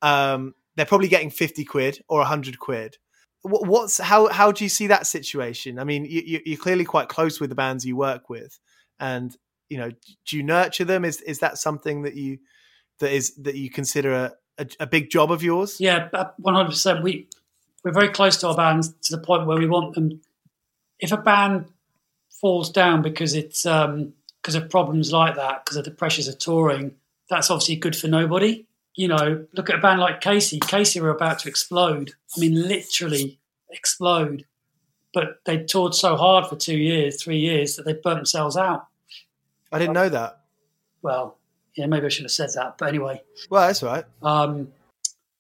Um, 0.01 0.55
they're 0.77 0.87
probably 0.87 1.09
getting 1.09 1.31
fifty 1.31 1.65
quid 1.65 2.03
or 2.09 2.25
hundred 2.25 2.59
quid. 2.59 2.97
What's 3.45 3.99
how 3.99 4.29
how 4.29 4.53
do 4.53 4.65
you 4.65 4.69
see 4.69 4.87
that 4.87 5.07
situation? 5.07 5.79
I 5.79 5.85
mean, 5.85 6.05
you, 6.05 6.41
you're 6.45 6.59
clearly 6.59 6.85
quite 6.85 7.09
close 7.09 7.41
with 7.41 7.51
the 7.51 7.57
bands 7.57 7.85
you 7.85 7.97
work 7.97 8.31
with, 8.31 8.59
and 9.01 9.37
you 9.69 9.79
know, 9.79 9.91
do 10.27 10.37
you 10.37 10.43
nurture 10.45 10.85
them? 10.85 11.05
Is 11.05 11.21
is 11.23 11.41
that 11.41 11.59
something 11.59 12.03
that 12.03 12.15
you 12.15 12.39
that 13.01 13.11
is 13.11 13.35
that 13.37 13.57
you 13.57 13.69
consider 13.69 14.13
a, 14.13 14.33
a, 14.59 14.67
a 14.81 14.87
big 14.87 15.11
job 15.11 15.33
of 15.33 15.43
yours? 15.43 15.81
Yeah, 15.81 16.09
one 16.39 16.55
hundred 16.55 16.71
percent. 16.71 17.03
We 17.03 17.29
we're 17.83 17.93
very 17.93 18.11
close 18.11 18.37
to 18.39 18.49
our 18.49 18.55
bands 18.55 18.93
to 19.03 19.17
the 19.17 19.23
point 19.23 19.47
where 19.47 19.59
we 19.59 19.67
want 19.67 19.95
them. 19.95 20.21
If 21.01 21.11
a 21.11 21.17
band 21.17 21.67
falls 22.41 22.71
down 22.71 23.03
because 23.03 23.35
it's 23.35 23.67
um, 23.67 24.13
because 24.41 24.55
of 24.55 24.71
problems 24.71 25.13
like 25.13 25.35
that, 25.37 25.65
because 25.65 25.77
of 25.77 25.85
the 25.85 25.91
pressures 25.91 26.29
of 26.29 26.39
touring, 26.39 26.95
that's 27.29 27.51
obviously 27.51 27.77
good 27.77 27.97
for 27.97 28.09
nobody. 28.09 28.67
You 28.95 29.09
know, 29.09 29.47
look 29.55 29.71
at 29.71 29.77
a 29.77 29.81
band 29.81 30.01
like 30.01 30.21
Casey. 30.21 30.61
Casey 30.61 31.01
were 31.01 31.11
about 31.11 31.39
to 31.41 31.49
explode. 31.49 32.13
I 32.37 32.41
mean, 32.41 32.55
literally 32.55 33.39
explode. 33.71 34.45
But 35.15 35.41
they 35.45 35.65
toured 35.65 35.95
so 35.95 36.17
hard 36.17 36.47
for 36.47 36.57
two 36.57 36.77
years, 36.77 37.23
three 37.23 37.39
years 37.39 37.77
that 37.77 37.85
they 37.85 37.93
burnt 37.93 38.17
themselves 38.17 38.57
out. 38.57 38.87
I 39.71 39.79
didn't 39.79 39.95
know 39.95 40.09
that. 40.09 40.41
Well, 41.03 41.37
yeah, 41.75 41.87
maybe 41.87 42.07
I 42.07 42.09
should 42.09 42.25
have 42.25 42.33
said 42.33 42.51
that. 42.55 42.79
But 42.79 42.89
anyway. 42.89 43.23
Well, 43.51 43.67
that's 43.67 43.83
right. 43.83 44.05
Um, 44.23 44.69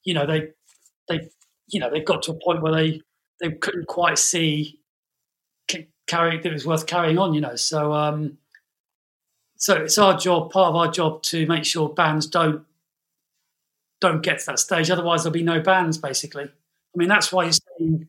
you 0.05 0.14
know, 0.14 0.26
they 0.26 0.48
they 1.09 1.28
you 1.68 1.80
know, 1.80 1.90
they 1.90 2.00
got 2.00 2.22
to 2.24 2.32
a 2.32 2.34
point 2.34 2.62
where 2.62 2.74
they 2.74 3.03
they 3.40 3.53
couldn't 3.53 3.86
quite 3.86 4.18
see 4.18 4.78
carry 6.07 6.36
that 6.36 6.46
it 6.46 6.53
was 6.53 6.66
worth 6.66 6.86
carrying 6.86 7.18
on, 7.18 7.32
you 7.34 7.40
know. 7.40 7.57
So 7.57 7.92
um 7.92 8.38
so 9.57 9.76
it's 9.76 9.96
our 9.96 10.18
job, 10.18 10.50
part 10.50 10.70
of 10.70 10.76
our 10.76 10.90
job 10.90 11.22
to 11.24 11.46
make 11.46 11.64
sure 11.64 11.88
bands 11.88 12.26
don't 12.26 12.64
don't 14.03 14.22
get 14.22 14.40
to 14.40 14.46
that 14.46 14.59
stage. 14.59 14.90
Otherwise 14.90 15.22
there'll 15.22 15.32
be 15.32 15.42
no 15.42 15.61
bands 15.61 15.96
basically. 15.96 16.44
I 16.44 16.96
mean 16.96 17.09
that's 17.09 17.32
why 17.32 17.44
you're 17.44 17.53
seeing 17.78 18.09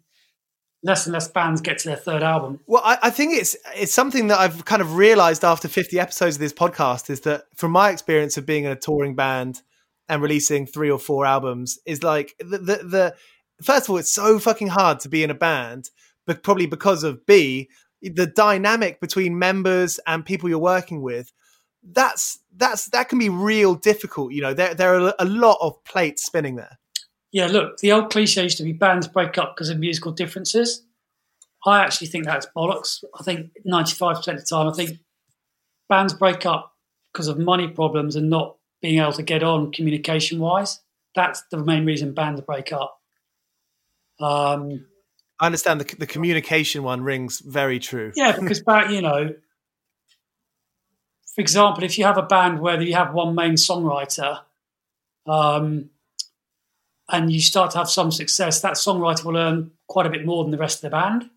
less 0.84 1.06
and 1.06 1.14
less 1.14 1.30
bands 1.30 1.62
get 1.62 1.78
to 1.80 1.88
their 1.88 1.98
third 1.98 2.22
album. 2.22 2.60
Well, 2.68 2.82
I, 2.84 2.98
I, 3.04 3.10
think 3.10 3.34
it's 3.34 3.56
it's 3.76 3.94
something 3.94 4.28
that 4.28 4.40
I've 4.40 4.66
kind 4.66 4.82
of 4.82 4.96
realized 4.96 5.46
after 5.46 5.70
50 5.70 5.98
episodes 6.00 6.36
of 6.36 6.42
this 6.42 6.52
podcast 6.52 7.10
is 7.10 7.22
that 7.22 7.46
from 7.56 7.72
my 7.72 7.90
experience 7.90 8.36
of 8.36 8.46
being 8.46 8.66
in 8.66 8.72
a 8.72 8.76
touring 8.76 9.16
band 9.16 9.62
and 10.10 10.22
releasing 10.22 10.66
three 10.66 10.92
or 10.92 11.00
four 11.00 11.26
albums 11.26 11.80
is 11.86 12.04
like 12.04 12.36
the 12.40 12.58
the, 12.58 12.76
the 12.84 13.16
first 13.62 13.86
of 13.86 13.92
all, 13.92 13.98
it's 13.98 14.12
so 14.12 14.40
fucking 14.40 14.68
hard 14.68 15.00
to 15.02 15.10
be 15.10 15.24
in 15.24 15.30
a 15.30 15.36
band, 15.36 15.90
but 16.28 16.44
probably 16.44 16.66
because 16.66 17.04
of 17.04 17.26
B, 17.26 17.70
the 18.02 18.28
dynamic 18.28 19.00
between 19.00 19.40
members 19.40 20.00
and 20.06 20.26
people 20.26 20.50
you're 20.50 20.60
working 20.60 21.02
with. 21.02 21.32
That's 21.84 22.40
that's 22.56 22.86
that 22.88 23.10
can 23.10 23.20
be 23.20 23.30
real 23.30 23.76
difficult. 23.76 24.32
You 24.32 24.42
know, 24.42 24.54
there 24.54 24.74
there 24.74 24.96
are 24.96 25.14
a 25.20 25.26
lot 25.26 25.58
of 25.62 25.84
plates 25.84 26.26
spinning 26.26 26.56
there. 26.56 26.80
Yeah, 27.32 27.48
look, 27.48 27.78
the 27.80 27.92
old 27.92 28.12
cliche 28.12 28.44
used 28.44 28.58
to 28.60 28.64
be 28.64 28.74
bands 28.74 29.08
break 29.08 29.38
up 29.38 29.56
because 29.56 29.70
of 29.70 29.80
musical 29.80 30.12
differences. 30.12 30.84
I 31.66 31.80
actually 31.80 32.08
think 32.08 32.26
that's 32.26 32.48
bollocks. 32.56 33.04
I 33.20 33.24
think 33.24 33.52
95% 33.66 34.18
of 34.18 34.26
the 34.26 34.46
time, 34.48 34.68
I 34.68 34.74
think 34.74 35.00
bands 35.90 36.14
break 36.14 36.46
up 36.46 36.74
because 37.12 37.28
of 37.28 37.40
money 37.40 37.68
problems 37.68 38.16
and 38.16 38.30
not 38.30 38.58
being 38.82 39.00
able 39.00 39.14
to 39.14 39.24
get 39.24 39.44
on 39.44 39.72
communication 39.72 40.40
wise. 40.40 40.80
That's 41.16 41.44
the 41.52 41.58
main 41.58 41.86
reason 41.86 42.14
bands 42.14 42.42
break 42.42 42.72
up. 42.72 43.00
Um, 44.20 44.86
I 45.40 45.48
understand 45.48 45.82
the, 45.82 45.96
the 45.96 46.08
communication 46.08 46.84
one 46.84 47.02
rings 47.02 47.40
very 47.40 47.80
true. 47.80 48.12
Yeah, 48.16 48.38
because 48.40 48.62
back, 48.62 48.92
you 48.92 49.02
know, 49.02 49.34
for 51.34 51.42
example, 51.42 51.84
if 51.84 51.98
you 51.98 52.06
have 52.06 52.18
a 52.18 52.24
band 52.24 52.60
where 52.60 52.80
you 52.82 52.94
have 52.94 53.14
one 53.14 53.34
main 53.34 53.54
songwriter, 53.54 54.42
um, 55.26 55.90
and 57.10 57.32
you 57.32 57.42
start 57.42 57.72
to 57.72 57.80
have 57.80 57.90
some 57.90 58.12
success, 58.12 58.62
that 58.62 58.74
songwriter 58.74 59.26
will 59.26 59.38
earn 59.38 59.72
quite 59.88 60.06
a 60.06 60.10
bit 60.10 60.26
more 60.26 60.44
than 60.44 60.52
the 60.52 60.58
rest 60.58 60.78
of 60.78 60.90
the 60.90 60.96
band. 60.96 61.30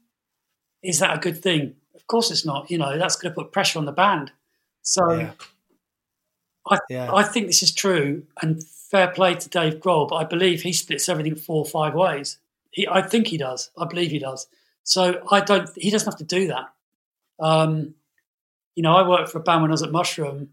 Is 0.83 0.99
that 1.01 1.17
a 1.17 1.21
good 1.21 1.43
thing? 1.43 1.77
Of 1.95 2.07
course, 2.07 2.31
it's 2.31 2.45
not. 2.45 2.71
You 2.71 2.79
know, 2.79 2.99
that's 2.99 3.17
going 3.17 3.33
to 3.33 3.35
put 3.35 3.53
pressure 3.53 3.79
on 3.79 3.87
the 3.87 3.93
band. 3.93 4.33
So, 4.83 5.13
yeah. 5.13 5.31
I, 6.69 6.79
yeah. 6.89 7.13
I 7.13 7.23
think 7.23 7.47
this 7.47 7.63
is 7.63 7.73
true, 7.73 8.25
and 8.43 8.63
fair 8.63 9.09
play 9.09 9.35
to 9.35 9.49
Dave 9.49 9.81
Grohl, 9.81 10.09
but 10.09 10.17
I 10.17 10.25
believe 10.25 10.63
he 10.63 10.73
splits 10.73 11.09
everything 11.09 11.37
four 11.37 11.59
or 11.59 11.67
five 11.67 11.95
ways. 11.95 12.39
He, 12.71 12.87
I 12.87 13.03
think 13.03 13.29
he 13.29 13.39
does. 13.39 13.71
I 13.79 13.87
believe 13.87 14.11
he 14.11 14.19
does. 14.19 14.47
So 14.83 15.23
I 15.31 15.41
don't. 15.41 15.71
He 15.75 15.91
doesn't 15.91 16.07
have 16.07 16.19
to 16.19 16.25
do 16.25 16.49
that. 16.49 16.73
Um, 17.41 17.95
you 18.77 18.83
know, 18.83 18.95
I 18.95 19.09
worked 19.09 19.31
for 19.31 19.39
a 19.39 19.43
band 19.43 19.63
when 19.63 19.71
I 19.71 19.73
was 19.73 19.83
at 19.83 19.91
Mushroom, 19.91 20.51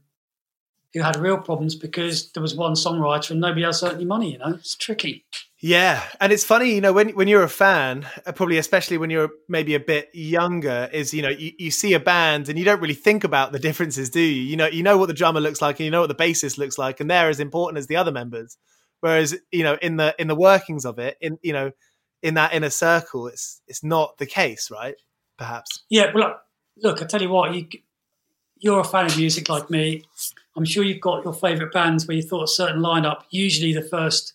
who 0.94 1.02
had 1.02 1.16
real 1.16 1.38
problems 1.38 1.76
because 1.76 2.32
there 2.32 2.42
was 2.42 2.56
one 2.56 2.74
songwriter 2.74 3.32
and 3.32 3.42
nobody 3.42 3.64
else 3.64 3.84
earned 3.84 3.96
any 3.96 4.06
money. 4.06 4.32
You 4.32 4.38
know, 4.38 4.50
it's 4.50 4.76
tricky. 4.76 5.26
Yeah, 5.60 6.04
and 6.20 6.34
it's 6.34 6.44
funny, 6.44 6.76
you 6.76 6.82
know, 6.82 6.92
when 6.92 7.10
when 7.10 7.28
you're 7.28 7.44
a 7.44 7.50
fan, 7.50 8.06
uh, 8.26 8.34
probably 8.34 8.58
especially 8.58 8.98
when 8.98 9.10
you're 9.10 9.30
maybe 9.48 9.76
a 9.76 9.80
bit 9.80 10.10
younger, 10.14 10.90
is 10.92 11.14
you 11.14 11.22
know 11.22 11.30
you, 11.30 11.52
you 11.58 11.72
see 11.72 11.94
a 11.94 12.00
band 12.00 12.50
and 12.50 12.60
you 12.60 12.66
don't 12.66 12.82
really 12.82 12.94
think 12.94 13.24
about 13.24 13.54
the 13.54 13.60
differences, 13.60 14.10
do 14.10 14.20
you? 14.20 14.42
You 14.42 14.58
know, 14.58 14.68
you 14.68 14.84
know 14.84 14.98
what 14.98 15.08
the 15.08 15.14
drummer 15.14 15.40
looks 15.40 15.62
like 15.62 15.80
and 15.80 15.86
you 15.86 15.92
know 15.92 16.02
what 16.02 16.10
the 16.10 16.16
bassist 16.16 16.58
looks 16.58 16.78
like, 16.78 17.00
and 17.00 17.10
they're 17.10 17.30
as 17.30 17.40
important 17.40 17.78
as 17.78 17.88
the 17.88 17.96
other 17.96 18.12
members. 18.12 18.58
Whereas 19.00 19.38
you 19.52 19.64
know, 19.64 19.78
in 19.82 19.96
the 19.98 20.14
in 20.20 20.28
the 20.28 20.36
workings 20.36 20.86
of 20.86 21.00
it, 21.00 21.18
in 21.22 21.38
you 21.42 21.54
know, 21.54 21.72
in 22.22 22.34
that 22.34 22.54
inner 22.54 22.70
circle, 22.70 23.28
it's 23.28 23.62
it's 23.68 23.84
not 23.84 24.18
the 24.18 24.26
case, 24.26 24.70
right? 24.70 24.96
Perhaps. 25.38 25.86
Yeah. 25.90 26.12
Well, 26.14 26.42
look, 26.78 27.02
I 27.02 27.06
tell 27.06 27.22
you 27.22 27.30
what, 27.30 27.54
you 27.56 27.68
you're 28.64 28.80
a 28.80 28.84
fan 28.86 29.06
of 29.06 29.18
music 29.18 29.50
like 29.50 29.70
me. 29.70 30.04
I'm 30.56 30.66
sure 30.66 30.84
you've 30.84 31.02
got 31.02 31.26
your 31.26 31.34
favourite 31.34 31.74
bands 31.74 32.08
where 32.08 32.16
you 32.16 32.24
thought 32.24 32.44
a 32.44 32.48
certain 32.48 32.82
lineup, 32.82 33.24
usually 33.30 33.74
the 33.74 33.82
first 33.82 34.34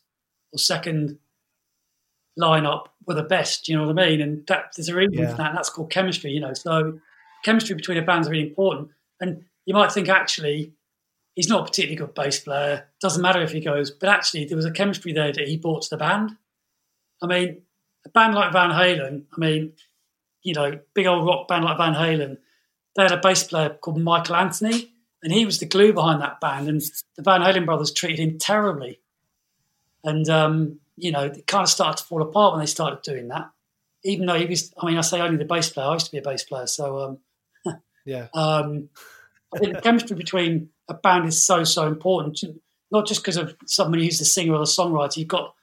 or 0.52 0.58
second 0.58 1.18
lineup 2.38 2.88
were 3.06 3.14
the 3.14 3.22
best. 3.22 3.68
You 3.68 3.76
know 3.76 3.86
what 3.86 3.98
I 3.98 4.08
mean? 4.08 4.20
And 4.20 4.46
that, 4.46 4.72
there's 4.76 4.90
a 4.90 4.94
reason 4.94 5.18
yeah. 5.18 5.30
for 5.30 5.38
that. 5.38 5.54
that's 5.54 5.70
called 5.70 5.90
chemistry. 5.90 6.30
You 6.30 6.40
know, 6.40 6.52
so 6.52 7.00
chemistry 7.42 7.74
between 7.74 7.96
a 7.96 8.02
band 8.02 8.22
is 8.22 8.28
really 8.28 8.48
important. 8.48 8.90
And 9.18 9.44
you 9.64 9.72
might 9.72 9.92
think 9.92 10.10
actually 10.10 10.72
he's 11.34 11.48
not 11.48 11.62
a 11.62 11.64
particularly 11.64 11.96
good 11.96 12.14
bass 12.14 12.40
player. 12.40 12.86
Doesn't 13.00 13.22
matter 13.22 13.40
if 13.40 13.52
he 13.52 13.60
goes, 13.60 13.90
but 13.90 14.10
actually 14.10 14.44
there 14.44 14.56
was 14.56 14.66
a 14.66 14.70
chemistry 14.70 15.14
there 15.14 15.32
that 15.32 15.48
he 15.48 15.56
brought 15.56 15.82
to 15.82 15.90
the 15.90 15.96
band. 15.96 16.32
I 17.22 17.26
mean, 17.26 17.62
a 18.04 18.10
band 18.10 18.34
like 18.34 18.52
Van 18.52 18.70
Halen, 18.70 19.24
I 19.34 19.40
mean, 19.40 19.72
you 20.42 20.52
know, 20.52 20.78
big 20.94 21.06
old 21.06 21.26
rock 21.26 21.48
band 21.48 21.64
like 21.64 21.78
Van 21.78 21.94
Halen, 21.94 22.36
they 22.96 23.02
had 23.02 23.12
a 23.12 23.20
bass 23.20 23.44
player 23.44 23.70
called 23.70 24.00
Michael 24.00 24.36
Anthony, 24.36 24.92
and 25.22 25.32
he 25.32 25.46
was 25.46 25.58
the 25.58 25.66
glue 25.66 25.92
behind 25.92 26.22
that 26.22 26.40
band. 26.40 26.68
And 26.68 26.80
the 27.16 27.22
Van 27.22 27.40
Halen 27.40 27.66
brothers 27.66 27.92
treated 27.92 28.18
him 28.18 28.38
terribly. 28.38 29.00
And, 30.04 30.28
um, 30.28 30.80
you 30.96 31.10
know, 31.10 31.24
it 31.24 31.46
kind 31.46 31.62
of 31.62 31.68
started 31.68 31.98
to 31.98 32.04
fall 32.04 32.22
apart 32.22 32.54
when 32.54 32.60
they 32.60 32.66
started 32.66 33.02
doing 33.02 33.28
that. 33.28 33.50
Even 34.04 34.26
though 34.26 34.38
he 34.38 34.46
was, 34.46 34.72
I 34.80 34.86
mean, 34.86 34.96
I 34.96 35.00
say 35.00 35.20
only 35.20 35.36
the 35.36 35.44
bass 35.44 35.70
player, 35.70 35.88
I 35.88 35.94
used 35.94 36.06
to 36.06 36.12
be 36.12 36.18
a 36.18 36.22
bass 36.22 36.44
player. 36.44 36.66
So, 36.66 36.98
um, 36.98 37.18
yeah. 38.04 38.28
Um, 38.32 38.90
I 39.54 39.58
think 39.58 39.74
the 39.74 39.80
chemistry 39.80 40.16
between 40.16 40.70
a 40.88 40.94
band 40.94 41.26
is 41.26 41.44
so, 41.44 41.64
so 41.64 41.86
important, 41.86 42.38
not 42.90 43.06
just 43.06 43.22
because 43.22 43.36
of 43.36 43.56
somebody 43.66 44.04
who's 44.04 44.18
the 44.18 44.24
singer 44.24 44.54
or 44.54 44.58
the 44.58 44.64
songwriter. 44.64 45.16
You've 45.16 45.28
got 45.28 45.54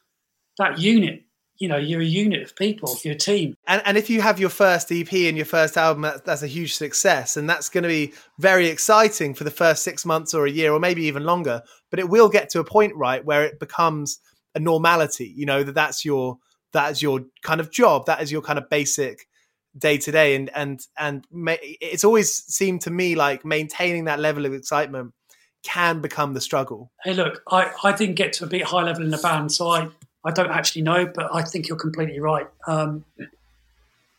that 0.58 0.80
unit 0.80 1.25
you 1.58 1.68
know 1.68 1.78
you're 1.78 2.02
a 2.02 2.06
unit 2.06 2.44
of 2.44 2.56
people 2.56 2.98
you're 3.04 3.14
a 3.14 3.18
team. 3.18 3.56
And 3.68 3.82
and 3.86 3.98
if 3.98 4.10
you 4.10 4.22
have 4.22 4.40
your 4.40 4.50
first 4.50 4.92
ep 4.92 5.14
and 5.14 5.38
your 5.38 5.46
first 5.46 5.78
album 5.78 6.04
that's, 6.04 6.22
that's 6.22 6.44
a 6.44 6.48
huge 6.48 6.76
success 6.76 7.38
and 7.38 7.50
that's 7.50 7.70
going 7.70 7.84
to 7.84 7.90
be 7.90 8.14
very 8.40 8.68
exciting 8.68 9.34
for 9.34 9.44
the 9.44 9.52
first 9.52 9.84
six 9.84 10.06
months 10.06 10.34
or 10.34 10.46
a 10.46 10.52
year 10.52 10.74
or 10.74 10.80
maybe 10.80 11.04
even 11.06 11.24
longer 11.24 11.62
but 11.90 12.00
it 12.00 12.10
will 12.10 12.30
get 12.30 12.50
to 12.50 12.60
a 12.60 12.64
point 12.64 12.96
right 12.96 13.24
where 13.26 13.44
it 13.44 13.60
becomes 13.60 14.20
a 14.56 14.60
normality 14.60 15.34
you 15.36 15.46
know 15.46 15.64
that 15.64 15.76
that's 15.76 16.04
your 16.04 16.38
that 16.74 16.92
is 16.92 17.02
your 17.02 17.22
kind 17.42 17.62
of 17.62 17.72
job 17.72 18.06
that 18.06 18.22
is 18.22 18.32
your 18.32 18.42
kind 18.42 18.60
of 18.60 18.70
basic 18.70 19.28
day 19.78 19.98
to 19.98 20.12
day 20.12 20.36
and 20.36 20.50
and 20.56 20.88
and 20.98 21.26
ma- 21.32 21.56
it's 21.62 22.04
always 22.04 22.34
seemed 22.34 22.82
to 22.82 22.92
me 22.92 23.16
like 23.16 23.44
maintaining 23.44 24.06
that 24.06 24.20
level 24.20 24.46
of 24.46 24.54
excitement 24.54 25.14
can 25.64 26.00
become 26.00 26.34
the 26.34 26.42
struggle. 26.42 26.92
Hey 27.04 27.14
look 27.14 27.42
i 27.50 27.72
i 27.84 27.92
didn't 27.92 28.16
get 28.16 28.34
to 28.34 28.44
a 28.44 28.48
bit 28.48 28.64
high 28.64 28.84
level 28.84 29.04
in 29.04 29.10
the 29.10 29.18
band 29.18 29.52
so 29.52 29.70
i 29.70 29.90
I 30.26 30.32
don't 30.32 30.50
actually 30.52 30.82
know, 30.82 31.06
but 31.06 31.34
I 31.34 31.44
think 31.44 31.68
you're 31.68 31.78
completely 31.78 32.20
right. 32.20 32.48
Um, 32.68 33.06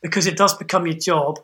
because 0.03 0.27
it 0.27 0.37
does 0.37 0.55
become 0.55 0.87
your 0.87 0.97
job, 0.97 1.41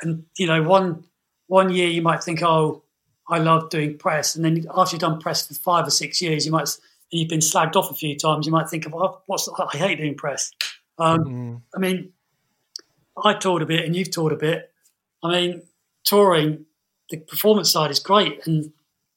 and 0.00 0.24
you 0.38 0.46
know, 0.46 0.62
one 0.62 1.04
one 1.48 1.70
year 1.70 1.88
you 1.88 2.00
might 2.00 2.22
think, 2.22 2.42
"Oh, 2.42 2.82
I 3.28 3.38
love 3.38 3.70
doing 3.70 3.98
press," 3.98 4.36
and 4.36 4.44
then 4.44 4.66
after 4.74 4.94
you've 4.94 5.00
done 5.00 5.20
press 5.20 5.46
for 5.46 5.54
five 5.54 5.86
or 5.86 5.90
six 5.90 6.22
years, 6.22 6.46
you 6.46 6.52
might 6.52 6.68
and 7.12 7.20
you've 7.20 7.28
been 7.28 7.40
slagged 7.40 7.76
off 7.76 7.90
a 7.90 7.94
few 7.94 8.16
times. 8.16 8.46
You 8.46 8.52
might 8.52 8.68
think, 8.68 8.86
"Well, 8.90 9.22
what's 9.26 9.48
I 9.48 9.76
hate 9.76 9.98
doing 9.98 10.16
press." 10.16 10.52
Um, 10.98 11.24
mm. 11.24 11.62
I 11.74 11.78
mean, 11.78 12.12
I 13.22 13.34
toured 13.34 13.62
a 13.62 13.66
bit, 13.66 13.84
and 13.84 13.96
you've 13.96 14.10
toured 14.10 14.32
a 14.32 14.36
bit. 14.36 14.70
I 15.22 15.30
mean, 15.30 15.62
touring, 16.04 16.66
the 17.10 17.16
performance 17.16 17.70
side 17.70 17.90
is 17.90 17.98
great, 17.98 18.46
and 18.46 18.72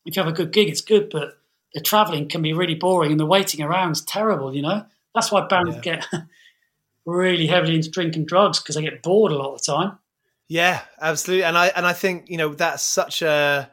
if 0.05 0.15
you 0.15 0.23
have 0.23 0.31
a 0.31 0.35
good 0.35 0.51
gig, 0.51 0.69
it's 0.69 0.81
good, 0.81 1.09
but 1.09 1.37
the 1.77 1.83
traveling 1.83 2.27
can 2.27 2.41
be 2.41 2.53
really 2.53 2.73
boring 2.73 3.11
and 3.11 3.19
the 3.19 3.25
waiting 3.25 3.61
around 3.61 3.91
is 3.91 4.01
terrible, 4.01 4.55
you 4.55 4.63
know? 4.63 4.83
That's 5.13 5.31
why 5.31 5.45
bands 5.45 5.77
get 5.81 6.07
really 7.05 7.45
heavily 7.45 7.75
into 7.75 7.91
drinking 7.91 8.25
drugs 8.25 8.59
because 8.59 8.73
they 8.73 8.81
get 8.81 9.03
bored 9.03 9.31
a 9.31 9.37
lot 9.37 9.53
of 9.53 9.61
the 9.61 9.71
time. 9.71 9.99
Yeah, 10.47 10.81
absolutely. 10.99 11.43
And 11.43 11.55
I 11.55 11.67
and 11.67 11.85
I 11.85 11.93
think 11.93 12.29
you 12.29 12.37
know 12.37 12.55
that's 12.55 12.81
such 12.81 13.21
a 13.21 13.69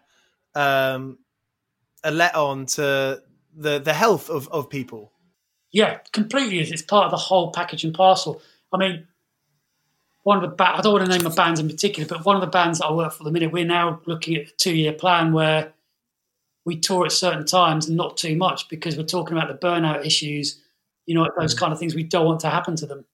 um, 0.55 1.19
a 2.03 2.11
let 2.11 2.35
on 2.35 2.67
to 2.67 3.23
the 3.57 3.79
the 3.79 3.95
health 3.95 4.29
of 4.29 4.49
of 4.49 4.69
people. 4.69 5.13
Yeah, 5.73 5.99
completely 6.13 6.61
is. 6.61 6.71
It's 6.71 6.83
part 6.83 7.07
of 7.07 7.11
the 7.11 7.17
whole 7.17 7.53
package 7.53 7.85
and 7.85 7.95
parcel. 7.95 8.43
I 8.73 8.77
mean, 8.77 9.07
one 10.25 10.43
of 10.43 10.51
the 10.51 10.57
ba- 10.57 10.77
I 10.77 10.81
don't 10.83 10.93
want 10.93 11.07
to 11.07 11.11
name 11.11 11.23
the 11.23 11.31
bands 11.31 11.59
in 11.59 11.69
particular, 11.69 12.09
but 12.09 12.25
one 12.25 12.37
of 12.37 12.43
the 12.43 12.49
bands 12.49 12.81
that 12.81 12.87
I 12.87 12.93
work 12.93 13.13
for 13.13 13.23
at 13.23 13.25
the 13.25 13.33
minute, 13.33 13.53
we're 13.53 13.65
now 13.65 14.01
looking 14.05 14.37
at 14.37 14.49
a 14.49 14.53
two 14.57 14.75
year 14.75 14.93
plan 14.93 15.33
where 15.33 15.73
we 16.65 16.77
tour 16.79 17.05
at 17.07 17.13
certain 17.13 17.45
times 17.45 17.87
and 17.89 17.97
not 17.97 18.17
too 18.17 18.37
much 18.37 18.69
because 18.69 18.97
we're 18.97 19.05
talking 19.05 19.37
about 19.37 19.49
the 19.49 19.67
burnout 19.67 20.05
issues, 20.07 20.61
you 21.07 21.15
know, 21.15 21.29
those 21.39 21.55
kind 21.55 21.73
of 21.73 21.79
things 21.79 21.95
we 21.95 22.03
don't 22.05 22.27
want 22.27 22.41
to 22.41 22.51
happen 22.51 22.75
to 22.77 22.87
them. 22.87 23.05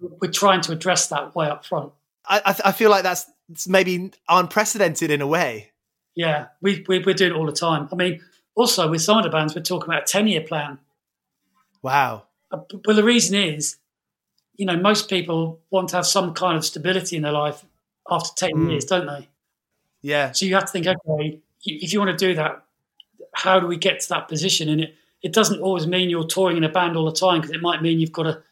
We're 0.00 0.30
trying 0.30 0.60
to 0.62 0.72
address 0.72 1.08
that 1.08 1.34
way 1.34 1.48
up 1.48 1.64
front. 1.64 1.92
I 2.26 2.40
I, 2.44 2.68
I 2.68 2.72
feel 2.72 2.90
like 2.90 3.02
that's 3.02 3.26
maybe 3.66 4.12
unprecedented 4.28 5.10
in 5.10 5.20
a 5.20 5.26
way. 5.26 5.72
Yeah, 6.14 6.48
we, 6.60 6.84
we 6.88 6.98
we're 6.98 7.14
doing 7.14 7.32
it 7.32 7.36
all 7.36 7.46
the 7.46 7.52
time. 7.52 7.88
I 7.92 7.94
mean, 7.96 8.20
also 8.54 8.88
with 8.90 9.02
some 9.02 9.18
of 9.18 9.24
the 9.24 9.30
bands, 9.30 9.54
we're 9.54 9.62
talking 9.62 9.88
about 9.88 10.02
a 10.02 10.06
ten 10.06 10.26
year 10.26 10.42
plan. 10.42 10.78
Wow. 11.82 12.24
Uh, 12.50 12.58
Well, 12.86 12.96
the 12.96 13.04
reason 13.04 13.34
is, 13.36 13.76
you 14.56 14.66
know, 14.66 14.76
most 14.76 15.08
people 15.08 15.60
want 15.70 15.88
to 15.90 15.96
have 15.96 16.06
some 16.06 16.34
kind 16.34 16.56
of 16.56 16.64
stability 16.64 17.16
in 17.16 17.22
their 17.22 17.32
life 17.32 17.64
after 18.10 18.30
10 18.34 18.50
Mm. 18.56 18.70
years, 18.70 18.84
don't 18.84 19.06
they? 19.06 19.28
Yeah. 20.02 20.32
So 20.32 20.46
you 20.46 20.54
have 20.54 20.64
to 20.64 20.72
think, 20.72 20.86
okay, 20.86 21.40
if 21.64 21.92
you 21.92 22.00
want 22.00 22.18
to 22.18 22.26
do 22.26 22.34
that, 22.34 22.64
how 23.38 23.60
do 23.60 23.66
we 23.66 23.76
get 23.76 24.00
to 24.00 24.08
that 24.08 24.28
position? 24.28 24.68
And 24.68 24.80
it, 24.80 24.94
it 25.22 25.32
doesn't 25.32 25.60
always 25.60 25.86
mean 25.86 26.10
you're 26.10 26.26
touring 26.26 26.56
in 26.56 26.64
a 26.64 26.68
band 26.68 26.96
all 26.96 27.04
the 27.04 27.12
time 27.12 27.40
because 27.40 27.54
it 27.54 27.62
might 27.62 27.82
mean 27.82 28.00
you've 28.00 28.12
got 28.12 28.26
a, 28.26 28.42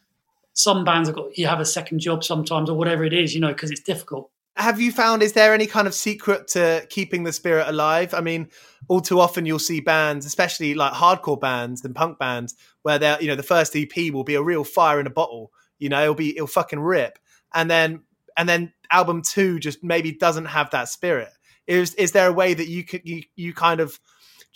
some 0.53 0.85
bands 0.85 1.09
have 1.09 1.17
got, 1.17 1.37
you 1.37 1.47
have 1.49 1.61
a 1.61 1.65
second 1.65 1.99
job 1.99 2.23
sometimes 2.23 2.71
or 2.71 2.79
whatever 2.79 3.05
it 3.05 3.13
is, 3.13 3.35
you 3.35 3.41
know, 3.41 3.49
because 3.49 3.71
it's 3.71 3.81
difficult. 3.81 4.31
Have 4.57 4.81
you 4.81 4.91
found 4.91 5.23
is 5.23 5.33
there 5.33 5.53
any 5.53 5.67
kind 5.67 5.87
of 5.87 5.93
secret 5.93 6.49
to 6.49 6.87
keeping 6.89 7.25
the 7.25 7.33
spirit 7.33 7.69
alive? 7.69 8.15
I 8.15 8.21
mean, 8.21 8.49
all 8.89 9.01
too 9.01 9.21
often 9.21 9.45
you'll 9.45 9.59
see 9.59 9.81
bands, 9.81 10.25
especially 10.25 10.75
like 10.75 10.95
hardcore 10.95 11.39
bands 11.39 11.85
and 11.85 11.95
punk 11.95 12.19
bands, 12.19 12.55
where 12.81 12.99
they're 12.99 13.21
you 13.21 13.27
know 13.27 13.35
the 13.35 13.43
first 13.43 13.77
EP 13.77 14.13
will 14.15 14.25
be 14.25 14.35
a 14.35 14.43
real 14.43 14.65
fire 14.65 14.99
in 14.99 15.07
a 15.07 15.11
bottle. 15.11 15.53
You 15.79 15.91
know, 15.91 16.01
it'll 16.01 16.15
be 16.15 16.35
it'll 16.35 16.47
fucking 16.47 16.81
rip, 16.81 17.19
and 17.53 17.71
then 17.71 18.05
and 18.35 18.49
then 18.49 18.73
album 18.91 19.21
two 19.21 19.59
just 19.59 19.85
maybe 19.85 20.13
doesn't 20.13 20.47
have 20.47 20.71
that 20.71 20.89
spirit. 20.89 21.29
Is 21.67 21.95
is 21.97 22.13
there 22.13 22.29
a 22.29 22.33
way 22.33 22.55
that 22.55 22.67
you 22.69 22.83
could 22.83 23.03
you 23.05 23.25
you 23.35 23.53
kind 23.53 23.81
of 23.81 24.01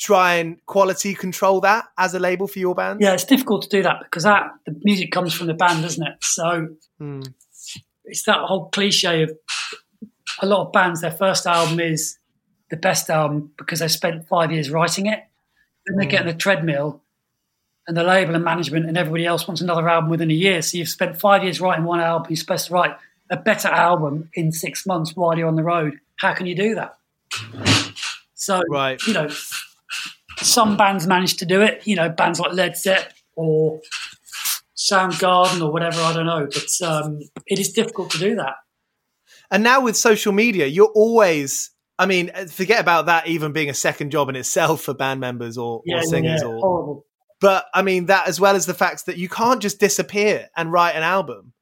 try 0.00 0.36
and 0.36 0.56
quality 0.66 1.14
control 1.14 1.60
that 1.60 1.84
as 1.98 2.14
a 2.14 2.18
label 2.18 2.48
for 2.48 2.58
your 2.58 2.74
band? 2.74 3.00
Yeah, 3.02 3.12
it's 3.12 3.24
difficult 3.24 3.62
to 3.62 3.68
do 3.68 3.82
that 3.82 3.96
because 4.02 4.22
that 4.24 4.50
the 4.66 4.74
music 4.82 5.12
comes 5.12 5.34
from 5.34 5.46
the 5.46 5.54
band, 5.54 5.82
doesn't 5.82 6.04
it? 6.06 6.14
So 6.22 6.68
Hmm. 6.98 7.20
it's 8.04 8.22
that 8.24 8.38
whole 8.38 8.70
cliche 8.70 9.22
of 9.24 9.30
a 10.42 10.46
lot 10.46 10.66
of 10.66 10.72
bands, 10.72 11.02
their 11.02 11.10
first 11.12 11.46
album 11.46 11.78
is 11.80 12.18
the 12.70 12.76
best 12.76 13.10
album 13.10 13.52
because 13.58 13.80
they 13.80 13.88
spent 13.88 14.26
five 14.26 14.50
years 14.50 14.70
writing 14.70 15.06
it. 15.06 15.20
Then 15.86 15.96
they 15.98 16.06
get 16.06 16.22
in 16.22 16.26
the 16.28 16.34
treadmill 16.34 17.02
and 17.86 17.96
the 17.96 18.02
label 18.04 18.34
and 18.34 18.44
management 18.44 18.86
and 18.86 18.96
everybody 18.96 19.26
else 19.26 19.46
wants 19.48 19.60
another 19.60 19.88
album 19.88 20.08
within 20.10 20.30
a 20.30 20.34
year. 20.34 20.62
So 20.62 20.78
you've 20.78 20.88
spent 20.88 21.20
five 21.20 21.42
years 21.42 21.60
writing 21.60 21.84
one 21.84 22.00
album, 22.00 22.26
you're 22.30 22.36
supposed 22.36 22.68
to 22.68 22.72
write 22.74 22.96
a 23.30 23.36
better 23.36 23.68
album 23.68 24.30
in 24.34 24.50
six 24.52 24.86
months 24.86 25.14
while 25.14 25.36
you're 25.36 25.48
on 25.48 25.56
the 25.56 25.62
road. 25.64 25.98
How 26.20 26.32
can 26.34 26.46
you 26.46 26.54
do 26.54 26.74
that? 26.76 26.96
So, 28.34 28.62
Right. 28.70 29.00
you 29.06 29.12
know, 29.14 29.28
some 30.42 30.76
bands 30.76 31.06
manage 31.06 31.36
to 31.38 31.46
do 31.46 31.60
it, 31.62 31.86
you 31.86 31.96
know, 31.96 32.08
bands 32.08 32.40
like 32.40 32.52
Led 32.52 32.76
Zepp 32.76 33.12
or 33.36 33.80
Soundgarden 34.76 35.60
or 35.64 35.70
whatever, 35.72 36.00
I 36.00 36.12
don't 36.12 36.26
know. 36.26 36.46
But 36.46 36.86
um, 36.88 37.20
it 37.46 37.58
is 37.58 37.72
difficult 37.72 38.10
to 38.12 38.18
do 38.18 38.36
that. 38.36 38.54
And 39.50 39.62
now 39.62 39.80
with 39.82 39.96
social 39.96 40.32
media, 40.32 40.66
you're 40.66 40.92
always. 40.94 41.70
I 41.98 42.06
mean, 42.06 42.30
forget 42.48 42.80
about 42.80 43.06
that 43.06 43.26
even 43.26 43.52
being 43.52 43.68
a 43.68 43.74
second 43.74 44.10
job 44.10 44.30
in 44.30 44.36
itself 44.36 44.80
for 44.80 44.94
band 44.94 45.20
members 45.20 45.58
or, 45.58 45.82
Yeah, 45.84 45.98
or 45.98 46.02
singers 46.02 46.40
yeah, 46.42 46.48
or 46.48 46.58
horrible. 46.58 47.06
but 47.42 47.66
I 47.74 47.82
mean 47.82 48.06
that 48.06 48.26
as 48.26 48.40
well 48.40 48.56
as 48.56 48.64
the 48.64 48.72
fact 48.72 49.04
that 49.04 49.18
you 49.18 49.28
can't 49.28 49.60
just 49.60 49.78
disappear 49.80 50.48
and 50.56 50.72
write 50.72 50.92
an 50.96 51.02
album. 51.02 51.52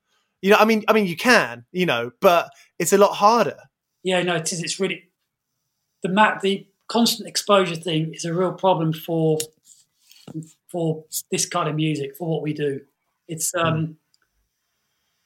You 0.40 0.50
know, 0.50 0.56
I 0.60 0.64
mean, 0.64 0.84
I 0.86 0.92
mean 0.92 1.06
you 1.06 1.16
can, 1.16 1.64
you 1.72 1.86
know, 1.86 2.12
but 2.20 2.50
it's 2.78 2.92
a 2.92 2.98
lot 2.98 3.14
harder. 3.14 3.56
Yeah, 4.04 4.22
no, 4.22 4.36
it 4.36 4.52
is. 4.52 4.62
It's 4.62 4.78
really 4.78 5.10
the 6.04 6.08
map. 6.08 6.40
The 6.40 6.68
constant 6.88 7.28
exposure 7.28 7.76
thing 7.76 8.14
is 8.14 8.24
a 8.24 8.34
real 8.34 8.52
problem 8.52 8.92
for 8.92 9.38
for 10.70 11.04
this 11.30 11.46
kind 11.46 11.68
of 11.68 11.74
music 11.74 12.16
for 12.16 12.28
what 12.28 12.42
we 12.42 12.52
do. 12.52 12.80
It's 13.28 13.54
um, 13.54 13.96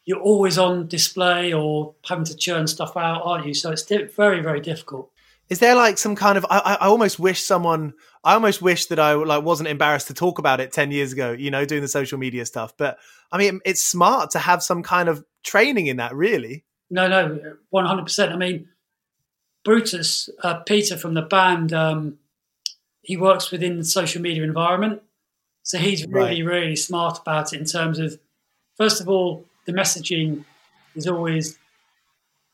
you're 0.04 0.20
always 0.20 0.58
on 0.58 0.88
display 0.88 1.52
or 1.52 1.94
having 2.08 2.24
to 2.24 2.36
churn 2.36 2.66
stuff 2.66 2.96
out, 2.96 3.22
aren't 3.24 3.46
you? 3.46 3.54
So 3.54 3.70
it's 3.70 3.82
very, 4.14 4.40
very 4.40 4.60
difficult. 4.60 5.10
Is 5.48 5.58
there 5.58 5.74
like 5.74 5.98
some 5.98 6.16
kind 6.16 6.38
of? 6.38 6.46
I, 6.48 6.58
I 6.58 6.74
I 6.74 6.86
almost 6.86 7.18
wish 7.18 7.42
someone. 7.42 7.94
I 8.24 8.34
almost 8.34 8.62
wish 8.62 8.86
that 8.86 8.98
I 8.98 9.12
like 9.14 9.44
wasn't 9.44 9.68
embarrassed 9.68 10.06
to 10.06 10.14
talk 10.14 10.38
about 10.38 10.60
it 10.60 10.72
ten 10.72 10.90
years 10.90 11.12
ago. 11.12 11.32
You 11.32 11.50
know, 11.50 11.64
doing 11.64 11.82
the 11.82 11.88
social 11.88 12.18
media 12.18 12.46
stuff. 12.46 12.76
But 12.76 12.98
I 13.30 13.38
mean, 13.38 13.60
it's 13.64 13.84
smart 13.84 14.30
to 14.30 14.38
have 14.38 14.62
some 14.62 14.82
kind 14.82 15.08
of 15.08 15.24
training 15.42 15.88
in 15.88 15.98
that. 15.98 16.14
Really. 16.14 16.64
No, 16.90 17.08
no, 17.08 17.56
one 17.70 17.84
hundred 17.84 18.04
percent. 18.04 18.32
I 18.32 18.36
mean, 18.36 18.68
Brutus, 19.64 20.28
uh, 20.42 20.60
Peter 20.60 20.96
from 20.96 21.14
the 21.14 21.22
band, 21.22 21.72
um, 21.72 22.18
he 23.00 23.16
works 23.16 23.50
within 23.50 23.78
the 23.78 23.84
social 23.84 24.20
media 24.20 24.42
environment, 24.42 25.02
so 25.62 25.78
he's 25.78 26.06
really, 26.06 26.42
really 26.42 26.76
smart 26.76 27.18
about 27.18 27.52
it 27.52 27.60
in 27.60 27.66
terms 27.66 27.98
of, 27.98 28.18
first 28.76 29.00
of 29.00 29.08
all, 29.08 29.44
the 29.66 29.72
messaging 29.72 30.44
is 30.94 31.06
always, 31.06 31.58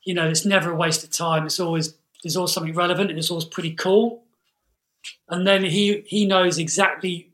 you 0.04 0.14
know, 0.14 0.28
it's 0.28 0.44
never 0.44 0.70
a 0.70 0.76
waste 0.76 1.04
of 1.04 1.10
time. 1.10 1.46
It's 1.46 1.60
always 1.60 1.94
there's 2.22 2.36
always 2.36 2.52
something 2.52 2.74
relevant, 2.74 3.10
and 3.10 3.18
it's 3.18 3.30
always 3.30 3.44
pretty 3.44 3.72
cool. 3.72 4.22
And 5.28 5.46
then 5.46 5.64
he 5.64 6.02
he 6.06 6.26
knows 6.26 6.58
exactly 6.58 7.30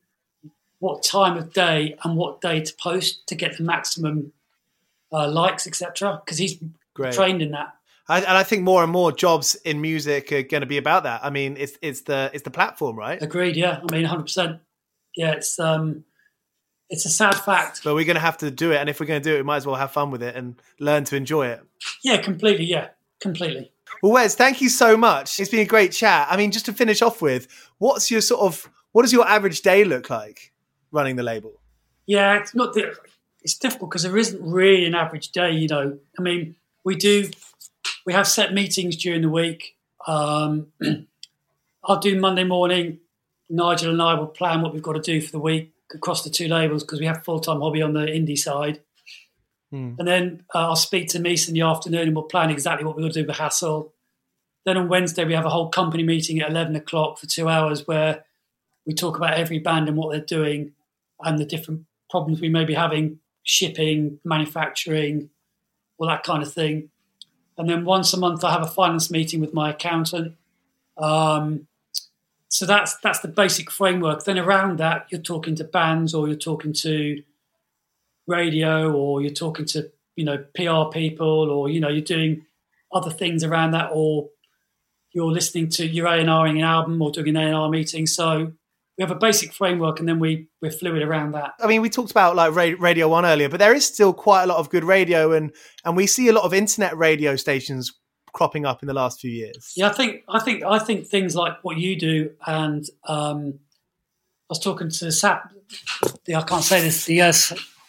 what 0.78 1.02
time 1.02 1.36
of 1.36 1.52
day 1.52 1.96
and 2.04 2.16
what 2.16 2.40
day 2.40 2.60
to 2.60 2.74
post 2.74 3.26
to 3.26 3.34
get 3.34 3.56
the 3.56 3.64
maximum 3.64 4.32
uh, 5.12 5.28
likes, 5.28 5.66
etc. 5.66 6.20
Because 6.24 6.38
he's 6.38 6.58
Great. 6.94 7.14
trained 7.14 7.42
in 7.42 7.50
that. 7.52 7.74
I, 8.08 8.18
and 8.18 8.36
I 8.36 8.42
think 8.42 8.62
more 8.62 8.82
and 8.82 8.92
more 8.92 9.12
jobs 9.12 9.54
in 9.54 9.80
music 9.80 10.30
are 10.30 10.42
going 10.42 10.60
to 10.60 10.66
be 10.66 10.76
about 10.76 11.04
that. 11.04 11.24
I 11.24 11.30
mean, 11.30 11.56
it's 11.58 11.78
it's 11.80 12.02
the 12.02 12.30
it's 12.34 12.42
the 12.42 12.50
platform, 12.50 12.96
right? 12.96 13.20
Agreed. 13.22 13.56
Yeah, 13.56 13.80
I 13.80 13.92
mean, 13.92 14.04
hundred 14.04 14.24
percent. 14.24 14.60
Yeah, 15.16 15.32
it's 15.32 15.58
um, 15.58 16.04
it's 16.90 17.06
a 17.06 17.10
sad 17.10 17.34
fact. 17.34 17.80
But 17.82 17.94
we're 17.94 18.04
going 18.04 18.16
to 18.16 18.20
have 18.20 18.38
to 18.38 18.50
do 18.50 18.72
it, 18.72 18.76
and 18.76 18.88
if 18.90 19.00
we're 19.00 19.06
going 19.06 19.22
to 19.22 19.28
do 19.28 19.34
it, 19.34 19.38
we 19.38 19.42
might 19.44 19.58
as 19.58 19.66
well 19.66 19.76
have 19.76 19.90
fun 19.90 20.10
with 20.10 20.22
it 20.22 20.36
and 20.36 20.60
learn 20.78 21.04
to 21.04 21.16
enjoy 21.16 21.46
it. 21.48 21.62
Yeah, 22.02 22.18
completely. 22.18 22.66
Yeah, 22.66 22.88
completely. 23.20 23.72
Well, 24.02 24.12
Wes, 24.12 24.34
thank 24.34 24.60
you 24.60 24.68
so 24.68 24.96
much. 24.96 25.40
It's 25.40 25.50
been 25.50 25.60
a 25.60 25.64
great 25.64 25.92
chat. 25.92 26.28
I 26.30 26.36
mean, 26.36 26.50
just 26.50 26.66
to 26.66 26.72
finish 26.72 27.00
off 27.00 27.22
with, 27.22 27.48
what's 27.78 28.10
your 28.10 28.20
sort 28.20 28.42
of 28.42 28.70
what 28.92 29.02
does 29.02 29.12
your 29.12 29.26
average 29.26 29.62
day 29.62 29.84
look 29.84 30.10
like 30.10 30.52
running 30.92 31.16
the 31.16 31.22
label? 31.22 31.60
Yeah, 32.06 32.38
it's 32.38 32.54
not. 32.54 32.74
The, 32.74 32.94
it's 33.40 33.56
difficult 33.56 33.90
because 33.90 34.02
there 34.02 34.16
isn't 34.16 34.42
really 34.42 34.84
an 34.84 34.94
average 34.94 35.32
day. 35.32 35.52
You 35.52 35.68
know, 35.68 35.98
I 36.18 36.22
mean, 36.22 36.56
we 36.84 36.96
do 36.96 37.30
we 38.04 38.12
have 38.12 38.26
set 38.26 38.52
meetings 38.52 38.96
during 38.96 39.22
the 39.22 39.30
week. 39.30 39.76
Um, 40.06 40.68
I'll 41.84 42.00
do 42.00 42.18
Monday 42.18 42.44
morning. 42.44 43.00
Nigel 43.50 43.92
and 43.92 44.02
I 44.02 44.14
will 44.14 44.26
plan 44.26 44.62
what 44.62 44.72
we've 44.72 44.82
got 44.82 44.94
to 44.94 45.00
do 45.00 45.20
for 45.20 45.32
the 45.32 45.38
week 45.38 45.72
across 45.92 46.24
the 46.24 46.30
two 46.30 46.48
labels 46.48 46.82
because 46.82 47.00
we 47.00 47.06
have 47.06 47.24
Full 47.24 47.40
Time 47.40 47.60
Hobby 47.60 47.82
on 47.82 47.92
the 47.92 48.00
indie 48.00 48.38
side. 48.38 48.80
And 49.98 50.08
then 50.08 50.44
uh, 50.54 50.68
I'll 50.68 50.76
speak 50.76 51.08
to 51.10 51.18
Mies 51.18 51.48
in 51.48 51.54
the 51.54 51.62
afternoon 51.62 52.08
and 52.08 52.14
we'll 52.14 52.24
plan 52.24 52.50
exactly 52.50 52.84
what 52.84 52.96
we're 52.96 53.02
going 53.02 53.12
to 53.12 53.22
do 53.22 53.26
with 53.26 53.36
Hassle. 53.36 53.92
Then 54.64 54.76
on 54.76 54.88
Wednesday, 54.88 55.24
we 55.24 55.34
have 55.34 55.44
a 55.44 55.50
whole 55.50 55.68
company 55.68 56.02
meeting 56.02 56.40
at 56.40 56.50
11 56.50 56.74
o'clock 56.76 57.18
for 57.18 57.26
two 57.26 57.48
hours 57.48 57.86
where 57.86 58.24
we 58.86 58.94
talk 58.94 59.16
about 59.16 59.34
every 59.34 59.58
band 59.58 59.88
and 59.88 59.96
what 59.96 60.10
they're 60.12 60.20
doing 60.20 60.72
and 61.20 61.38
the 61.38 61.44
different 61.44 61.82
problems 62.10 62.40
we 62.40 62.48
may 62.48 62.64
be 62.64 62.74
having, 62.74 63.18
shipping, 63.42 64.20
manufacturing, 64.24 65.30
all 65.98 66.08
that 66.08 66.22
kind 66.22 66.42
of 66.42 66.52
thing. 66.52 66.90
And 67.56 67.68
then 67.68 67.84
once 67.84 68.12
a 68.12 68.18
month, 68.18 68.44
I 68.44 68.52
have 68.52 68.62
a 68.62 68.66
finance 68.66 69.10
meeting 69.10 69.40
with 69.40 69.54
my 69.54 69.70
accountant. 69.70 70.36
Um, 70.96 71.66
so 72.48 72.66
that's 72.66 72.96
that's 72.98 73.20
the 73.20 73.28
basic 73.28 73.70
framework. 73.70 74.24
Then 74.24 74.38
around 74.38 74.78
that, 74.78 75.06
you're 75.10 75.20
talking 75.20 75.56
to 75.56 75.64
bands 75.64 76.14
or 76.14 76.28
you're 76.28 76.36
talking 76.36 76.72
to 76.74 77.22
radio 78.26 78.92
or 78.92 79.20
you're 79.20 79.32
talking 79.32 79.66
to 79.66 79.90
you 80.16 80.24
know 80.24 80.38
PR 80.54 80.90
people 80.96 81.50
or 81.50 81.68
you 81.68 81.80
know 81.80 81.88
you're 81.88 82.00
doing 82.00 82.46
other 82.92 83.10
things 83.10 83.42
around 83.42 83.72
that 83.72 83.90
or 83.92 84.30
you're 85.12 85.32
listening 85.32 85.68
to 85.68 85.86
you're 85.86 86.06
A&Ring 86.06 86.58
an 86.58 86.64
album 86.64 87.00
or 87.02 87.10
doing 87.10 87.36
an 87.36 87.36
A&R 87.36 87.68
meeting. 87.68 88.06
So 88.06 88.52
we 88.96 89.02
have 89.02 89.10
a 89.10 89.16
basic 89.16 89.52
framework 89.52 89.98
and 89.98 90.08
then 90.08 90.20
we 90.20 90.48
we're 90.62 90.70
fluid 90.70 91.02
around 91.02 91.32
that. 91.32 91.54
I 91.60 91.66
mean, 91.66 91.82
we 91.82 91.90
talked 91.90 92.10
about 92.10 92.36
like 92.36 92.54
Radio 92.54 93.08
One 93.08 93.26
earlier, 93.26 93.48
but 93.48 93.58
there 93.58 93.74
is 93.74 93.86
still 93.86 94.12
quite 94.12 94.44
a 94.44 94.46
lot 94.46 94.58
of 94.58 94.70
good 94.70 94.84
radio, 94.84 95.32
and 95.32 95.52
and 95.84 95.96
we 95.96 96.06
see 96.06 96.28
a 96.28 96.32
lot 96.32 96.44
of 96.44 96.54
internet 96.54 96.96
radio 96.96 97.36
stations 97.36 97.92
cropping 98.32 98.66
up 98.66 98.82
in 98.82 98.86
the 98.86 98.94
last 98.94 99.20
few 99.20 99.30
years. 99.30 99.72
Yeah, 99.76 99.88
I 99.88 99.92
think 99.92 100.22
I 100.28 100.38
think 100.38 100.62
I 100.62 100.78
think 100.78 101.06
things 101.06 101.34
like 101.34 101.62
what 101.62 101.76
you 101.76 101.98
do, 101.98 102.30
and 102.46 102.84
um, 103.08 103.54
I 103.58 104.50
was 104.50 104.60
talking 104.60 104.90
to 104.90 105.04
the 105.06 105.12
Sap. 105.12 105.50
I 106.28 106.42
can't 106.42 106.62
say 106.62 106.80
this. 106.80 107.04
The 107.06 107.22
uh, 107.22 107.32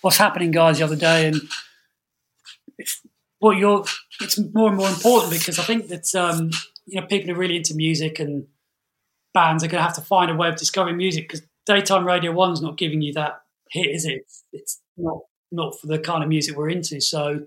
what's 0.01 0.17
happening, 0.17 0.51
guys, 0.51 0.79
the 0.79 0.85
other 0.85 0.95
day, 0.95 1.27
and 1.27 1.41
it's 2.79 3.01
well, 3.39 3.53
you're 3.53 3.85
it's 4.21 4.39
more 4.39 4.69
and 4.69 4.77
more 4.77 4.89
important 4.89 5.33
because 5.33 5.59
I 5.59 5.63
think 5.63 5.89
that 5.89 6.15
um, 6.15 6.49
you 6.87 6.99
know 6.99 7.05
people 7.05 7.29
are 7.29 7.35
really 7.35 7.57
into 7.57 7.75
music 7.75 8.19
and 8.19 8.47
bands 9.35 9.63
are 9.63 9.67
going 9.67 9.79
to 9.79 9.85
have 9.85 9.95
to 9.95 10.01
find 10.01 10.31
a 10.31 10.35
way 10.35 10.49
of 10.49 10.55
discovering 10.55 10.97
music 10.97 11.25
because 11.25 11.45
daytime 11.67 12.07
radio 12.07 12.31
one's 12.31 12.61
not 12.61 12.77
giving 12.77 13.01
you 13.03 13.13
that 13.13 13.41
hit, 13.69 13.93
is 13.93 14.05
it? 14.05 14.25
It's, 14.51 14.81
not 14.97 15.19
not 15.51 15.77
for 15.79 15.87
the 15.87 15.99
kind 15.99 16.23
of 16.23 16.29
music 16.29 16.55
we're 16.55 16.69
into. 16.69 17.01
So 17.01 17.45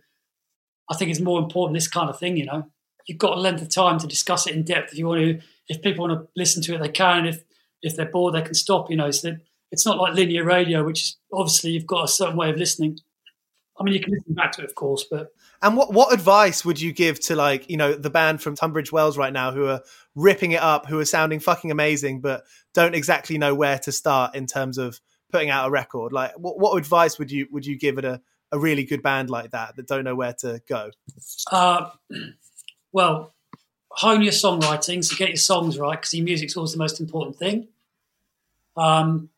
I 0.90 0.96
think 0.96 1.10
it's 1.10 1.20
more 1.20 1.40
important 1.40 1.74
this 1.74 1.88
kind 1.88 2.10
of 2.10 2.18
thing. 2.18 2.36
You 2.36 2.44
know, 2.44 2.70
you've 3.06 3.18
got 3.18 3.38
a 3.38 3.40
length 3.40 3.62
of 3.62 3.70
time 3.70 3.98
to 3.98 4.06
discuss 4.06 4.46
it 4.46 4.54
in 4.54 4.64
depth. 4.64 4.92
If 4.92 4.98
you 4.98 5.06
want 5.06 5.20
to, 5.20 5.40
if 5.68 5.80
people 5.80 6.06
want 6.06 6.20
to 6.20 6.28
listen 6.36 6.62
to 6.64 6.74
it, 6.74 6.82
they 6.82 6.90
can. 6.90 7.26
If 7.26 7.42
if 7.82 7.96
they're 7.96 8.10
bored, 8.10 8.34
they 8.34 8.42
can 8.42 8.54
stop. 8.54 8.90
You 8.90 8.96
know, 8.96 9.10
so 9.10 9.36
it's 9.72 9.86
not 9.86 9.98
like 9.98 10.14
linear 10.14 10.44
radio, 10.44 10.84
which 10.84 11.02
is 11.02 11.16
obviously 11.32 11.70
you've 11.70 11.86
got 11.86 12.04
a 12.04 12.08
certain 12.08 12.36
way 12.36 12.50
of 12.50 12.56
listening. 12.56 12.98
I 13.80 13.82
mean, 13.82 13.94
you 13.94 14.00
can 14.00 14.12
listen 14.12 14.34
back 14.34 14.52
to 14.52 14.62
it, 14.62 14.66
of 14.66 14.74
course, 14.74 15.06
but. 15.10 15.32
And 15.60 15.76
what 15.76 15.92
what 15.92 16.12
advice 16.12 16.64
would 16.64 16.80
you 16.80 16.92
give 16.92 17.18
to 17.20 17.34
like 17.34 17.68
you 17.68 17.76
know 17.76 17.94
the 17.94 18.10
band 18.10 18.40
from 18.40 18.54
Tunbridge 18.54 18.92
Wells 18.92 19.18
right 19.18 19.32
now 19.32 19.50
who 19.50 19.66
are 19.66 19.82
ripping 20.14 20.52
it 20.52 20.62
up, 20.62 20.86
who 20.86 20.98
are 21.00 21.04
sounding 21.04 21.40
fucking 21.40 21.70
amazing, 21.70 22.20
but 22.20 22.44
don't 22.74 22.94
exactly 22.94 23.38
know 23.38 23.54
where 23.54 23.78
to 23.80 23.92
start 23.92 24.36
in 24.36 24.46
terms 24.46 24.78
of 24.78 25.00
putting 25.32 25.50
out 25.50 25.68
a 25.68 25.70
record? 25.70 26.12
Like, 26.12 26.32
what, 26.38 26.58
what 26.58 26.76
advice 26.76 27.18
would 27.18 27.30
you 27.30 27.48
would 27.50 27.66
you 27.66 27.76
give 27.76 27.98
at 27.98 28.04
a, 28.04 28.20
a 28.52 28.58
really 28.58 28.84
good 28.84 29.02
band 29.02 29.30
like 29.30 29.50
that 29.50 29.76
that 29.76 29.88
don't 29.88 30.04
know 30.04 30.14
where 30.14 30.34
to 30.40 30.60
go? 30.68 30.90
Uh, 31.50 31.90
well, 32.92 33.34
hone 33.90 34.22
your 34.22 34.32
songwriting, 34.32 35.04
so 35.04 35.16
get 35.16 35.28
your 35.28 35.36
songs 35.36 35.78
right 35.78 35.98
because 35.98 36.14
your 36.14 36.24
music's 36.24 36.56
always 36.56 36.72
the 36.72 36.78
most 36.78 37.00
important 37.00 37.36
thing. 37.36 37.68
Um, 38.76 39.30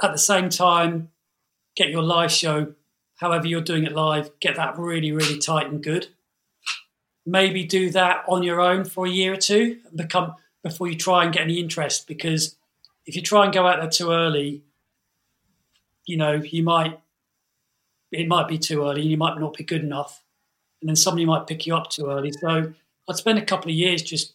at 0.00 0.12
the 0.12 0.18
same 0.18 0.48
time, 0.48 1.10
get 1.74 1.88
your 1.88 2.02
live 2.02 2.30
show 2.30 2.74
however 3.22 3.46
you're 3.46 3.62
doing 3.62 3.84
it 3.84 3.92
live, 3.92 4.30
get 4.40 4.56
that 4.56 4.76
really, 4.76 5.12
really 5.12 5.38
tight 5.38 5.68
and 5.68 5.82
good. 5.82 6.08
Maybe 7.24 7.64
do 7.64 7.88
that 7.90 8.24
on 8.28 8.42
your 8.42 8.60
own 8.60 8.84
for 8.84 9.06
a 9.06 9.10
year 9.10 9.32
or 9.32 9.36
two 9.36 9.78
and 9.88 9.96
become 9.96 10.34
before 10.62 10.88
you 10.88 10.96
try 10.96 11.24
and 11.24 11.32
get 11.32 11.42
any 11.42 11.60
interest. 11.60 12.08
Because 12.08 12.56
if 13.06 13.14
you 13.14 13.22
try 13.22 13.44
and 13.44 13.54
go 13.54 13.66
out 13.66 13.80
there 13.80 13.88
too 13.88 14.10
early, 14.10 14.64
you 16.04 16.16
know, 16.16 16.32
you 16.32 16.64
might 16.64 16.98
it 18.10 18.28
might 18.28 18.48
be 18.48 18.58
too 18.58 18.82
early 18.82 19.02
and 19.02 19.10
you 19.10 19.16
might 19.16 19.38
not 19.38 19.56
be 19.56 19.64
good 19.64 19.82
enough. 19.82 20.22
And 20.80 20.88
then 20.88 20.96
somebody 20.96 21.24
might 21.24 21.46
pick 21.46 21.64
you 21.64 21.76
up 21.76 21.88
too 21.88 22.06
early. 22.06 22.32
So 22.32 22.74
I'd 23.08 23.16
spend 23.16 23.38
a 23.38 23.44
couple 23.44 23.70
of 23.70 23.76
years 23.76 24.02
just 24.02 24.34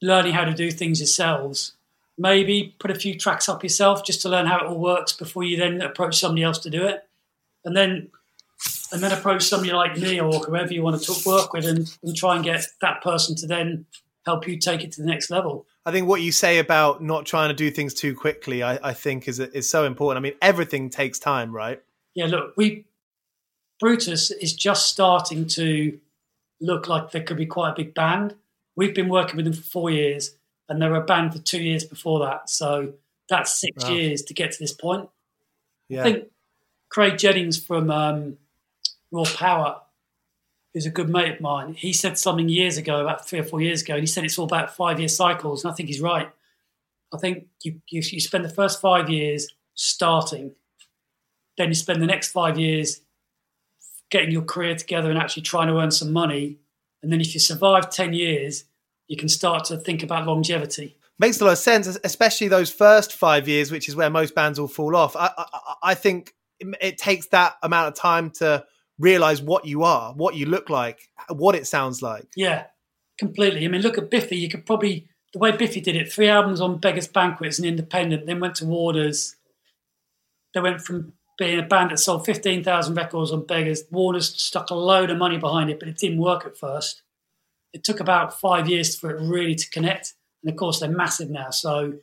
learning 0.00 0.32
how 0.32 0.44
to 0.44 0.54
do 0.54 0.70
things 0.70 1.00
yourselves. 1.00 1.74
Maybe 2.16 2.76
put 2.78 2.92
a 2.92 2.94
few 2.94 3.18
tracks 3.18 3.48
up 3.48 3.62
yourself 3.64 4.04
just 4.04 4.22
to 4.22 4.28
learn 4.28 4.46
how 4.46 4.60
it 4.60 4.66
all 4.66 4.78
works 4.78 5.12
before 5.12 5.42
you 5.42 5.56
then 5.56 5.82
approach 5.82 6.18
somebody 6.18 6.44
else 6.44 6.58
to 6.60 6.70
do 6.70 6.86
it 6.86 7.07
and 7.68 7.76
then 7.76 8.10
and 8.92 9.02
then 9.02 9.12
approach 9.12 9.42
somebody 9.42 9.72
like 9.72 9.96
me 9.98 10.18
or 10.20 10.32
whoever 10.40 10.72
you 10.72 10.82
want 10.82 11.00
to 11.00 11.06
talk, 11.06 11.24
work 11.26 11.52
with 11.52 11.66
and, 11.66 11.88
and 12.02 12.16
try 12.16 12.34
and 12.34 12.42
get 12.44 12.64
that 12.80 13.02
person 13.02 13.36
to 13.36 13.46
then 13.46 13.84
help 14.24 14.48
you 14.48 14.58
take 14.58 14.82
it 14.82 14.90
to 14.92 15.02
the 15.02 15.06
next 15.06 15.30
level. 15.30 15.66
I 15.86 15.92
think 15.92 16.08
what 16.08 16.22
you 16.22 16.32
say 16.32 16.58
about 16.58 17.02
not 17.02 17.26
trying 17.26 17.50
to 17.50 17.54
do 17.54 17.70
things 17.70 17.94
too 17.94 18.14
quickly, 18.14 18.62
I, 18.62 18.78
I 18.82 18.92
think 18.94 19.28
is 19.28 19.38
is 19.38 19.68
so 19.68 19.84
important. 19.84 20.24
I 20.24 20.28
mean, 20.28 20.38
everything 20.42 20.90
takes 20.90 21.18
time, 21.18 21.54
right? 21.54 21.80
Yeah, 22.14 22.26
look, 22.26 22.54
we 22.56 22.86
Brutus 23.78 24.30
is 24.30 24.54
just 24.54 24.86
starting 24.86 25.46
to 25.48 25.98
look 26.60 26.88
like 26.88 27.12
there 27.12 27.22
could 27.22 27.36
be 27.36 27.46
quite 27.46 27.70
a 27.70 27.74
big 27.76 27.94
band. 27.94 28.34
We've 28.74 28.94
been 28.94 29.08
working 29.08 29.36
with 29.36 29.44
them 29.44 29.54
for 29.54 29.62
four 29.62 29.90
years, 29.90 30.34
and 30.68 30.80
they 30.82 30.88
were 30.88 30.96
a 30.96 31.04
band 31.04 31.32
for 31.32 31.38
two 31.38 31.62
years 31.62 31.84
before 31.84 32.18
that. 32.20 32.50
So 32.50 32.94
that's 33.28 33.60
six 33.60 33.84
wow. 33.84 33.92
years 33.92 34.22
to 34.22 34.34
get 34.34 34.52
to 34.52 34.58
this 34.58 34.72
point. 34.72 35.08
Yeah. 35.88 36.00
I 36.00 36.02
think 36.04 36.24
Craig 36.90 37.18
Jennings 37.18 37.62
from 37.62 37.90
um, 37.90 38.38
Raw 39.10 39.24
Power, 39.24 39.80
who's 40.72 40.86
a 40.86 40.90
good 40.90 41.08
mate 41.08 41.34
of 41.34 41.40
mine, 41.40 41.74
he 41.74 41.92
said 41.92 42.18
something 42.18 42.48
years 42.48 42.76
ago, 42.76 43.00
about 43.00 43.28
three 43.28 43.38
or 43.38 43.44
four 43.44 43.60
years 43.60 43.82
ago, 43.82 43.94
and 43.94 44.02
he 44.02 44.06
said 44.06 44.24
it's 44.24 44.38
all 44.38 44.44
about 44.44 44.74
five 44.74 44.98
year 44.98 45.08
cycles. 45.08 45.64
And 45.64 45.72
I 45.72 45.74
think 45.74 45.88
he's 45.88 46.00
right. 46.00 46.30
I 47.12 47.18
think 47.18 47.46
you, 47.62 47.80
you, 47.88 48.02
you 48.04 48.20
spend 48.20 48.44
the 48.44 48.50
first 48.50 48.80
five 48.80 49.08
years 49.08 49.48
starting, 49.74 50.52
then 51.56 51.68
you 51.68 51.74
spend 51.74 52.02
the 52.02 52.06
next 52.06 52.32
five 52.32 52.58
years 52.58 53.00
getting 54.10 54.30
your 54.30 54.42
career 54.42 54.74
together 54.74 55.10
and 55.10 55.18
actually 55.18 55.42
trying 55.42 55.68
to 55.68 55.78
earn 55.78 55.90
some 55.90 56.12
money. 56.12 56.58
And 57.02 57.12
then 57.12 57.20
if 57.20 57.34
you 57.34 57.40
survive 57.40 57.90
10 57.90 58.12
years, 58.12 58.64
you 59.06 59.16
can 59.16 59.28
start 59.28 59.64
to 59.66 59.76
think 59.76 60.02
about 60.02 60.26
longevity. 60.26 60.96
Makes 61.18 61.40
a 61.40 61.44
lot 61.44 61.52
of 61.52 61.58
sense, 61.58 61.98
especially 62.04 62.48
those 62.48 62.70
first 62.70 63.12
five 63.12 63.48
years, 63.48 63.72
which 63.72 63.88
is 63.88 63.96
where 63.96 64.10
most 64.10 64.34
bands 64.34 64.60
will 64.60 64.68
fall 64.68 64.94
off. 64.94 65.16
I, 65.16 65.30
I, 65.36 65.74
I 65.82 65.94
think 65.94 66.34
it, 66.60 66.76
it 66.80 66.98
takes 66.98 67.28
that 67.28 67.56
amount 67.62 67.88
of 67.88 67.94
time 67.94 68.30
to 68.38 68.64
realize 68.98 69.40
what 69.40 69.64
you 69.64 69.84
are, 69.84 70.12
what 70.14 70.34
you 70.34 70.46
look 70.46 70.68
like, 70.68 71.08
what 71.28 71.54
it 71.54 71.66
sounds 71.66 72.02
like. 72.02 72.26
Yeah, 72.36 72.64
completely. 73.18 73.64
I 73.64 73.68
mean, 73.68 73.82
look 73.82 73.98
at 73.98 74.10
Biffy. 74.10 74.36
You 74.36 74.48
could 74.48 74.66
probably 74.66 75.08
the 75.32 75.38
way 75.38 75.52
Biffy 75.52 75.80
did 75.80 75.96
it: 75.96 76.12
three 76.12 76.28
albums 76.28 76.60
on 76.60 76.78
Beggars 76.78 77.08
Banquets 77.08 77.58
an 77.58 77.64
Independent, 77.64 78.26
then 78.26 78.40
went 78.40 78.56
to 78.56 78.66
Warner's. 78.66 79.36
They 80.54 80.60
went 80.60 80.80
from 80.80 81.12
being 81.38 81.58
a 81.58 81.62
band 81.62 81.90
that 81.90 81.98
sold 81.98 82.24
fifteen 82.24 82.64
thousand 82.64 82.94
records 82.96 83.30
on 83.30 83.46
Beggars. 83.46 83.84
Warner's 83.90 84.34
stuck 84.40 84.70
a 84.70 84.74
load 84.74 85.10
of 85.10 85.18
money 85.18 85.38
behind 85.38 85.70
it, 85.70 85.78
but 85.78 85.88
it 85.88 85.98
didn't 85.98 86.18
work 86.18 86.44
at 86.44 86.58
first. 86.58 87.02
It 87.72 87.84
took 87.84 88.00
about 88.00 88.40
five 88.40 88.68
years 88.68 88.98
for 88.98 89.10
it 89.10 89.20
really 89.20 89.54
to 89.54 89.70
connect, 89.70 90.14
and 90.42 90.50
of 90.50 90.56
course 90.56 90.80
they're 90.80 90.90
massive 90.90 91.30
now. 91.30 91.50
So 91.50 91.94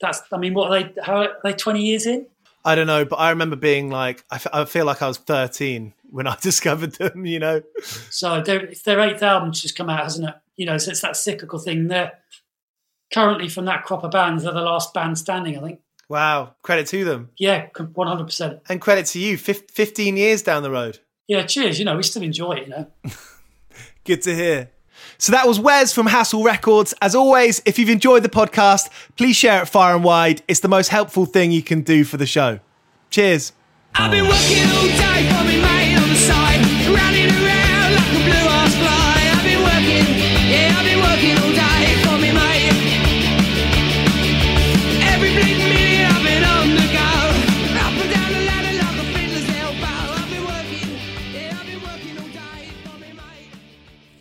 that's, 0.00 0.22
I 0.30 0.36
mean, 0.36 0.54
what 0.54 0.70
are 0.70 0.82
they? 0.82 0.92
How 1.02 1.16
are 1.22 1.28
they? 1.42 1.54
Twenty 1.54 1.82
years 1.82 2.06
in? 2.06 2.26
I 2.68 2.74
don't 2.74 2.86
know, 2.86 3.06
but 3.06 3.16
I 3.16 3.30
remember 3.30 3.56
being 3.56 3.88
like, 3.88 4.22
I, 4.30 4.34
f- 4.34 4.46
I 4.52 4.64
feel 4.66 4.84
like 4.84 5.00
I 5.00 5.08
was 5.08 5.16
13 5.16 5.94
when 6.10 6.26
I 6.26 6.36
discovered 6.40 6.92
them, 6.96 7.24
you 7.24 7.38
know? 7.38 7.62
So 8.10 8.42
their, 8.42 8.70
their 8.84 9.00
eighth 9.00 9.22
album's 9.22 9.62
just 9.62 9.74
come 9.74 9.88
out, 9.88 10.02
hasn't 10.02 10.28
it? 10.28 10.34
You 10.56 10.66
know, 10.66 10.76
so 10.76 10.90
it's 10.90 11.00
that 11.00 11.16
cyclical 11.16 11.58
thing. 11.58 11.88
They're 11.88 12.12
currently 13.10 13.48
from 13.48 13.64
that 13.64 13.84
crop 13.84 14.04
of 14.04 14.10
bands, 14.10 14.42
they're 14.42 14.52
the 14.52 14.60
last 14.60 14.92
band 14.92 15.16
standing, 15.16 15.56
I 15.56 15.62
think. 15.62 15.80
Wow. 16.10 16.56
Credit 16.60 16.86
to 16.88 17.04
them. 17.06 17.30
Yeah, 17.38 17.68
100%. 17.70 18.60
And 18.68 18.80
credit 18.82 19.06
to 19.06 19.18
you, 19.18 19.38
15 19.38 20.18
years 20.18 20.42
down 20.42 20.62
the 20.62 20.70
road. 20.70 20.98
Yeah, 21.26 21.46
cheers. 21.46 21.78
You 21.78 21.86
know, 21.86 21.96
we 21.96 22.02
still 22.02 22.22
enjoy 22.22 22.52
it, 22.52 22.64
you 22.64 22.70
know? 22.70 22.86
Good 24.04 24.20
to 24.22 24.34
hear. 24.34 24.70
So 25.18 25.32
that 25.32 25.48
was 25.48 25.58
Wes 25.58 25.92
from 25.92 26.06
Hassle 26.06 26.44
Records. 26.44 26.94
As 27.02 27.16
always, 27.16 27.60
if 27.66 27.76
you've 27.78 27.88
enjoyed 27.88 28.22
the 28.22 28.28
podcast, 28.28 28.88
please 29.16 29.34
share 29.34 29.62
it 29.62 29.66
far 29.66 29.94
and 29.94 30.04
wide. 30.04 30.42
It's 30.46 30.60
the 30.60 30.68
most 30.68 30.88
helpful 30.88 31.26
thing 31.26 31.50
you 31.50 31.62
can 31.62 31.82
do 31.82 32.04
for 32.04 32.16
the 32.16 32.26
show. 32.26 32.60
Cheers. 33.10 33.52